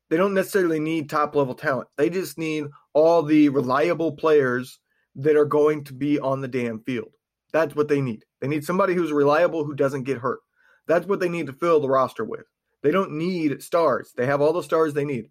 they 0.09 0.17
don't 0.17 0.33
necessarily 0.33 0.79
need 0.79 1.09
top 1.09 1.35
level 1.35 1.53
talent. 1.53 1.89
They 1.97 2.09
just 2.09 2.37
need 2.37 2.65
all 2.93 3.23
the 3.23 3.49
reliable 3.49 4.13
players 4.13 4.79
that 5.15 5.35
are 5.35 5.45
going 5.45 5.83
to 5.85 5.93
be 5.93 6.19
on 6.19 6.41
the 6.41 6.47
damn 6.47 6.79
field. 6.83 7.09
That's 7.51 7.75
what 7.75 7.87
they 7.87 8.01
need. 8.01 8.23
They 8.39 8.47
need 8.47 8.63
somebody 8.63 8.93
who's 8.93 9.11
reliable 9.11 9.65
who 9.65 9.73
doesn't 9.73 10.03
get 10.03 10.19
hurt. 10.19 10.39
That's 10.87 11.07
what 11.07 11.19
they 11.19 11.27
need 11.27 11.47
to 11.47 11.53
fill 11.53 11.81
the 11.81 11.89
roster 11.89 12.23
with. 12.23 12.45
They 12.83 12.91
don't 12.91 13.13
need 13.13 13.61
stars. 13.61 14.13
They 14.15 14.25
have 14.25 14.41
all 14.41 14.53
the 14.53 14.63
stars 14.63 14.93
they 14.93 15.05
need. 15.05 15.29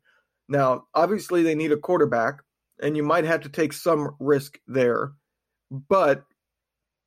Now, 0.48 0.84
obviously, 0.94 1.42
they 1.42 1.54
need 1.54 1.72
a 1.72 1.76
quarterback, 1.76 2.40
and 2.80 2.96
you 2.96 3.02
might 3.02 3.24
have 3.24 3.42
to 3.42 3.48
take 3.48 3.72
some 3.72 4.14
risk 4.20 4.58
there. 4.66 5.12
But 5.70 6.24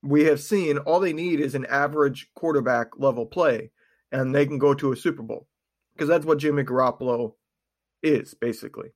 we 0.02 0.26
have 0.26 0.42
seen 0.42 0.78
all 0.80 1.00
they 1.00 1.14
need 1.14 1.40
is 1.40 1.56
an 1.56 1.66
average 1.66 2.30
quarterback 2.36 2.98
level 2.98 3.26
play, 3.26 3.72
and 4.12 4.34
they 4.34 4.46
can 4.46 4.58
go 4.58 4.74
to 4.74 4.92
a 4.92 4.98
Super 4.98 5.24
Bowl 5.24 5.48
because 5.94 6.08
that's 6.08 6.26
what 6.26 6.38
Jimmy 6.38 6.64
Garoppolo 6.64 7.34
is 8.02 8.34
basically. 8.34 8.90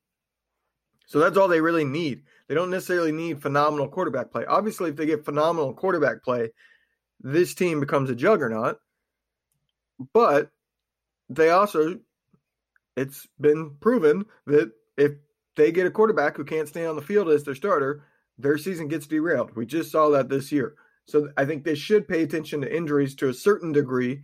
So 1.06 1.20
that's 1.20 1.38
all 1.38 1.48
they 1.50 1.62
really 1.62 1.84
need. 1.84 2.24
They 2.48 2.56
don't 2.56 2.70
necessarily 2.70 3.12
need 3.12 3.42
phenomenal 3.42 3.90
quarterback 3.90 4.32
play. 4.32 4.46
Obviously, 4.46 4.90
if 4.90 4.96
they 4.96 5.06
get 5.06 5.26
phenomenal 5.26 5.74
quarterback 5.74 6.24
play, 6.24 6.50
this 7.20 7.54
team 7.54 7.80
becomes 7.80 8.10
a 8.10 8.16
juggernaut. 8.16 8.78
But 10.14 10.50
they 11.36 11.50
also, 11.50 12.00
it's 12.96 13.28
been 13.40 13.76
proven 13.80 14.26
that 14.48 14.72
if 14.98 15.14
they 15.56 15.72
get 15.72 15.86
a 15.86 15.92
quarterback 15.92 16.38
who 16.38 16.44
can't 16.44 16.68
stay 16.68 16.86
on 16.86 16.96
the 16.96 17.02
field 17.02 17.30
as 17.30 17.44
their 17.44 17.56
starter, 17.56 18.04
their 18.38 18.58
season 18.58 18.88
gets 18.88 19.08
derailed. 19.08 19.56
We 19.56 19.66
just 19.66 19.92
saw 19.92 20.10
that 20.10 20.30
this 20.30 20.52
year. 20.52 20.76
So 21.08 21.30
I 21.38 21.46
think 21.46 21.64
they 21.64 21.76
should 21.76 22.08
pay 22.08 22.24
attention 22.24 22.62
to 22.62 22.76
injuries 22.76 23.16
to 23.16 23.30
a 23.30 23.34
certain 23.34 23.72
degree 23.72 24.24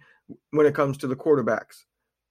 when 0.51 0.65
it 0.65 0.75
comes 0.75 0.97
to 0.99 1.07
the 1.07 1.15
quarterbacks. 1.15 1.83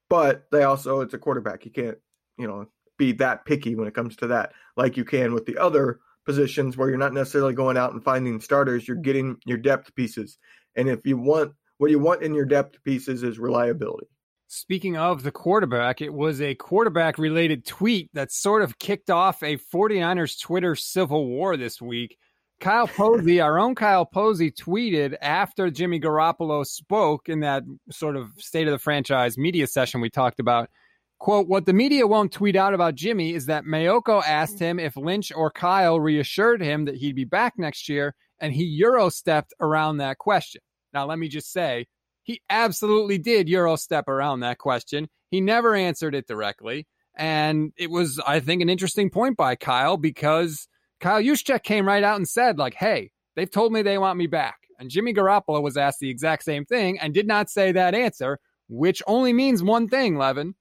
But 0.09 0.47
they 0.51 0.63
also, 0.63 1.01
it's 1.01 1.15
a 1.15 1.19
quarterback. 1.19 1.65
You 1.65 1.71
can't, 1.71 1.99
you 2.39 2.47
know, 2.47 2.67
be 2.97 3.13
that 3.13 3.45
picky 3.45 3.75
when 3.75 3.87
it 3.87 3.95
comes 3.95 4.17
to 4.17 4.27
that, 4.29 4.53
like 4.77 4.97
you 4.97 5.05
can 5.05 5.33
with 5.35 5.47
the 5.47 5.59
other 5.59 6.01
positions 6.25 6.77
where 6.77 6.89
you're 6.89 6.99
not 6.99 7.15
necessarily 7.15 7.55
going 7.55 7.77
out 7.77 7.93
and 7.93 8.03
finding 8.03 8.41
starters. 8.41 8.89
You're 8.89 8.97
getting 8.97 9.37
your 9.45 9.59
depth 9.59 9.95
pieces. 9.95 10.39
And 10.77 10.89
if 10.89 11.07
you 11.07 11.17
want, 11.17 11.53
what 11.79 11.91
you 11.91 11.99
want 11.99 12.23
in 12.23 12.35
your 12.35 12.45
depth 12.45 12.83
pieces 12.85 13.23
is 13.23 13.39
reliability. 13.39 14.09
Speaking 14.51 14.97
of 14.97 15.25
the 15.25 15.31
quarterback, 15.31 16.01
it 16.01 16.15
was 16.15 16.41
a 16.41 16.55
quarterback 16.55 17.19
related 17.19 17.67
tweet 17.67 18.09
that 18.15 18.33
sort 18.33 18.63
of 18.63 18.79
kicked 18.79 19.11
off 19.11 19.43
a 19.43 19.59
49ers 19.59 20.41
Twitter 20.41 20.75
civil 20.75 21.27
war 21.27 21.59
this 21.59 21.83
week. 21.83 22.17
Kyle 22.59 22.89
Posey, 22.89 23.41
our 23.43 23.59
own 23.59 23.75
Kyle 23.75 24.07
Posey, 24.07 24.51
tweeted 24.51 25.17
after 25.21 25.71
Jimmy 25.71 26.01
Garoppolo 26.01 26.65
spoke 26.65 27.29
in 27.29 27.41
that 27.41 27.63
sort 27.91 28.17
of 28.17 28.31
state 28.39 28.67
of 28.67 28.73
the 28.73 28.79
franchise 28.79 29.37
media 29.37 29.67
session 29.67 30.01
we 30.01 30.09
talked 30.09 30.41
about. 30.41 30.71
Quote, 31.19 31.47
what 31.47 31.67
the 31.67 31.75
media 31.75 32.07
won't 32.07 32.33
tweet 32.33 32.57
out 32.57 32.73
about 32.73 32.95
Jimmy 32.95 33.35
is 33.35 33.45
that 33.47 33.65
Maiocco 33.65 34.23
asked 34.27 34.57
mm. 34.57 34.61
him 34.61 34.81
if 34.81 34.97
Lynch 34.97 35.31
or 35.31 35.51
Kyle 35.51 36.01
reassured 36.01 36.63
him 36.63 36.87
that 36.87 36.97
he'd 36.97 37.17
be 37.17 37.25
back 37.25 37.59
next 37.59 37.87
year, 37.87 38.15
and 38.41 38.55
he 38.55 38.65
Euro 38.65 39.11
stepped 39.11 39.53
around 39.61 39.99
that 39.99 40.17
question. 40.17 40.63
Now, 40.95 41.05
let 41.05 41.19
me 41.19 41.29
just 41.29 41.53
say, 41.53 41.87
he 42.29 42.43
absolutely 42.51 43.17
did 43.17 43.49
Euro 43.49 43.77
step 43.77 44.07
around 44.07 44.41
that 44.41 44.59
question. 44.59 45.09
He 45.31 45.41
never 45.41 45.75
answered 45.75 46.15
it 46.15 46.27
directly. 46.27 46.87
And 47.17 47.73
it 47.79 47.91
was, 47.91 48.21
I 48.25 48.41
think, 48.41 48.61
an 48.61 48.69
interesting 48.69 49.09
point 49.09 49.39
by 49.39 49.57
Kyle 49.57 49.97
because 49.97 50.69
Kyle 51.01 51.23
Juszczyk 51.23 51.63
came 51.63 51.89
right 51.89 52.03
out 52.05 52.17
and 52.17 52.29
said, 52.29 52.59
like, 52.59 52.75
hey, 52.75 53.13
they've 53.35 53.51
told 53.51 53.73
me 53.73 53.81
they 53.81 53.97
want 53.97 54.19
me 54.19 54.27
back. 54.27 54.59
And 54.79 54.91
Jimmy 54.91 55.15
Garoppolo 55.15 55.63
was 55.63 55.79
asked 55.79 56.01
the 56.01 56.11
exact 56.11 56.45
same 56.45 56.67
thing 56.67 57.01
and 57.01 57.15
did 57.15 57.27
not 57.27 57.49
say 57.49 57.73
that 57.73 57.95
answer, 57.95 58.39
which 58.69 59.03
only 59.07 59.33
means 59.33 59.63
one 59.63 59.89
thing, 59.89 60.19
Levin. 60.19 60.55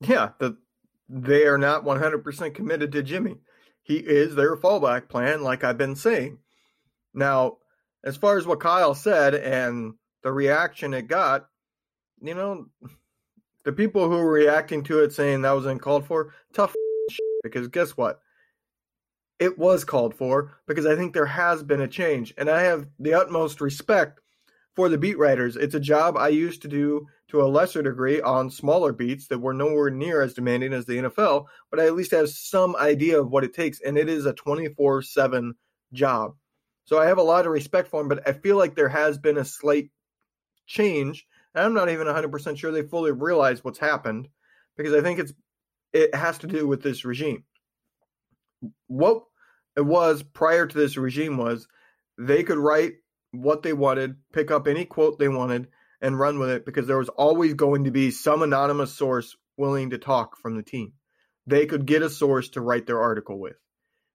Yeah, 0.00 0.32
that 0.40 0.54
they 1.08 1.46
are 1.46 1.56
not 1.56 1.86
100% 1.86 2.54
committed 2.54 2.92
to 2.92 3.02
Jimmy. 3.02 3.36
He 3.82 3.96
is 3.96 4.34
their 4.34 4.58
fallback 4.58 5.08
plan, 5.08 5.42
like 5.42 5.64
I've 5.64 5.78
been 5.78 5.96
saying. 5.96 6.36
Now, 7.14 7.56
as 8.04 8.18
far 8.18 8.36
as 8.36 8.46
what 8.46 8.60
Kyle 8.60 8.94
said 8.94 9.34
and 9.34 9.94
the 10.24 10.32
reaction 10.32 10.92
it 10.94 11.06
got, 11.06 11.46
you 12.20 12.34
know, 12.34 12.66
the 13.64 13.72
people 13.72 14.10
who 14.10 14.16
were 14.16 14.32
reacting 14.32 14.82
to 14.84 15.04
it 15.04 15.12
saying 15.12 15.42
that 15.42 15.52
was 15.52 15.66
uncalled 15.66 16.06
for, 16.06 16.34
tough 16.52 16.74
because 17.44 17.68
guess 17.68 17.96
what? 17.96 18.20
it 19.38 19.58
was 19.58 19.84
called 19.84 20.14
for 20.14 20.58
because 20.66 20.86
I 20.86 20.96
think 20.96 21.12
there 21.12 21.26
has 21.26 21.62
been 21.62 21.80
a 21.80 21.88
change. 21.88 22.34
And 22.38 22.48
I 22.48 22.62
have 22.62 22.86
the 22.98 23.14
utmost 23.14 23.60
respect 23.60 24.20
for 24.74 24.88
the 24.88 24.98
beat 24.98 25.18
writers. 25.18 25.56
It's 25.56 25.74
a 25.74 25.80
job 25.80 26.16
I 26.16 26.28
used 26.28 26.62
to 26.62 26.68
do 26.68 27.06
to 27.28 27.42
a 27.42 27.46
lesser 27.46 27.82
degree 27.82 28.20
on 28.20 28.50
smaller 28.50 28.92
beats 28.92 29.28
that 29.28 29.38
were 29.38 29.54
nowhere 29.54 29.90
near 29.90 30.22
as 30.22 30.34
demanding 30.34 30.72
as 30.72 30.86
the 30.86 30.98
NFL, 30.98 31.46
but 31.70 31.80
I 31.80 31.86
at 31.86 31.94
least 31.94 32.12
have 32.12 32.28
some 32.28 32.76
idea 32.76 33.20
of 33.20 33.30
what 33.30 33.44
it 33.44 33.54
takes. 33.54 33.80
And 33.80 33.96
it 33.96 34.08
is 34.08 34.26
a 34.26 34.32
24 34.32 35.02
7 35.02 35.54
job. 35.92 36.34
So 36.86 36.98
I 36.98 37.06
have 37.06 37.18
a 37.18 37.22
lot 37.22 37.46
of 37.46 37.52
respect 37.52 37.88
for 37.88 38.00
them, 38.00 38.08
but 38.08 38.28
I 38.28 38.32
feel 38.32 38.56
like 38.56 38.74
there 38.74 38.88
has 38.88 39.16
been 39.16 39.38
a 39.38 39.44
slight 39.44 39.90
change. 40.66 41.26
And 41.54 41.64
I'm 41.64 41.74
not 41.74 41.90
even 41.90 42.06
100% 42.06 42.56
sure 42.56 42.72
they 42.72 42.82
fully 42.82 43.12
realize 43.12 43.62
what's 43.62 43.78
happened 43.78 44.28
because 44.76 44.94
I 44.94 45.00
think 45.00 45.18
it's 45.20 45.32
it 45.92 46.14
has 46.14 46.38
to 46.38 46.48
do 46.48 46.66
with 46.66 46.82
this 46.82 47.04
regime 47.04 47.44
what 48.86 49.24
it 49.76 49.84
was 49.84 50.22
prior 50.22 50.66
to 50.66 50.78
this 50.78 50.96
regime 50.96 51.36
was 51.36 51.66
they 52.18 52.42
could 52.42 52.58
write 52.58 52.94
what 53.32 53.62
they 53.62 53.72
wanted, 53.72 54.16
pick 54.32 54.50
up 54.50 54.66
any 54.66 54.84
quote 54.84 55.18
they 55.18 55.28
wanted, 55.28 55.68
and 56.00 56.18
run 56.18 56.38
with 56.38 56.50
it 56.50 56.64
because 56.66 56.86
there 56.86 56.98
was 56.98 57.08
always 57.08 57.54
going 57.54 57.84
to 57.84 57.90
be 57.90 58.10
some 58.10 58.42
anonymous 58.42 58.94
source 58.94 59.36
willing 59.56 59.90
to 59.90 59.98
talk 59.98 60.36
from 60.36 60.56
the 60.56 60.62
team. 60.62 60.92
They 61.46 61.66
could 61.66 61.86
get 61.86 62.02
a 62.02 62.10
source 62.10 62.50
to 62.50 62.60
write 62.60 62.86
their 62.86 63.00
article 63.00 63.38
with. 63.38 63.56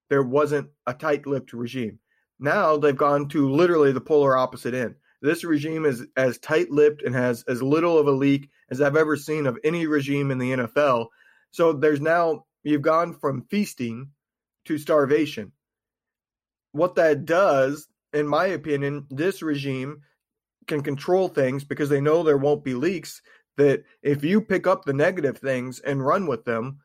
There 0.09 0.23
wasn't 0.23 0.69
a 0.87 0.93
tight 0.93 1.27
lipped 1.27 1.53
regime. 1.53 1.99
Now 2.39 2.77
they've 2.77 2.95
gone 2.95 3.27
to 3.29 3.51
literally 3.51 3.91
the 3.91 4.01
polar 4.01 4.37
opposite 4.37 4.73
end. 4.73 4.95
This 5.22 5.43
regime 5.43 5.86
is 5.86 6.05
as 6.15 6.38
tight 6.38 6.72
lipped 6.72 7.01
and 7.01 7.13
has 7.13 7.43
as 7.47 7.61
little 7.61 7.97
of 7.97 8.07
a 8.07 8.11
leak 8.11 8.49
as 8.70 8.80
I've 8.80 8.95
ever 8.95 9.17
seen 9.17 9.47
of 9.47 9.57
any 9.63 9.86
regime 9.86 10.32
in 10.32 10.38
the 10.38 10.51
NFL. 10.51 11.07
So 11.51 11.74
there's 11.74 11.99
now, 11.99 12.45
you've 12.63 12.82
gone 12.82 13.13
from 13.13 13.45
feasting 13.49 14.11
to 14.65 14.78
starvation. 14.78 15.51
What 16.72 16.95
that 16.95 17.26
does, 17.26 17.88
in 18.13 18.28
my 18.28 18.47
opinion, 18.47 19.07
this 19.09 19.41
regime 19.41 20.01
can 20.67 20.84
control 20.84 21.28
things 21.28 21.63
because 21.63 21.89
they 21.89 21.99
know 21.99 22.24
there 22.24 22.38
won't 22.38 22.63
be 22.63 22.76
leaks. 22.76 23.22
That 23.57 23.84
if 24.01 24.24
you 24.24 24.39
pick 24.39 24.67
up 24.67 24.86
the 24.86 24.93
negative 24.93 25.39
things 25.39 25.80
and 25.80 26.05
run 26.05 26.28
with 26.28 26.45
them, 26.45 26.80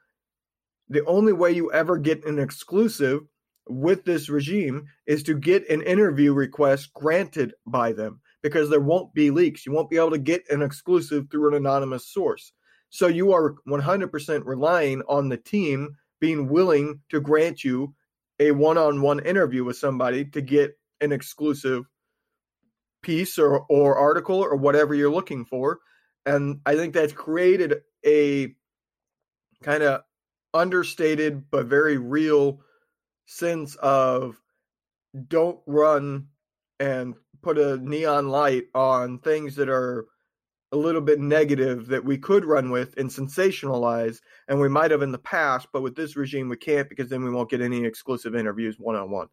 the 0.88 1.04
only 1.04 1.32
way 1.32 1.52
you 1.52 1.70
ever 1.72 1.98
get 1.98 2.24
an 2.24 2.40
exclusive 2.40 3.20
with 3.68 4.04
this 4.04 4.28
regime 4.28 4.86
is 5.06 5.22
to 5.22 5.34
get 5.34 5.68
an 5.70 5.82
interview 5.82 6.32
request 6.32 6.92
granted 6.94 7.54
by 7.64 7.92
them 7.92 8.20
because 8.44 8.68
there 8.68 8.78
won't 8.78 9.14
be 9.14 9.30
leaks. 9.30 9.64
You 9.64 9.72
won't 9.72 9.88
be 9.88 9.96
able 9.96 10.10
to 10.10 10.18
get 10.18 10.44
an 10.50 10.60
exclusive 10.60 11.28
through 11.30 11.48
an 11.48 11.54
anonymous 11.54 12.06
source. 12.06 12.52
So 12.90 13.06
you 13.06 13.32
are 13.32 13.54
100% 13.66 14.42
relying 14.44 15.02
on 15.08 15.30
the 15.30 15.38
team 15.38 15.96
being 16.20 16.50
willing 16.50 17.00
to 17.08 17.20
grant 17.20 17.64
you 17.64 17.94
a 18.38 18.50
one 18.50 18.76
on 18.76 19.00
one 19.00 19.24
interview 19.24 19.64
with 19.64 19.78
somebody 19.78 20.26
to 20.26 20.42
get 20.42 20.78
an 21.00 21.10
exclusive 21.10 21.86
piece 23.02 23.38
or, 23.38 23.60
or 23.70 23.96
article 23.96 24.36
or 24.36 24.56
whatever 24.56 24.94
you're 24.94 25.10
looking 25.10 25.46
for. 25.46 25.78
And 26.26 26.60
I 26.66 26.74
think 26.76 26.92
that's 26.92 27.14
created 27.14 27.76
a 28.04 28.54
kind 29.62 29.82
of 29.82 30.02
understated 30.52 31.50
but 31.50 31.64
very 31.64 31.96
real 31.96 32.60
sense 33.24 33.74
of 33.76 34.36
don't 35.28 35.60
run 35.66 36.26
and 36.78 37.14
put 37.44 37.58
a 37.58 37.76
neon 37.76 38.28
light 38.28 38.64
on 38.74 39.18
things 39.18 39.56
that 39.56 39.68
are 39.68 40.06
a 40.72 40.76
little 40.76 41.00
bit 41.00 41.20
negative 41.20 41.86
that 41.86 42.04
we 42.04 42.18
could 42.18 42.44
run 42.44 42.70
with 42.70 42.96
and 42.96 43.08
sensationalize 43.08 44.18
and 44.48 44.58
we 44.58 44.68
might 44.68 44.90
have 44.90 45.02
in 45.02 45.12
the 45.12 45.18
past 45.18 45.68
but 45.72 45.82
with 45.82 45.94
this 45.94 46.16
regime 46.16 46.48
we 46.48 46.56
can't 46.56 46.88
because 46.88 47.08
then 47.08 47.22
we 47.22 47.30
won't 47.30 47.50
get 47.50 47.60
any 47.60 47.84
exclusive 47.84 48.34
interviews 48.34 48.76
one 48.78 48.96
on 48.96 49.10
one 49.10 49.28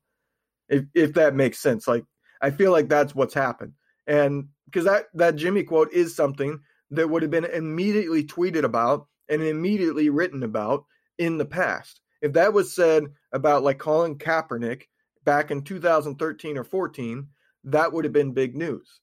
if 0.69 0.83
if 0.93 1.13
that 1.13 1.33
makes 1.33 1.57
sense 1.57 1.87
like 1.87 2.03
i 2.41 2.51
feel 2.51 2.71
like 2.71 2.89
that's 2.89 3.15
what's 3.15 3.33
happened. 3.33 3.73
And 4.07 4.49
because 4.65 4.85
that 4.85 5.05
that 5.13 5.35
jimmy 5.35 5.63
quote 5.63 5.91
is 5.93 6.15
something 6.15 6.59
that 6.91 7.09
would 7.09 7.21
have 7.21 7.31
been 7.31 7.45
immediately 7.45 8.23
tweeted 8.23 8.63
about 8.63 9.07
and 9.29 9.41
immediately 9.41 10.09
written 10.09 10.43
about 10.43 10.85
in 11.17 11.37
the 11.37 11.45
past. 11.45 12.01
If 12.21 12.33
that 12.33 12.53
was 12.53 12.75
said 12.75 13.05
about 13.31 13.63
like 13.63 13.79
Colin 13.79 14.17
Kaepernick 14.17 14.83
back 15.23 15.51
in 15.51 15.63
2013 15.63 16.57
or 16.57 16.63
14 16.63 17.27
that 17.65 17.93
would 17.93 18.05
have 18.05 18.13
been 18.13 18.33
big 18.33 18.55
news. 18.55 18.99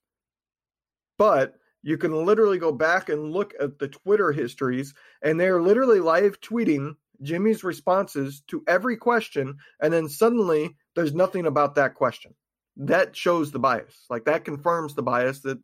But 1.17 1.55
you 1.83 1.99
can 1.99 2.13
literally 2.25 2.59
go 2.59 2.73
back 2.73 3.09
and 3.09 3.33
look 3.33 3.55
at 3.61 3.79
the 3.79 3.89
Twitter 3.89 4.33
histories, 4.33 4.95
and 5.23 5.39
they're 5.39 5.63
literally 5.63 6.01
live 6.01 6.41
tweeting 6.41 6.95
Jimmy's 7.23 7.65
responses 7.65 8.43
to 8.49 8.63
every 8.69 8.97
question, 8.97 9.59
and 9.81 9.93
then 9.93 10.09
suddenly 10.09 10.77
there's 10.95 11.15
nothing 11.15 11.47
about 11.47 11.77
that 11.77 11.95
question. 11.95 12.35
That 12.77 13.17
shows 13.17 13.51
the 13.51 13.59
bias. 13.59 14.07
Like 14.09 14.25
that 14.27 14.45
confirms 14.45 14.95
the 14.95 15.03
bias 15.03 15.41
that 15.41 15.59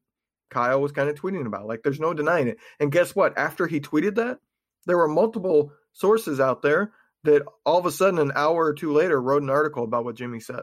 Kyle 0.51 0.80
was 0.80 0.92
kind 0.92 1.09
of 1.09 1.20
tweeting 1.20 1.47
about. 1.47 1.66
Like 1.66 1.82
there's 1.82 2.01
no 2.01 2.14
denying 2.14 2.49
it. 2.49 2.59
And 2.80 2.92
guess 2.92 3.14
what? 3.14 3.38
After 3.38 3.66
he 3.66 3.80
tweeted 3.80 4.16
that, 4.16 4.38
there 4.86 4.97
were 4.97 5.09
multiple 5.09 5.72
sources 5.92 6.40
out 6.40 6.62
there 6.62 6.92
that 7.22 7.42
all 7.64 7.78
of 7.78 7.86
a 7.86 7.90
sudden, 7.90 8.18
an 8.18 8.32
hour 8.34 8.66
or 8.66 8.74
two 8.74 8.92
later, 8.92 9.20
wrote 9.20 9.42
an 9.42 9.51
article 9.51 9.84
about 9.84 10.05
what 10.05 10.16
Jimmy 10.16 10.40
said. 10.40 10.62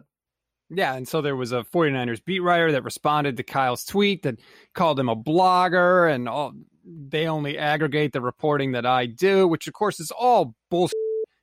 Yeah, 0.73 0.95
and 0.95 1.05
so 1.05 1.21
there 1.21 1.35
was 1.35 1.51
a 1.51 1.63
49ers 1.63 2.23
beat 2.23 2.39
writer 2.39 2.71
that 2.71 2.85
responded 2.85 3.35
to 3.37 3.43
Kyle's 3.43 3.83
tweet 3.83 4.23
that 4.23 4.39
called 4.73 4.97
him 4.97 5.09
a 5.09 5.15
blogger 5.15 6.13
and 6.13 6.29
all 6.29 6.53
they 6.85 7.27
only 7.27 7.57
aggregate 7.57 8.13
the 8.13 8.21
reporting 8.21 8.71
that 8.71 8.85
I 8.85 9.05
do, 9.05 9.47
which 9.47 9.67
of 9.67 9.73
course 9.73 9.99
is 9.99 10.11
all 10.11 10.55
bullshit. 10.69 10.95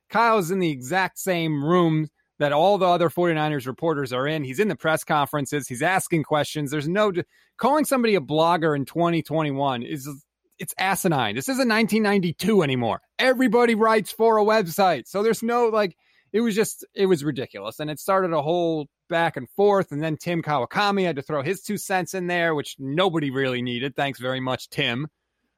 Kyle's 0.09 0.49
in 0.49 0.59
the 0.59 0.71
exact 0.71 1.19
same 1.19 1.63
room 1.63 2.07
that 2.39 2.53
all 2.53 2.79
the 2.79 2.87
other 2.87 3.09
49ers 3.09 3.67
reporters 3.67 4.11
are 4.11 4.25
in. 4.25 4.43
He's 4.43 4.59
in 4.59 4.67
the 4.67 4.75
press 4.75 5.03
conferences, 5.03 5.67
he's 5.67 5.83
asking 5.83 6.23
questions. 6.23 6.71
There's 6.71 6.87
no 6.87 7.11
calling 7.57 7.85
somebody 7.85 8.15
a 8.15 8.21
blogger 8.21 8.75
in 8.75 8.85
2021 8.85 9.83
is 9.83 10.09
it's 10.57 10.73
asinine. 10.77 11.35
This 11.35 11.47
isn't 11.47 11.69
1992 11.69 12.63
anymore. 12.63 13.01
Everybody 13.19 13.75
writes 13.75 14.11
for 14.11 14.37
a 14.39 14.43
website. 14.43 15.07
So 15.07 15.23
there's 15.23 15.43
no 15.43 15.67
like 15.67 15.95
it 16.31 16.41
was 16.41 16.55
just 16.55 16.85
it 16.93 17.05
was 17.05 17.23
ridiculous 17.23 17.79
and 17.79 17.89
it 17.89 17.99
started 17.99 18.33
a 18.33 18.41
whole 18.41 18.87
back 19.09 19.35
and 19.35 19.49
forth. 19.51 19.91
And 19.91 20.01
then 20.01 20.17
Tim 20.17 20.41
Kawakami 20.41 21.03
had 21.03 21.15
to 21.17 21.21
throw 21.21 21.41
his 21.41 21.61
two 21.61 21.77
cents 21.77 22.13
in 22.13 22.27
there, 22.27 22.55
which 22.55 22.75
nobody 22.79 23.31
really 23.31 23.61
needed. 23.61 23.95
Thanks 23.95 24.19
very 24.19 24.39
much, 24.39 24.69
Tim. 24.69 25.07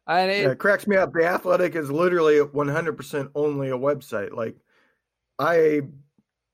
And 0.07 0.32
it, 0.32 0.41
yeah, 0.43 0.51
it 0.51 0.59
cracks 0.59 0.88
me 0.88 0.97
up. 0.97 1.13
The 1.13 1.26
Athletic 1.26 1.76
is 1.76 1.91
literally 1.91 2.39
100% 2.39 3.32
only 3.36 3.69
a 3.69 3.78
website. 3.78 4.34
Like, 4.34 4.57
I 5.38 5.82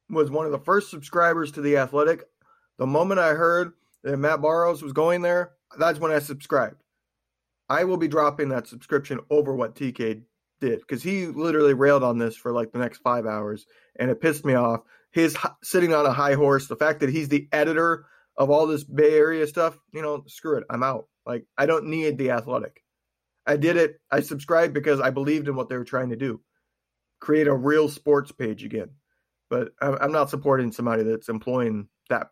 was 0.10 0.30
one 0.30 0.46
of 0.46 0.52
the 0.52 0.60
first 0.60 0.90
subscribers 0.90 1.52
to 1.54 1.62
The 1.62 1.78
Athletic. 1.78 2.28
The 2.78 2.86
moment 2.86 3.20
I 3.20 3.30
heard 3.30 3.74
that 4.04 4.18
Matt 4.18 4.42
Barrows 4.42 4.84
was 4.84 4.94
going 4.94 5.22
there, 5.22 5.54
that's 5.80 6.00
when 6.00 6.12
I 6.12 6.20
subscribed. 6.20 6.84
I 7.70 7.84
will 7.86 7.98
be 7.98 8.08
dropping 8.08 8.50
that 8.50 8.68
subscription 8.68 9.20
over 9.30 9.56
what 9.56 9.76
TK 9.76 10.22
did 10.60 10.80
because 10.80 11.04
he 11.04 11.28
literally 11.28 11.74
railed 11.74 12.04
on 12.04 12.18
this 12.18 12.36
for 12.36 12.52
like 12.52 12.72
the 12.72 12.80
next 12.80 13.00
five 13.00 13.26
hours 13.26 13.66
and 14.00 14.10
it 14.10 14.22
pissed 14.22 14.46
me 14.46 14.54
off 14.54 14.82
his 15.12 15.38
sitting 15.64 15.94
on 15.94 16.06
a 16.06 16.14
high 16.14 16.34
horse, 16.34 16.68
the 16.68 16.76
fact 16.76 17.00
that 17.00 17.10
he's 17.10 17.30
the 17.30 17.48
editor 17.52 18.06
of 18.38 18.50
all 18.50 18.68
this 18.68 18.84
Bay 18.84 19.18
Area 19.18 19.48
stuff, 19.48 19.78
you 19.94 20.02
know, 20.02 20.24
screw 20.28 20.58
it, 20.58 20.64
I'm 20.70 20.84
out. 20.84 21.08
Like 21.26 21.46
I 21.58 21.66
don't 21.66 21.88
need 21.88 22.18
the 22.18 22.32
athletic. 22.32 22.84
I 23.46 23.58
did 23.58 23.78
it. 23.78 24.00
I 24.12 24.20
subscribed 24.20 24.74
because 24.74 25.00
I 25.00 25.10
believed 25.10 25.48
in 25.48 25.56
what 25.56 25.70
they 25.70 25.78
were 25.78 25.86
trying 25.86 26.10
to 26.10 26.16
do, 26.16 26.42
create 27.20 27.48
a 27.48 27.56
real 27.56 27.90
sports 27.90 28.32
page 28.32 28.64
again. 28.64 28.90
But 29.50 29.70
I'm 29.82 30.12
not 30.12 30.30
supporting 30.30 30.74
somebody 30.74 31.04
that's 31.04 31.30
employing 31.30 31.88
that. 32.10 32.28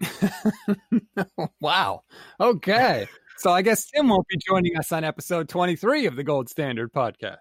wow. 1.60 2.04
Okay. 2.38 3.08
So 3.40 3.50
I 3.50 3.62
guess 3.62 3.86
Tim 3.86 4.10
won't 4.10 4.28
be 4.28 4.36
joining 4.36 4.76
us 4.76 4.92
on 4.92 5.02
episode 5.02 5.48
23 5.48 6.04
of 6.04 6.14
the 6.14 6.22
Gold 6.22 6.50
Standard 6.50 6.92
podcast. 6.92 7.38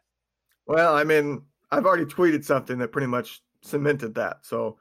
Well, 0.66 0.95
I 0.95 1.04
mean, 1.04 1.41
I've 1.72 1.86
already 1.86 2.06
tweeted 2.06 2.45
something 2.45 2.78
that 2.78 2.93
pretty 2.93 3.08
much 3.08 3.41
cemented 3.64 4.16
that. 4.16 4.38
So, 4.43 4.78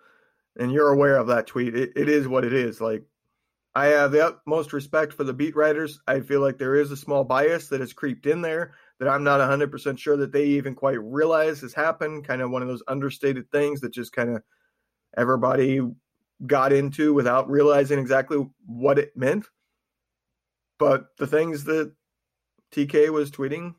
and 0.57 0.71
you're 0.71 0.93
aware 0.93 1.17
of 1.17 1.27
that 1.27 1.49
tweet. 1.49 1.75
It, 1.75 1.91
it 1.97 2.09
is 2.09 2.29
what 2.29 2.45
it 2.45 2.53
is. 2.53 2.81
Like, 2.81 3.03
I 3.75 3.87
have 3.87 4.13
the 4.13 4.25
utmost 4.25 4.73
respect 4.73 5.13
for 5.13 5.25
the 5.25 5.33
beat 5.33 5.57
writers. 5.57 5.99
I 6.07 6.21
feel 6.21 6.41
like 6.41 6.57
there 6.57 6.77
is 6.77 6.93
a 6.93 6.97
small 6.97 7.25
bias 7.25 7.67
that 7.71 7.81
has 7.81 7.93
creeped 7.93 8.27
in 8.27 8.41
there 8.41 8.77
that 9.01 9.09
I'm 9.09 9.25
not 9.25 9.41
100% 9.41 9.99
sure 9.99 10.19
that 10.19 10.31
they 10.31 10.45
even 10.45 10.77
quite 10.77 11.03
realize 11.03 11.63
has 11.63 11.75
happened. 11.75 12.29
Kind 12.29 12.43
of 12.43 12.53
one 12.53 12.63
of 12.63 12.69
those 12.69 12.85
understated 12.87 13.51
things 13.51 13.81
that 13.81 13.93
just 13.93 14.13
kind 14.13 14.37
of 14.37 14.43
everybody 15.17 15.81
got 16.47 16.73
into 16.73 17.13
without 17.13 17.51
realizing 17.51 17.99
exactly 17.99 18.47
what 18.67 19.01
it 19.01 19.17
meant. 19.17 19.49
But 20.79 21.09
the 21.19 21.27
things 21.27 21.65
that 21.65 21.93
TK 22.73 23.11
was 23.11 23.31
tweeting 23.31 23.75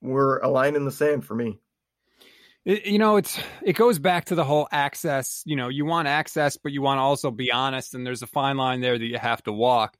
were 0.00 0.38
a 0.38 0.48
line 0.48 0.76
in 0.76 0.84
the 0.84 0.92
sand 0.92 1.24
for 1.24 1.34
me. 1.34 1.58
It, 2.64 2.86
you 2.86 2.98
know, 2.98 3.16
it's 3.16 3.40
it 3.62 3.74
goes 3.74 3.98
back 3.98 4.26
to 4.26 4.34
the 4.34 4.44
whole 4.44 4.68
access. 4.70 5.42
You 5.44 5.56
know, 5.56 5.68
you 5.68 5.84
want 5.84 6.08
access, 6.08 6.56
but 6.56 6.72
you 6.72 6.82
want 6.82 6.98
to 6.98 7.02
also 7.02 7.30
be 7.30 7.50
honest, 7.50 7.94
and 7.94 8.06
there's 8.06 8.22
a 8.22 8.26
fine 8.26 8.56
line 8.56 8.80
there 8.80 8.98
that 8.98 9.04
you 9.04 9.18
have 9.18 9.42
to 9.44 9.52
walk. 9.52 9.96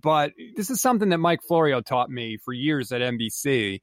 But 0.00 0.32
this 0.56 0.70
is 0.70 0.80
something 0.80 1.10
that 1.10 1.18
Mike 1.18 1.42
Florio 1.42 1.80
taught 1.80 2.10
me 2.10 2.38
for 2.38 2.52
years 2.52 2.90
at 2.90 3.00
NBC. 3.00 3.82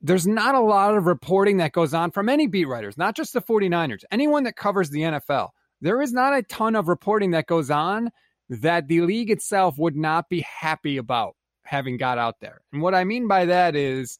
There's 0.00 0.26
not 0.26 0.54
a 0.54 0.60
lot 0.60 0.96
of 0.96 1.06
reporting 1.06 1.58
that 1.58 1.72
goes 1.72 1.94
on 1.94 2.10
from 2.10 2.28
any 2.28 2.46
beat 2.46 2.66
writers, 2.66 2.96
not 2.96 3.16
just 3.16 3.32
the 3.32 3.40
49ers, 3.40 4.04
anyone 4.10 4.44
that 4.44 4.56
covers 4.56 4.90
the 4.90 5.00
NFL. 5.00 5.50
There 5.80 6.00
is 6.00 6.12
not 6.12 6.36
a 6.36 6.42
ton 6.42 6.74
of 6.74 6.88
reporting 6.88 7.32
that 7.32 7.46
goes 7.46 7.70
on 7.70 8.10
that 8.48 8.88
the 8.88 9.00
league 9.00 9.30
itself 9.30 9.76
would 9.78 9.96
not 9.96 10.28
be 10.28 10.40
happy 10.42 10.96
about 10.96 11.34
having 11.64 11.96
got 11.96 12.18
out 12.18 12.36
there. 12.40 12.60
And 12.72 12.80
what 12.80 12.94
I 12.94 13.04
mean 13.04 13.28
by 13.28 13.46
that 13.46 13.74
is 13.74 14.18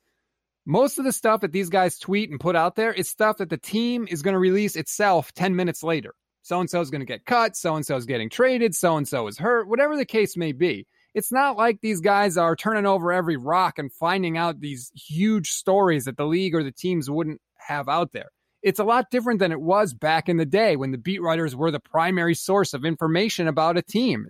most 0.64 0.98
of 0.98 1.04
the 1.04 1.12
stuff 1.12 1.42
that 1.42 1.52
these 1.52 1.68
guys 1.68 1.98
tweet 1.98 2.30
and 2.30 2.40
put 2.40 2.56
out 2.56 2.74
there 2.74 2.92
is 2.92 3.08
stuff 3.08 3.38
that 3.38 3.50
the 3.50 3.56
team 3.56 4.06
is 4.10 4.22
going 4.22 4.34
to 4.34 4.38
release 4.38 4.74
itself 4.74 5.32
10 5.34 5.54
minutes 5.54 5.82
later. 5.82 6.14
So 6.42 6.60
and 6.60 6.70
so 6.70 6.80
is 6.80 6.90
going 6.90 7.00
to 7.00 7.06
get 7.06 7.24
cut. 7.24 7.56
So 7.56 7.76
and 7.76 7.86
so 7.86 7.96
is 7.96 8.06
getting 8.06 8.30
traded. 8.30 8.74
So 8.74 8.96
and 8.96 9.06
so 9.06 9.26
is 9.26 9.38
hurt. 9.38 9.68
Whatever 9.68 9.96
the 9.96 10.04
case 10.04 10.36
may 10.36 10.52
be. 10.52 10.86
It's 11.14 11.32
not 11.32 11.56
like 11.56 11.80
these 11.80 12.00
guys 12.00 12.36
are 12.36 12.54
turning 12.54 12.84
over 12.84 13.10
every 13.10 13.38
rock 13.38 13.78
and 13.78 13.90
finding 13.90 14.36
out 14.36 14.60
these 14.60 14.92
huge 14.94 15.50
stories 15.50 16.04
that 16.04 16.18
the 16.18 16.26
league 16.26 16.54
or 16.54 16.62
the 16.62 16.72
teams 16.72 17.08
wouldn't 17.08 17.40
have 17.56 17.88
out 17.88 18.12
there. 18.12 18.30
It's 18.66 18.80
a 18.80 18.84
lot 18.84 19.12
different 19.12 19.38
than 19.38 19.52
it 19.52 19.60
was 19.60 19.94
back 19.94 20.28
in 20.28 20.38
the 20.38 20.44
day 20.44 20.74
when 20.74 20.90
the 20.90 20.98
beat 20.98 21.22
writers 21.22 21.54
were 21.54 21.70
the 21.70 21.78
primary 21.78 22.34
source 22.34 22.74
of 22.74 22.84
information 22.84 23.46
about 23.46 23.76
a 23.76 23.82
team 23.82 24.26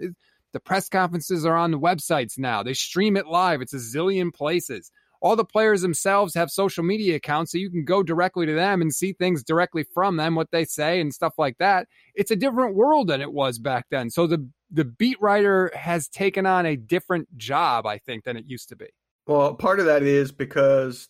The 0.52 0.60
press 0.60 0.90
conferences 0.90 1.46
are 1.46 1.56
on 1.56 1.70
the 1.70 1.78
websites 1.78 2.36
now. 2.36 2.62
They 2.62 2.74
stream 2.74 3.16
it 3.16 3.26
live. 3.26 3.62
It's 3.62 3.72
a 3.72 3.78
zillion 3.78 4.34
places. 4.34 4.90
All 5.22 5.36
the 5.36 5.44
players 5.46 5.80
themselves 5.80 6.34
have 6.34 6.50
social 6.50 6.84
media 6.84 7.16
accounts, 7.16 7.52
so 7.52 7.56
you 7.56 7.70
can 7.70 7.86
go 7.86 8.02
directly 8.02 8.44
to 8.44 8.52
them 8.52 8.82
and 8.82 8.94
see 8.94 9.14
things 9.14 9.42
directly 9.42 9.86
from 9.94 10.18
them, 10.18 10.34
what 10.34 10.50
they 10.50 10.66
say 10.66 11.00
and 11.00 11.14
stuff 11.14 11.32
like 11.38 11.56
that. 11.56 11.88
It's 12.14 12.30
a 12.30 12.36
different 12.36 12.74
world 12.74 13.08
than 13.08 13.22
it 13.22 13.32
was 13.32 13.58
back 13.58 13.86
then. 13.90 14.10
So 14.10 14.26
the 14.26 14.46
the 14.70 14.84
beat 14.84 15.16
writer 15.18 15.70
has 15.74 16.08
taken 16.08 16.44
on 16.44 16.66
a 16.66 16.76
different 16.76 17.38
job, 17.38 17.86
I 17.86 17.96
think, 17.96 18.24
than 18.24 18.36
it 18.36 18.44
used 18.46 18.68
to 18.68 18.76
be. 18.76 18.88
Well, 19.26 19.54
part 19.54 19.80
of 19.80 19.86
that 19.86 20.02
is 20.02 20.30
because 20.30 21.08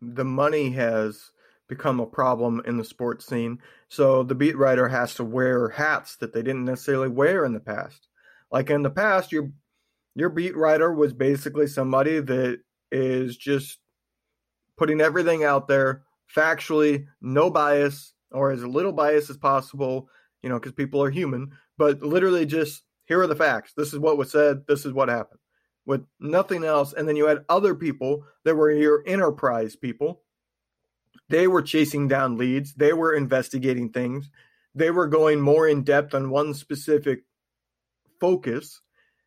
the 0.00 0.24
money 0.24 0.70
has 0.70 1.32
become 1.68 2.00
a 2.00 2.06
problem 2.06 2.62
in 2.66 2.76
the 2.76 2.84
sports 2.84 3.26
scene. 3.26 3.58
So 3.88 4.22
the 4.22 4.34
beat 4.34 4.56
writer 4.56 4.88
has 4.88 5.14
to 5.14 5.24
wear 5.24 5.68
hats 5.70 6.16
that 6.16 6.32
they 6.32 6.42
didn't 6.42 6.64
necessarily 6.64 7.08
wear 7.08 7.44
in 7.44 7.52
the 7.52 7.60
past. 7.60 8.08
Like 8.50 8.70
in 8.70 8.82
the 8.82 8.90
past, 8.90 9.32
your 9.32 9.50
your 10.14 10.30
beat 10.30 10.56
writer 10.56 10.92
was 10.92 11.12
basically 11.12 11.66
somebody 11.66 12.20
that 12.20 12.60
is 12.90 13.36
just 13.36 13.78
putting 14.78 15.00
everything 15.00 15.44
out 15.44 15.68
there 15.68 16.02
factually, 16.34 17.06
no 17.20 17.50
bias, 17.50 18.14
or 18.30 18.50
as 18.50 18.64
little 18.64 18.92
bias 18.92 19.28
as 19.30 19.36
possible, 19.36 20.08
you 20.42 20.48
know, 20.48 20.58
because 20.58 20.72
people 20.72 21.02
are 21.02 21.10
human, 21.10 21.50
but 21.76 22.02
literally 22.02 22.46
just 22.46 22.82
here 23.06 23.20
are 23.20 23.26
the 23.26 23.36
facts. 23.36 23.72
This 23.76 23.92
is 23.92 23.98
what 23.98 24.16
was 24.16 24.30
said. 24.30 24.66
This 24.66 24.84
is 24.84 24.92
what 24.92 25.08
happened 25.08 25.40
with 25.86 26.04
nothing 26.20 26.64
else. 26.64 26.92
And 26.92 27.08
then 27.08 27.16
you 27.16 27.26
had 27.26 27.44
other 27.48 27.74
people 27.74 28.24
that 28.44 28.56
were 28.56 28.70
your 28.70 29.02
enterprise 29.06 29.76
people. 29.76 30.22
They 31.28 31.48
were 31.48 31.62
chasing 31.62 32.08
down 32.08 32.36
leads, 32.36 32.74
they 32.74 32.92
were 32.92 33.14
investigating 33.14 33.90
things, 33.90 34.30
they 34.74 34.90
were 34.90 35.06
going 35.06 35.40
more 35.40 35.66
in 35.68 35.82
depth 35.82 36.14
on 36.14 36.30
one 36.30 36.54
specific 36.54 37.24
focus. 38.20 38.80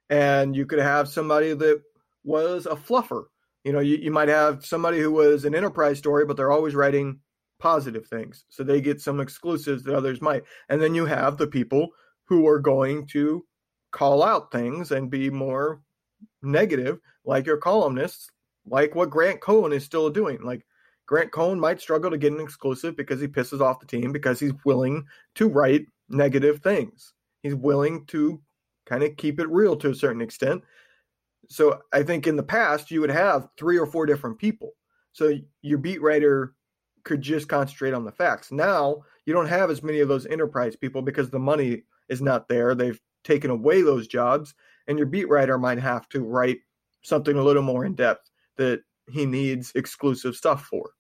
And 0.10 0.56
you 0.56 0.66
could 0.66 0.80
have 0.80 1.08
somebody 1.08 1.54
that 1.54 1.82
was 2.24 2.66
a 2.66 2.76
fluffer. 2.76 3.26
You 3.64 3.74
know, 3.74 3.80
you, 3.80 3.98
you 3.98 4.12
might 4.12 4.30
have 4.30 4.66
somebody 4.66 5.00
who 5.00 5.12
was 5.12 5.46
an 5.46 5.54
enterprise 5.54 5.98
story, 5.98 6.26
but 6.26 6.38
they're 6.38 6.52
always 6.52 6.74
writing 6.74 7.20
positive 7.60 8.08
things. 8.08 8.46
So 8.50 8.64
they 8.64 8.82
get 8.82 9.02
some 9.02 9.20
exclusives 9.20 9.84
that 9.84 9.96
others 9.96 10.22
might. 10.22 10.44
And 10.70 10.82
then 10.82 10.96
you 10.96 11.06
have 11.06 11.38
the 11.38 11.48
people 11.48 11.90
who 12.26 12.48
are 12.48 12.60
going 12.60 13.08
to 13.08 13.46
call 13.92 14.24
out 14.24 14.52
things 14.52 14.92
and 14.92 15.10
be 15.10 15.30
more 15.30 15.82
negative, 16.42 17.00
like 17.26 17.46
your 17.46 17.58
columnists, 17.58 18.30
like 18.66 18.96
what 18.96 19.10
Grant 19.10 19.42
Cohn 19.42 19.74
is 19.74 19.84
still 19.84 20.10
doing. 20.10 20.42
Like 20.42 20.66
Grant 21.10 21.32
Cohn 21.32 21.60
might 21.60 21.82
struggle 21.82 22.12
to 22.12 22.20
get 22.20 22.34
an 22.34 22.40
exclusive 22.40 22.96
because 22.96 23.20
he 23.20 23.28
pisses 23.28 23.62
off 23.62 23.80
the 23.80 23.88
team 23.88 24.12
because 24.12 24.40
he's 24.40 24.54
willing 24.64 25.04
to 25.34 25.50
write 25.50 25.88
negative 26.08 26.60
things. 26.60 27.14
He's 27.42 27.56
willing 27.56 28.06
to 28.10 28.40
kind 28.86 29.02
of 29.02 29.18
keep 29.18 29.40
it 29.40 29.50
real 29.50 29.76
to 29.78 29.90
a 29.90 29.96
certain 29.96 30.22
extent. 30.22 30.62
So 31.50 31.80
I 31.92 32.04
think 32.04 32.28
in 32.28 32.36
the 32.36 32.44
past 32.44 32.92
you 32.92 33.02
would 33.02 33.10
have 33.10 33.48
three 33.58 33.80
or 33.80 33.88
four 33.88 34.06
different 34.06 34.38
people. 34.38 34.74
So 35.12 35.34
your 35.64 35.80
beat 35.80 36.00
writer 36.00 36.54
could 37.06 37.24
just 37.24 37.50
concentrate 37.50 37.96
on 37.96 38.06
the 38.06 38.12
facts. 38.12 38.52
Now 38.52 38.98
you 39.26 39.34
don't 39.34 39.48
have 39.48 39.72
as 39.72 39.82
many 39.82 40.02
of 40.02 40.10
those 40.10 40.28
enterprise 40.28 40.76
people 40.76 41.02
because 41.02 41.32
the 41.32 41.40
money 41.40 41.86
is 42.10 42.22
not 42.22 42.48
there. 42.48 42.76
They've 42.76 43.02
taken 43.24 43.50
away 43.50 43.82
those 43.82 44.08
jobs 44.08 44.54
and 44.88 45.00
your 45.00 45.08
beat 45.08 45.28
writer 45.28 45.58
might 45.58 45.80
have 45.80 46.08
to 46.10 46.24
write 46.24 46.60
something 47.02 47.36
a 47.36 47.44
little 47.44 47.64
more 47.64 47.84
in 47.84 47.96
depth 47.96 48.30
that 48.58 48.82
he 49.10 49.26
needs 49.26 49.72
exclusive 49.74 50.36
stuff 50.36 50.66
for. 50.66 50.92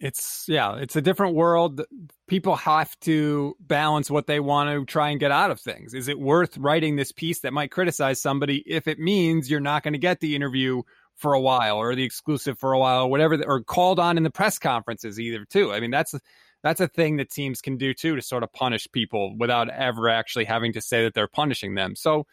It's 0.00 0.44
yeah, 0.46 0.76
it's 0.76 0.94
a 0.94 1.02
different 1.02 1.34
world. 1.34 1.82
People 2.28 2.54
have 2.56 2.98
to 3.00 3.56
balance 3.58 4.10
what 4.10 4.28
they 4.28 4.38
want 4.38 4.70
to 4.70 4.84
try 4.84 5.10
and 5.10 5.18
get 5.18 5.32
out 5.32 5.50
of 5.50 5.60
things. 5.60 5.92
Is 5.92 6.06
it 6.06 6.18
worth 6.18 6.56
writing 6.56 6.94
this 6.94 7.10
piece 7.10 7.40
that 7.40 7.52
might 7.52 7.72
criticize 7.72 8.20
somebody 8.20 8.62
if 8.64 8.86
it 8.86 9.00
means 9.00 9.50
you're 9.50 9.58
not 9.58 9.82
going 9.82 9.94
to 9.94 9.98
get 9.98 10.20
the 10.20 10.36
interview 10.36 10.82
for 11.16 11.34
a 11.34 11.40
while 11.40 11.78
or 11.78 11.96
the 11.96 12.04
exclusive 12.04 12.58
for 12.60 12.72
a 12.72 12.78
while 12.78 13.04
or 13.04 13.10
whatever 13.10 13.42
or 13.44 13.60
called 13.62 13.98
on 13.98 14.16
in 14.16 14.22
the 14.22 14.30
press 14.30 14.58
conferences 14.58 15.18
either 15.18 15.44
too. 15.44 15.72
I 15.72 15.80
mean, 15.80 15.90
that's 15.90 16.14
that's 16.62 16.80
a 16.80 16.88
thing 16.88 17.16
that 17.16 17.30
teams 17.30 17.60
can 17.60 17.76
do 17.76 17.92
too 17.92 18.14
to 18.14 18.22
sort 18.22 18.44
of 18.44 18.52
punish 18.52 18.86
people 18.92 19.36
without 19.36 19.68
ever 19.68 20.08
actually 20.08 20.44
having 20.44 20.72
to 20.74 20.80
say 20.80 21.02
that 21.02 21.14
they're 21.14 21.28
punishing 21.28 21.74
them. 21.74 21.96
So 21.96 22.26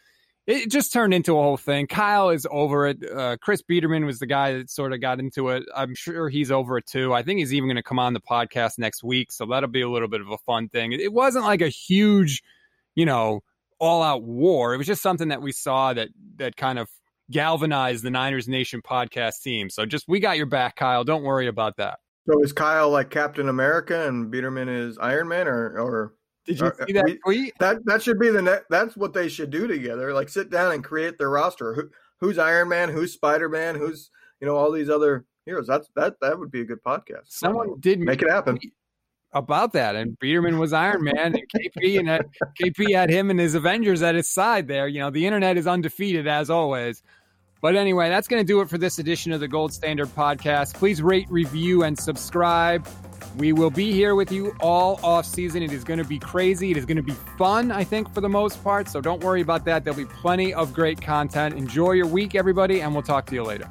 it 0.46 0.70
just 0.70 0.92
turned 0.92 1.12
into 1.12 1.36
a 1.36 1.42
whole 1.42 1.56
thing. 1.56 1.86
Kyle 1.86 2.30
is 2.30 2.46
over 2.50 2.86
it. 2.86 2.98
Uh, 3.04 3.36
Chris 3.40 3.62
Biderman 3.62 4.06
was 4.06 4.18
the 4.20 4.26
guy 4.26 4.54
that 4.54 4.70
sort 4.70 4.92
of 4.92 5.00
got 5.00 5.18
into 5.18 5.48
it. 5.48 5.64
I'm 5.74 5.94
sure 5.94 6.28
he's 6.28 6.50
over 6.50 6.78
it 6.78 6.86
too. 6.86 7.12
I 7.12 7.22
think 7.22 7.40
he's 7.40 7.52
even 7.52 7.68
going 7.68 7.76
to 7.76 7.82
come 7.82 7.98
on 7.98 8.12
the 8.12 8.20
podcast 8.20 8.78
next 8.78 9.02
week, 9.02 9.32
so 9.32 9.46
that'll 9.46 9.68
be 9.68 9.82
a 9.82 9.88
little 9.88 10.08
bit 10.08 10.20
of 10.20 10.30
a 10.30 10.38
fun 10.38 10.68
thing. 10.68 10.92
It 10.92 11.12
wasn't 11.12 11.44
like 11.44 11.62
a 11.62 11.68
huge, 11.68 12.42
you 12.94 13.06
know, 13.06 13.40
all 13.80 14.02
out 14.02 14.22
war. 14.22 14.72
It 14.72 14.78
was 14.78 14.86
just 14.86 15.02
something 15.02 15.28
that 15.28 15.42
we 15.42 15.52
saw 15.52 15.92
that 15.92 16.08
that 16.36 16.56
kind 16.56 16.78
of 16.78 16.88
galvanized 17.30 18.04
the 18.04 18.10
Niners 18.10 18.46
Nation 18.46 18.82
podcast 18.82 19.42
team. 19.42 19.68
So 19.68 19.84
just 19.84 20.06
we 20.06 20.20
got 20.20 20.36
your 20.36 20.46
back, 20.46 20.76
Kyle. 20.76 21.02
Don't 21.02 21.24
worry 21.24 21.48
about 21.48 21.76
that. 21.78 21.98
So 22.28 22.42
is 22.42 22.52
Kyle 22.52 22.90
like 22.90 23.10
Captain 23.10 23.48
America 23.48 24.06
and 24.06 24.30
Biederman 24.30 24.68
is 24.68 24.98
Iron 24.98 25.28
Man, 25.28 25.48
or 25.48 25.78
or 25.78 26.14
did 26.46 26.60
you 26.60 26.66
uh, 26.66 26.86
see 26.86 26.92
that 26.92 27.04
we, 27.04 27.18
tweet? 27.18 27.58
That 27.58 27.84
that 27.86 28.02
should 28.02 28.18
be 28.18 28.30
the 28.30 28.42
net. 28.42 28.64
That's 28.70 28.96
what 28.96 29.12
they 29.12 29.28
should 29.28 29.50
do 29.50 29.66
together. 29.66 30.12
Like 30.12 30.28
sit 30.28 30.50
down 30.50 30.72
and 30.72 30.84
create 30.84 31.18
their 31.18 31.30
roster. 31.30 31.74
Who, 31.74 31.90
who's 32.20 32.38
Iron 32.38 32.68
Man? 32.68 32.88
Who's 32.88 33.12
Spider 33.12 33.48
Man? 33.48 33.74
Who's 33.74 34.10
you 34.40 34.46
know 34.46 34.56
all 34.56 34.70
these 34.70 34.90
other 34.90 35.24
heroes? 35.44 35.66
That's 35.66 35.88
that 35.96 36.16
that 36.20 36.38
would 36.38 36.50
be 36.50 36.60
a 36.60 36.64
good 36.64 36.82
podcast. 36.82 37.26
Someone 37.26 37.78
did 37.80 38.00
make 38.00 38.22
it 38.22 38.30
happen 38.30 38.58
about 39.32 39.72
that, 39.74 39.96
and 39.96 40.18
Biderman 40.18 40.58
was 40.58 40.72
Iron 40.72 41.04
Man, 41.04 41.16
and 41.16 41.42
KP 41.54 41.98
and 41.98 42.08
had, 42.08 42.26
KP 42.60 42.94
had 42.94 43.10
him 43.10 43.30
and 43.30 43.38
his 43.38 43.54
Avengers 43.54 44.02
at 44.02 44.14
his 44.14 44.28
side. 44.28 44.68
There, 44.68 44.88
you 44.88 45.00
know, 45.00 45.10
the 45.10 45.26
internet 45.26 45.56
is 45.56 45.66
undefeated 45.66 46.26
as 46.26 46.50
always. 46.50 47.02
But 47.66 47.74
anyway, 47.74 48.10
that's 48.10 48.28
going 48.28 48.40
to 48.40 48.46
do 48.46 48.60
it 48.60 48.68
for 48.68 48.78
this 48.78 49.00
edition 49.00 49.32
of 49.32 49.40
the 49.40 49.48
Gold 49.48 49.72
Standard 49.72 50.06
Podcast. 50.14 50.74
Please 50.74 51.02
rate, 51.02 51.28
review, 51.28 51.82
and 51.82 51.98
subscribe. 51.98 52.86
We 53.38 53.52
will 53.52 53.72
be 53.72 53.90
here 53.90 54.14
with 54.14 54.30
you 54.30 54.54
all 54.60 55.00
off 55.02 55.26
season. 55.26 55.64
It 55.64 55.72
is 55.72 55.82
going 55.82 55.98
to 55.98 56.04
be 56.04 56.20
crazy. 56.20 56.70
It 56.70 56.76
is 56.76 56.84
going 56.84 56.98
to 56.98 57.02
be 57.02 57.16
fun, 57.36 57.72
I 57.72 57.82
think, 57.82 58.14
for 58.14 58.20
the 58.20 58.28
most 58.28 58.62
part. 58.62 58.88
So 58.88 59.00
don't 59.00 59.20
worry 59.20 59.40
about 59.40 59.64
that. 59.64 59.82
There'll 59.82 59.98
be 59.98 60.04
plenty 60.04 60.54
of 60.54 60.72
great 60.72 61.00
content. 61.00 61.56
Enjoy 61.56 61.90
your 61.90 62.06
week, 62.06 62.36
everybody, 62.36 62.82
and 62.82 62.92
we'll 62.92 63.02
talk 63.02 63.26
to 63.26 63.34
you 63.34 63.42
later. 63.42 63.68